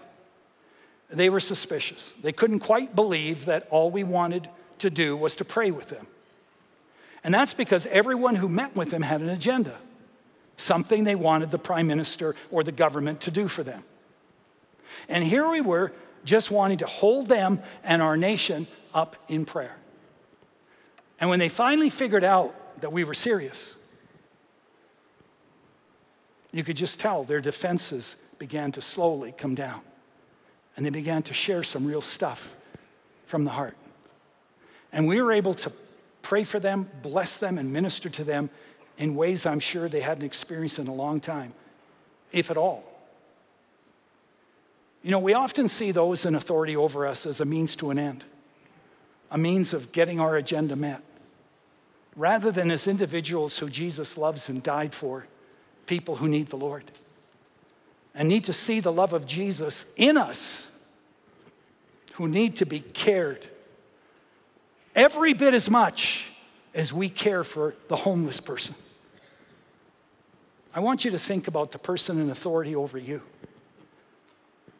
they 1.10 1.30
were 1.30 1.40
suspicious. 1.40 2.12
They 2.22 2.32
couldn't 2.32 2.60
quite 2.60 2.94
believe 2.94 3.46
that 3.46 3.66
all 3.70 3.90
we 3.90 4.04
wanted 4.04 4.48
to 4.78 4.90
do 4.90 5.16
was 5.16 5.36
to 5.36 5.44
pray 5.44 5.70
with 5.70 5.88
them. 5.88 6.06
And 7.24 7.34
that's 7.34 7.54
because 7.54 7.86
everyone 7.86 8.36
who 8.36 8.48
met 8.48 8.76
with 8.76 8.90
them 8.90 9.02
had 9.02 9.20
an 9.20 9.28
agenda, 9.28 9.76
something 10.56 11.04
they 11.04 11.14
wanted 11.14 11.50
the 11.50 11.58
prime 11.58 11.86
minister 11.86 12.36
or 12.50 12.62
the 12.62 12.72
government 12.72 13.22
to 13.22 13.30
do 13.30 13.48
for 13.48 13.62
them. 13.62 13.82
And 15.08 15.24
here 15.24 15.48
we 15.48 15.60
were 15.60 15.92
just 16.24 16.50
wanting 16.50 16.78
to 16.78 16.86
hold 16.86 17.26
them 17.26 17.60
and 17.82 18.02
our 18.02 18.16
nation 18.16 18.66
up 18.94 19.16
in 19.28 19.44
prayer. 19.44 19.76
And 21.20 21.30
when 21.30 21.38
they 21.38 21.48
finally 21.48 21.90
figured 21.90 22.24
out 22.24 22.80
that 22.80 22.92
we 22.92 23.02
were 23.02 23.14
serious, 23.14 23.74
you 26.52 26.64
could 26.64 26.76
just 26.76 26.98
tell 26.98 27.24
their 27.24 27.40
defenses 27.40 28.16
began 28.38 28.72
to 28.72 28.82
slowly 28.82 29.32
come 29.32 29.54
down. 29.54 29.80
And 30.76 30.86
they 30.86 30.90
began 30.90 31.22
to 31.24 31.34
share 31.34 31.62
some 31.62 31.86
real 31.86 32.00
stuff 32.00 32.54
from 33.26 33.44
the 33.44 33.50
heart. 33.50 33.76
And 34.92 35.06
we 35.06 35.20
were 35.20 35.32
able 35.32 35.54
to 35.54 35.72
pray 36.22 36.44
for 36.44 36.60
them, 36.60 36.88
bless 37.02 37.36
them, 37.36 37.58
and 37.58 37.72
minister 37.72 38.08
to 38.08 38.24
them 38.24 38.48
in 38.96 39.14
ways 39.14 39.44
I'm 39.44 39.60
sure 39.60 39.88
they 39.88 40.00
hadn't 40.00 40.24
experienced 40.24 40.78
in 40.78 40.88
a 40.88 40.94
long 40.94 41.20
time, 41.20 41.52
if 42.32 42.50
at 42.50 42.56
all. 42.56 42.84
You 45.02 45.10
know, 45.10 45.18
we 45.20 45.34
often 45.34 45.68
see 45.68 45.92
those 45.92 46.24
in 46.24 46.34
authority 46.34 46.76
over 46.76 47.06
us 47.06 47.26
as 47.26 47.40
a 47.40 47.44
means 47.44 47.76
to 47.76 47.90
an 47.90 47.98
end, 47.98 48.24
a 49.30 49.38
means 49.38 49.72
of 49.72 49.92
getting 49.92 50.20
our 50.20 50.36
agenda 50.36 50.74
met, 50.74 51.02
rather 52.16 52.50
than 52.50 52.70
as 52.70 52.86
individuals 52.86 53.58
who 53.58 53.68
Jesus 53.68 54.18
loves 54.18 54.48
and 54.48 54.62
died 54.62 54.94
for, 54.94 55.26
people 55.88 56.16
who 56.16 56.28
need 56.28 56.46
the 56.48 56.56
Lord 56.56 56.84
and 58.14 58.28
need 58.28 58.44
to 58.44 58.52
see 58.52 58.78
the 58.78 58.92
love 58.92 59.12
of 59.12 59.26
Jesus 59.26 59.84
in 59.96 60.16
us, 60.16 60.66
who 62.14 62.28
need 62.28 62.56
to 62.56 62.66
be 62.66 62.80
cared 62.80 63.48
every 64.94 65.32
bit 65.32 65.54
as 65.54 65.68
much 65.68 66.24
as 66.74 66.92
we 66.92 67.08
care 67.08 67.42
for 67.42 67.74
the 67.88 67.96
homeless 67.96 68.40
person. 68.40 68.74
I 70.74 70.80
want 70.80 71.04
you 71.04 71.10
to 71.12 71.18
think 71.18 71.48
about 71.48 71.72
the 71.72 71.78
person 71.78 72.20
in 72.20 72.30
authority 72.30 72.76
over 72.76 72.98
you. 72.98 73.22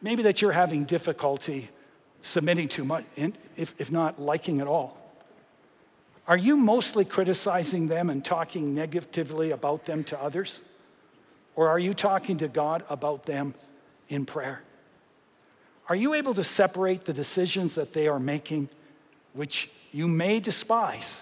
Maybe 0.01 0.23
that 0.23 0.41
you're 0.41 0.53
having 0.53 0.85
difficulty 0.85 1.69
submitting 2.21 2.67
to 2.69 2.85
much, 2.85 3.05
if, 3.55 3.73
if 3.77 3.91
not 3.91 4.21
liking 4.21 4.61
at 4.61 4.67
all. 4.67 4.97
Are 6.27 6.37
you 6.37 6.55
mostly 6.55 7.05
criticizing 7.05 7.87
them 7.87 8.09
and 8.09 8.23
talking 8.23 8.75
negatively 8.75 9.51
about 9.51 9.85
them 9.85 10.03
to 10.05 10.21
others? 10.21 10.61
Or 11.55 11.69
are 11.69 11.79
you 11.79 11.93
talking 11.93 12.37
to 12.37 12.47
God 12.47 12.83
about 12.89 13.23
them 13.23 13.53
in 14.07 14.25
prayer? 14.25 14.61
Are 15.87 15.95
you 15.95 16.13
able 16.13 16.33
to 16.35 16.43
separate 16.43 17.05
the 17.05 17.13
decisions 17.13 17.75
that 17.75 17.93
they 17.93 18.07
are 18.07 18.19
making, 18.19 18.69
which 19.33 19.69
you 19.91 20.07
may 20.07 20.39
despise, 20.39 21.21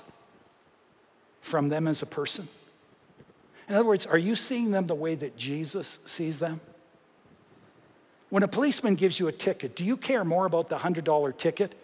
from 1.41 1.69
them 1.69 1.87
as 1.87 2.01
a 2.01 2.05
person? 2.05 2.47
In 3.69 3.75
other 3.75 3.85
words, 3.85 4.05
are 4.05 4.17
you 4.17 4.35
seeing 4.35 4.71
them 4.71 4.87
the 4.87 4.95
way 4.95 5.15
that 5.15 5.37
Jesus 5.37 5.99
sees 6.05 6.39
them? 6.39 6.59
When 8.29 8.43
a 8.43 8.47
policeman 8.47 8.95
gives 8.95 9.19
you 9.19 9.27
a 9.27 9.31
ticket, 9.31 9.75
do 9.75 9.85
you 9.85 9.95
care 9.95 10.25
more 10.25 10.45
about 10.45 10.67
the 10.67 10.77
$100 10.77 11.37
ticket 11.37 11.75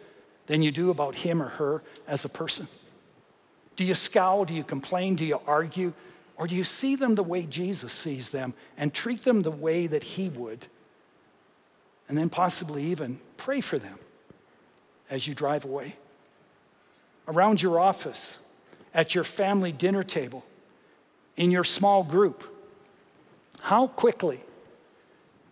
than 0.48 0.62
you 0.62 0.72
do 0.72 0.90
about 0.90 1.16
him 1.16 1.42
or 1.42 1.50
her 1.50 1.82
as 2.06 2.26
a 2.26 2.30
person? 2.30 2.68
Do 3.76 3.86
you 3.86 3.96
scowl? 3.96 4.46
Do 4.46 4.54
you 4.54 4.64
complain? 4.64 5.16
Do 5.16 5.26
you 5.26 5.40
argue? 5.48 5.94
Or 6.38 6.48
do 6.48 6.56
you 6.56 6.64
see 6.64 6.96
them 6.96 7.16
the 7.16 7.24
way 7.24 7.46
Jesus 7.46 7.94
sees 7.94 8.32
them 8.32 8.54
and 8.78 8.94
treat 8.94 9.24
them 9.24 9.42
the 9.42 9.52
way 9.52 9.88
that 9.88 10.04
he 10.04 10.30
would? 10.30 10.68
And 12.10 12.18
then 12.18 12.30
possibly 12.30 12.84
even 12.86 13.20
pray 13.38 13.62
for 13.62 13.78
them 13.78 14.00
as 15.10 15.28
you 15.28 15.36
drive 15.36 15.66
away. 15.66 15.96
Around 17.28 17.62
your 17.62 17.80
office, 17.80 18.40
at 18.94 19.16
your 19.16 19.24
family 19.24 19.72
dinner 19.72 20.04
table, 20.04 20.44
in 21.36 21.52
your 21.52 21.64
small 21.64 22.04
group, 22.04 22.44
how 23.60 23.88
quickly 23.88 24.42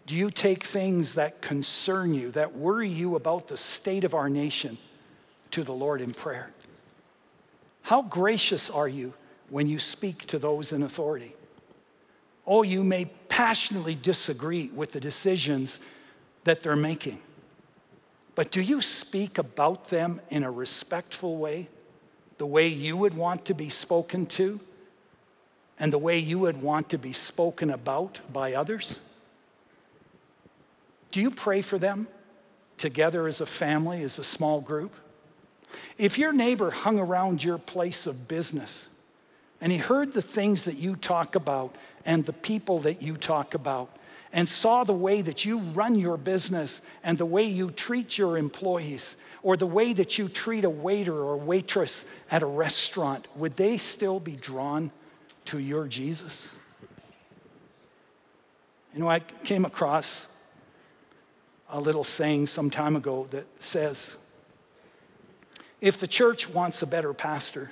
do 0.05 0.15
you 0.15 0.29
take 0.29 0.63
things 0.63 1.13
that 1.13 1.41
concern 1.41 2.13
you, 2.13 2.31
that 2.31 2.55
worry 2.55 2.89
you 2.89 3.15
about 3.15 3.47
the 3.47 3.57
state 3.57 4.03
of 4.03 4.13
our 4.13 4.29
nation, 4.29 4.77
to 5.51 5.63
the 5.63 5.73
Lord 5.73 6.01
in 6.01 6.13
prayer? 6.13 6.51
How 7.83 8.01
gracious 8.01 8.69
are 8.69 8.87
you 8.87 9.13
when 9.51 9.67
you 9.67 9.77
speak 9.77 10.25
to 10.27 10.39
those 10.39 10.71
in 10.71 10.81
authority? 10.81 11.35
Oh, 12.47 12.63
you 12.63 12.83
may 12.83 13.05
passionately 13.27 13.95
disagree 13.95 14.71
with 14.73 14.93
the 14.93 14.99
decisions 14.99 15.79
that 16.45 16.61
they're 16.61 16.75
making, 16.75 17.19
but 18.33 18.49
do 18.49 18.61
you 18.61 18.81
speak 18.81 19.37
about 19.37 19.89
them 19.89 20.21
in 20.29 20.43
a 20.43 20.49
respectful 20.49 21.37
way, 21.37 21.67
the 22.39 22.45
way 22.45 22.67
you 22.67 22.97
would 22.97 23.13
want 23.13 23.45
to 23.45 23.53
be 23.53 23.69
spoken 23.69 24.25
to, 24.27 24.59
and 25.77 25.91
the 25.91 25.99
way 25.99 26.17
you 26.17 26.39
would 26.39 26.61
want 26.61 26.89
to 26.89 26.97
be 26.97 27.13
spoken 27.13 27.69
about 27.69 28.21
by 28.31 28.53
others? 28.53 28.99
Do 31.11 31.19
you 31.19 31.29
pray 31.29 31.61
for 31.61 31.77
them 31.77 32.07
together 32.77 33.27
as 33.27 33.41
a 33.41 33.45
family, 33.45 34.01
as 34.01 34.17
a 34.17 34.23
small 34.23 34.61
group? 34.61 34.93
If 35.97 36.17
your 36.17 36.31
neighbor 36.31 36.71
hung 36.71 36.97
around 36.97 37.43
your 37.43 37.57
place 37.57 38.07
of 38.07 38.27
business 38.29 38.87
and 39.61 39.71
he 39.71 39.77
heard 39.77 40.13
the 40.13 40.21
things 40.21 40.65
that 40.65 40.77
you 40.77 40.95
talk 40.95 41.35
about 41.35 41.75
and 42.05 42.25
the 42.25 42.33
people 42.33 42.79
that 42.79 43.01
you 43.01 43.15
talk 43.15 43.53
about 43.53 43.95
and 44.33 44.49
saw 44.49 44.83
the 44.83 44.93
way 44.93 45.21
that 45.21 45.45
you 45.45 45.59
run 45.59 45.95
your 45.95 46.17
business 46.17 46.81
and 47.03 47.17
the 47.17 47.25
way 47.25 47.43
you 47.43 47.69
treat 47.69 48.17
your 48.17 48.37
employees 48.37 49.15
or 49.43 49.55
the 49.55 49.67
way 49.67 49.93
that 49.93 50.17
you 50.17 50.27
treat 50.27 50.63
a 50.63 50.69
waiter 50.69 51.15
or 51.15 51.37
waitress 51.37 52.05
at 52.29 52.41
a 52.41 52.45
restaurant, 52.45 53.27
would 53.35 53.53
they 53.53 53.77
still 53.77 54.19
be 54.19 54.35
drawn 54.35 54.91
to 55.45 55.59
your 55.59 55.87
Jesus? 55.87 56.47
You 58.93 59.01
know, 59.01 59.09
I 59.09 59.19
came 59.19 59.65
across 59.65 60.27
a 61.69 61.79
little 61.79 62.03
saying 62.03 62.47
some 62.47 62.69
time 62.69 62.95
ago 62.95 63.27
that 63.31 63.45
says 63.61 64.15
if 65.79 65.97
the 65.97 66.07
church 66.07 66.49
wants 66.49 66.81
a 66.81 66.87
better 66.87 67.13
pastor, 67.13 67.71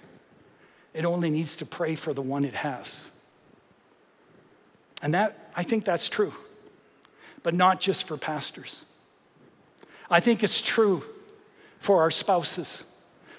it 0.93 1.05
only 1.05 1.29
needs 1.29 1.57
to 1.57 1.65
pray 1.65 1.95
for 1.95 2.13
the 2.13 2.21
one 2.21 2.45
it 2.45 2.55
has. 2.55 3.01
And 5.01 5.13
that, 5.13 5.51
I 5.55 5.63
think 5.63 5.85
that's 5.85 6.09
true, 6.09 6.33
but 7.43 7.53
not 7.53 7.79
just 7.79 8.03
for 8.03 8.17
pastors. 8.17 8.81
I 10.09 10.19
think 10.19 10.43
it's 10.43 10.61
true 10.61 11.03
for 11.79 12.01
our 12.01 12.11
spouses. 12.11 12.83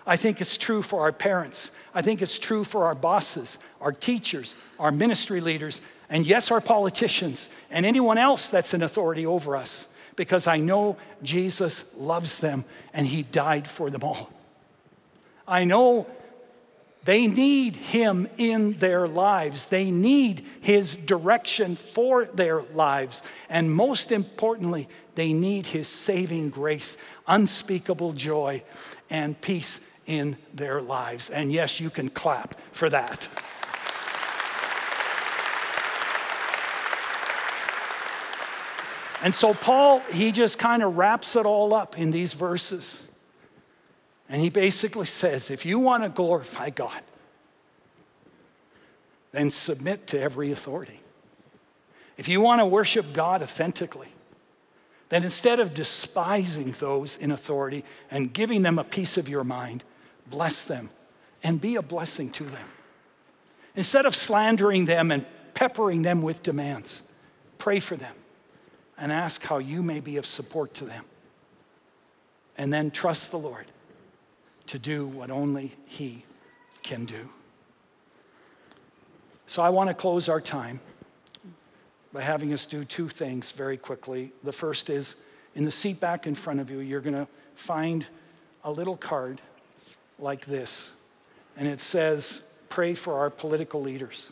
I 0.07 0.16
think 0.16 0.40
it's 0.40 0.57
true 0.57 0.82
for 0.82 1.01
our 1.03 1.12
parents. 1.12 1.70
I 1.94 2.03
think 2.03 2.22
it's 2.22 2.38
true 2.38 2.64
for 2.64 2.84
our 2.84 2.94
bosses, 2.94 3.59
our 3.80 3.92
teachers, 3.92 4.55
our 4.78 4.92
ministry 4.92 5.40
leaders, 5.40 5.80
and 6.09 6.26
yes, 6.26 6.51
our 6.51 6.61
politicians, 6.61 7.48
and 7.70 7.84
anyone 7.84 8.18
else 8.18 8.48
that's 8.48 8.74
in 8.74 8.82
authority 8.82 9.26
over 9.26 9.57
us 9.57 9.86
because 10.16 10.46
I 10.46 10.59
know 10.59 10.96
Jesus 11.22 11.84
loves 11.96 12.38
them 12.38 12.64
and 12.92 13.07
he 13.07 13.22
died 13.22 13.68
for 13.68 13.90
them 13.90 14.03
all. 14.03 14.30
I 15.46 15.64
know 15.64 16.07
they 17.05 17.26
need 17.26 17.76
him 17.76 18.28
in 18.36 18.74
their 18.74 19.09
lives. 19.09 19.66
They 19.66 19.90
need 19.90 20.44
his 20.61 20.96
direction 20.96 21.76
for 21.76 22.26
their 22.26 22.62
lives. 22.62 23.22
And 23.48 23.74
most 23.74 24.12
importantly, 24.12 24.88
they 25.14 25.32
need 25.32 25.66
his 25.66 25.88
saving 25.88 26.51
grace, 26.51 26.96
unspeakable 27.26 28.12
joy, 28.12 28.62
and 29.09 29.40
peace 29.40 29.80
in 30.07 30.36
their 30.53 30.82
lives. 30.82 31.30
And 31.30 31.51
yes, 31.51 31.80
you 31.80 31.88
can 31.88 32.11
clap 32.11 32.61
for 32.72 32.90
that. 32.90 33.28
And 39.22 39.34
so, 39.34 39.53
Paul, 39.53 40.01
he 40.11 40.32
just 40.32 40.59
kind 40.59 40.82
of 40.82 40.96
wraps 40.96 41.36
it 41.36 41.44
all 41.44 41.74
up 41.74 41.98
in 41.98 42.11
these 42.11 42.32
verses. 42.32 43.03
And 44.31 44.41
he 44.41 44.49
basically 44.49 45.07
says 45.07 45.51
if 45.51 45.66
you 45.66 45.81
want 45.81 46.05
to 46.05 46.09
glorify 46.09 46.70
God, 46.70 47.03
then 49.33 49.51
submit 49.51 50.07
to 50.09 50.20
every 50.20 50.53
authority. 50.53 51.01
If 52.16 52.28
you 52.28 52.41
want 52.41 52.61
to 52.61 52.66
worship 52.66 53.12
God 53.12 53.43
authentically, 53.43 54.09
then 55.09 55.24
instead 55.24 55.59
of 55.59 55.74
despising 55.74 56.72
those 56.72 57.16
in 57.16 57.33
authority 57.33 57.85
and 58.11 58.33
giving 58.33 58.62
them 58.62 58.78
a 58.78 58.85
piece 58.85 59.16
of 59.16 59.28
your 59.28 59.43
mind, 59.43 59.83
bless 60.28 60.62
them 60.62 60.91
and 61.43 61.61
be 61.61 61.74
a 61.74 61.83
blessing 61.83 62.31
to 62.31 62.45
them. 62.45 62.68
Instead 63.74 64.07
of 64.07 64.14
slandering 64.14 64.85
them 64.85 65.11
and 65.11 65.26
peppering 65.55 66.03
them 66.03 66.22
with 66.22 66.43
demands, 66.43 67.03
pray 67.59 67.81
for 67.81 67.97
them 67.97 68.14
and 68.97 69.11
ask 69.11 69.43
how 69.43 69.59
you 69.59 69.83
may 69.83 69.99
be 69.99 70.18
of 70.18 70.26
support 70.26 70.74
to 70.74 70.85
them. 70.85 71.05
And 72.57 72.72
then 72.72 72.93
trust 72.93 73.33
the 73.33 73.39
Lord 73.39 73.66
to 74.71 74.79
do 74.79 75.07
what 75.07 75.31
only 75.31 75.73
He 75.87 76.25
can 76.85 77.05
do. 77.05 77.29
So 79.49 79.62
I 79.62 79.68
want 79.68 79.89
to 79.89 79.95
close 79.95 80.29
our 80.29 80.41
time 80.41 80.79
by 82.12 82.23
having 82.23 82.53
us 82.53 82.66
do 82.66 82.85
two 82.85 83.09
things 83.09 83.51
very 83.51 83.77
quickly. 83.77 84.31
The 84.45 84.53
first 84.53 84.89
is 84.89 85.16
in 85.57 85.64
the 85.64 85.73
seat 85.73 85.99
back 85.99 86.29
in 86.29 86.37
front 86.37 86.61
of 86.61 86.71
you, 86.71 86.79
you're 86.79 87.01
going 87.01 87.16
to 87.16 87.27
find 87.57 88.07
a 88.62 88.71
little 88.71 88.97
card 88.97 89.41
like 90.21 90.47
this, 90.47 90.93
and 91.57 91.66
it 91.66 91.81
says, 91.81 92.43
Pray 92.68 92.95
for 92.95 93.14
our 93.14 93.31
political 93.31 93.83
leaders. 93.83 94.31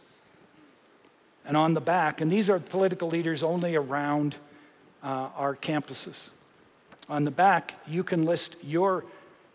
And 1.44 1.56
on 1.56 1.74
the 1.74 1.80
back, 1.80 2.20
and 2.20 2.30
these 2.30 2.48
are 2.48 2.60
political 2.60 3.08
leaders 3.08 3.42
only 3.42 3.74
around 3.74 4.36
uh, 5.02 5.30
our 5.34 5.56
campuses. 5.56 6.28
On 7.08 7.24
the 7.24 7.32
back, 7.32 7.74
you 7.88 8.04
can 8.04 8.24
list 8.24 8.54
your 8.62 9.04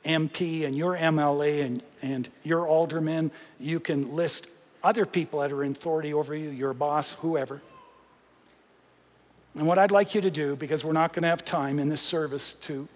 MP 0.03 0.65
and 0.65 0.75
your 0.75 0.97
MLA 0.97 1.63
and, 1.63 1.83
and 2.01 2.29
your 2.43 2.67
alderman. 2.67 3.31
You 3.59 3.79
can 3.79 4.15
list 4.15 4.47
other 4.83 5.05
people 5.05 5.39
that 5.39 5.51
are 5.51 5.63
in 5.63 5.71
authority 5.71 6.13
over 6.13 6.35
you, 6.35 6.49
your 6.49 6.73
boss, 6.73 7.13
whoever. 7.13 7.61
And 9.55 9.67
what 9.67 9.77
I'd 9.77 9.91
like 9.91 10.15
you 10.15 10.21
to 10.21 10.31
do, 10.31 10.55
because 10.55 10.83
we're 10.83 10.93
not 10.93 11.13
going 11.13 11.23
to 11.23 11.29
have 11.29 11.45
time 11.45 11.79
in 11.79 11.87
this 11.87 12.01
service 12.01 12.53
to 12.61 12.87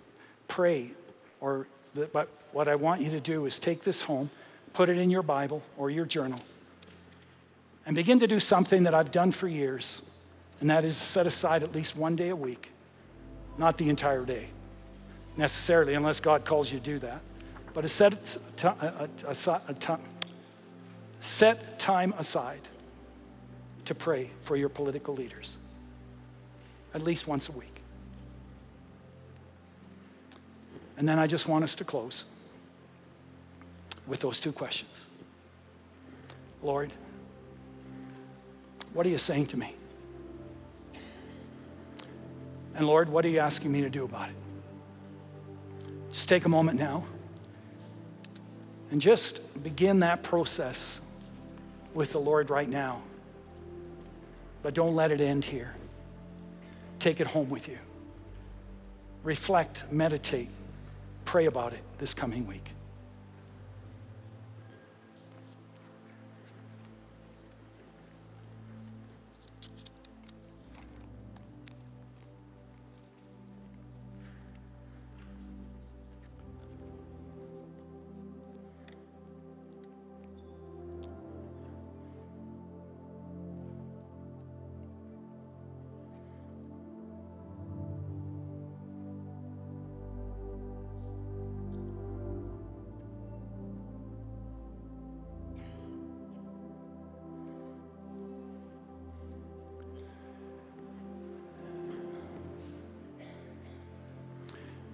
pray, 0.48 0.92
or 1.40 1.68
the, 1.94 2.08
but 2.08 2.30
what 2.52 2.68
I 2.68 2.76
want 2.76 3.02
you 3.02 3.12
to 3.12 3.20
do 3.20 3.46
is 3.46 3.60
take 3.60 3.84
this 3.84 4.02
home, 4.02 4.30
put 4.74 4.90
it 4.90 4.98
in 4.98 5.10
your 5.10 5.22
Bible 5.22 5.62
or 5.78 5.90
your 5.92 6.06
journal, 6.06 6.40
and 7.86 7.96
begin 7.96 8.20
to 8.20 8.28
do 8.28 8.40
something 8.40 8.84
that 8.84 8.96
I've 8.96 9.12
done 9.12 9.32
for 9.32 9.48
years, 9.48 10.02
and 10.60 10.70
that 10.70 10.84
is 10.84 10.98
set 10.98 11.28
aside 11.28 11.64
at 11.64 11.74
least 11.74 11.96
one 11.96 12.16
day 12.16 12.30
a 12.30 12.36
week, 12.36 12.72
not 13.58 13.78
the 13.78 13.90
entire 13.90 14.26
day 14.26 14.50
necessarily, 15.38 15.94
unless 15.94 16.20
God 16.20 16.46
calls 16.46 16.72
you 16.72 16.80
to 16.80 16.86
do 16.86 17.00
that, 17.00 17.22
but 17.74 17.86
a 17.86 17.90
set, 17.90 18.38
a, 18.64 19.10
a, 19.26 19.30
a, 19.30 20.00
set 21.22 21.80
time 21.80 22.14
aside 22.18 22.62
to 23.86 23.96
pray 23.96 24.32
for 24.42 24.56
your 24.56 24.70
political 24.70 25.14
leaders 25.14 25.58
at 26.94 27.04
least 27.04 27.28
once 27.28 27.48
a 27.48 27.52
week. 27.52 27.82
And 30.98 31.08
then 31.08 31.20
I 31.20 31.28
just 31.28 31.48
want 31.48 31.64
us 31.64 31.76
to 31.76 31.84
close 31.84 32.26
with 34.08 34.20
those 34.20 34.40
two 34.40 34.52
questions 34.52 34.92
Lord, 36.64 36.92
what 38.94 39.06
are 39.06 39.10
you 39.10 39.20
saying 39.20 39.46
to 39.48 39.58
me? 39.58 39.76
And 42.74 42.88
Lord, 42.88 43.10
what 43.10 43.24
are 43.26 43.30
you 43.30 43.40
asking 43.40 43.72
me 43.72 43.82
to 43.82 43.90
do 43.90 44.06
about 44.06 44.30
it? 44.30 44.36
Just 46.18 46.30
take 46.30 46.46
a 46.46 46.50
moment 46.50 46.80
now 46.80 47.06
and 48.90 49.00
just 49.00 49.40
begin 49.62 50.00
that 50.00 50.24
process 50.24 51.00
with 51.94 52.12
the 52.12 52.18
Lord 52.18 52.50
right 52.50 52.68
now. 52.68 53.04
But 54.64 54.74
don't 54.74 54.96
let 54.96 55.12
it 55.12 55.22
end 55.22 55.46
here. 55.46 55.76
Take 57.00 57.20
it 57.20 57.28
home 57.28 57.52
with 57.52 57.68
you. 57.68 57.78
Reflect, 59.24 59.92
meditate, 59.92 60.50
pray 61.24 61.46
about 61.46 61.74
it 61.74 61.84
this 62.00 62.16
coming 62.16 62.48
week. 62.48 62.68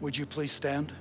Would 0.04 0.18
you 0.18 0.26
please 0.26 0.52
stand? 0.52 0.92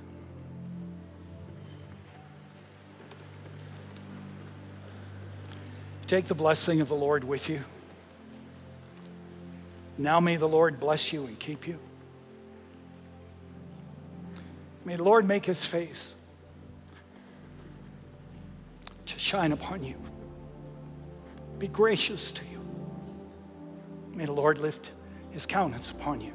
Take 6.07 6.27
the 6.27 6.33
blessing 6.33 6.79
of 6.79 6.87
the 6.87 6.95
Lord 6.95 7.25
with 7.25 7.49
you. 7.49 7.59
Now 9.97 10.21
may 10.21 10.37
the 10.37 10.47
Lord 10.47 10.79
bless 10.79 11.11
you 11.11 11.25
and 11.25 11.37
keep 11.37 11.67
you. 11.67 11.79
May 14.85 14.95
the 14.95 15.03
Lord 15.03 15.25
make 15.25 15.45
his 15.45 15.65
face 15.65 16.15
to 19.05 19.19
shine 19.19 19.51
upon 19.51 19.83
you, 19.83 19.97
be 21.59 21.67
gracious 21.67 22.31
to 22.31 22.41
you. 22.45 22.61
May 24.13 24.27
the 24.27 24.31
Lord 24.31 24.59
lift 24.59 24.91
his 25.31 25.45
countenance 25.45 25.91
upon 25.91 26.21
you 26.21 26.31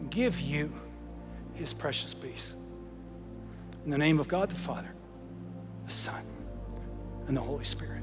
and 0.00 0.10
give 0.10 0.40
you 0.40 0.72
his 1.54 1.72
precious 1.72 2.14
peace. 2.14 2.54
In 3.84 3.90
the 3.90 3.98
name 3.98 4.18
of 4.18 4.28
God 4.28 4.48
the 4.50 4.56
Father, 4.56 4.94
the 5.84 5.92
Son, 5.92 6.24
and 7.26 7.36
the 7.36 7.40
Holy 7.40 7.64
Spirit. 7.64 8.02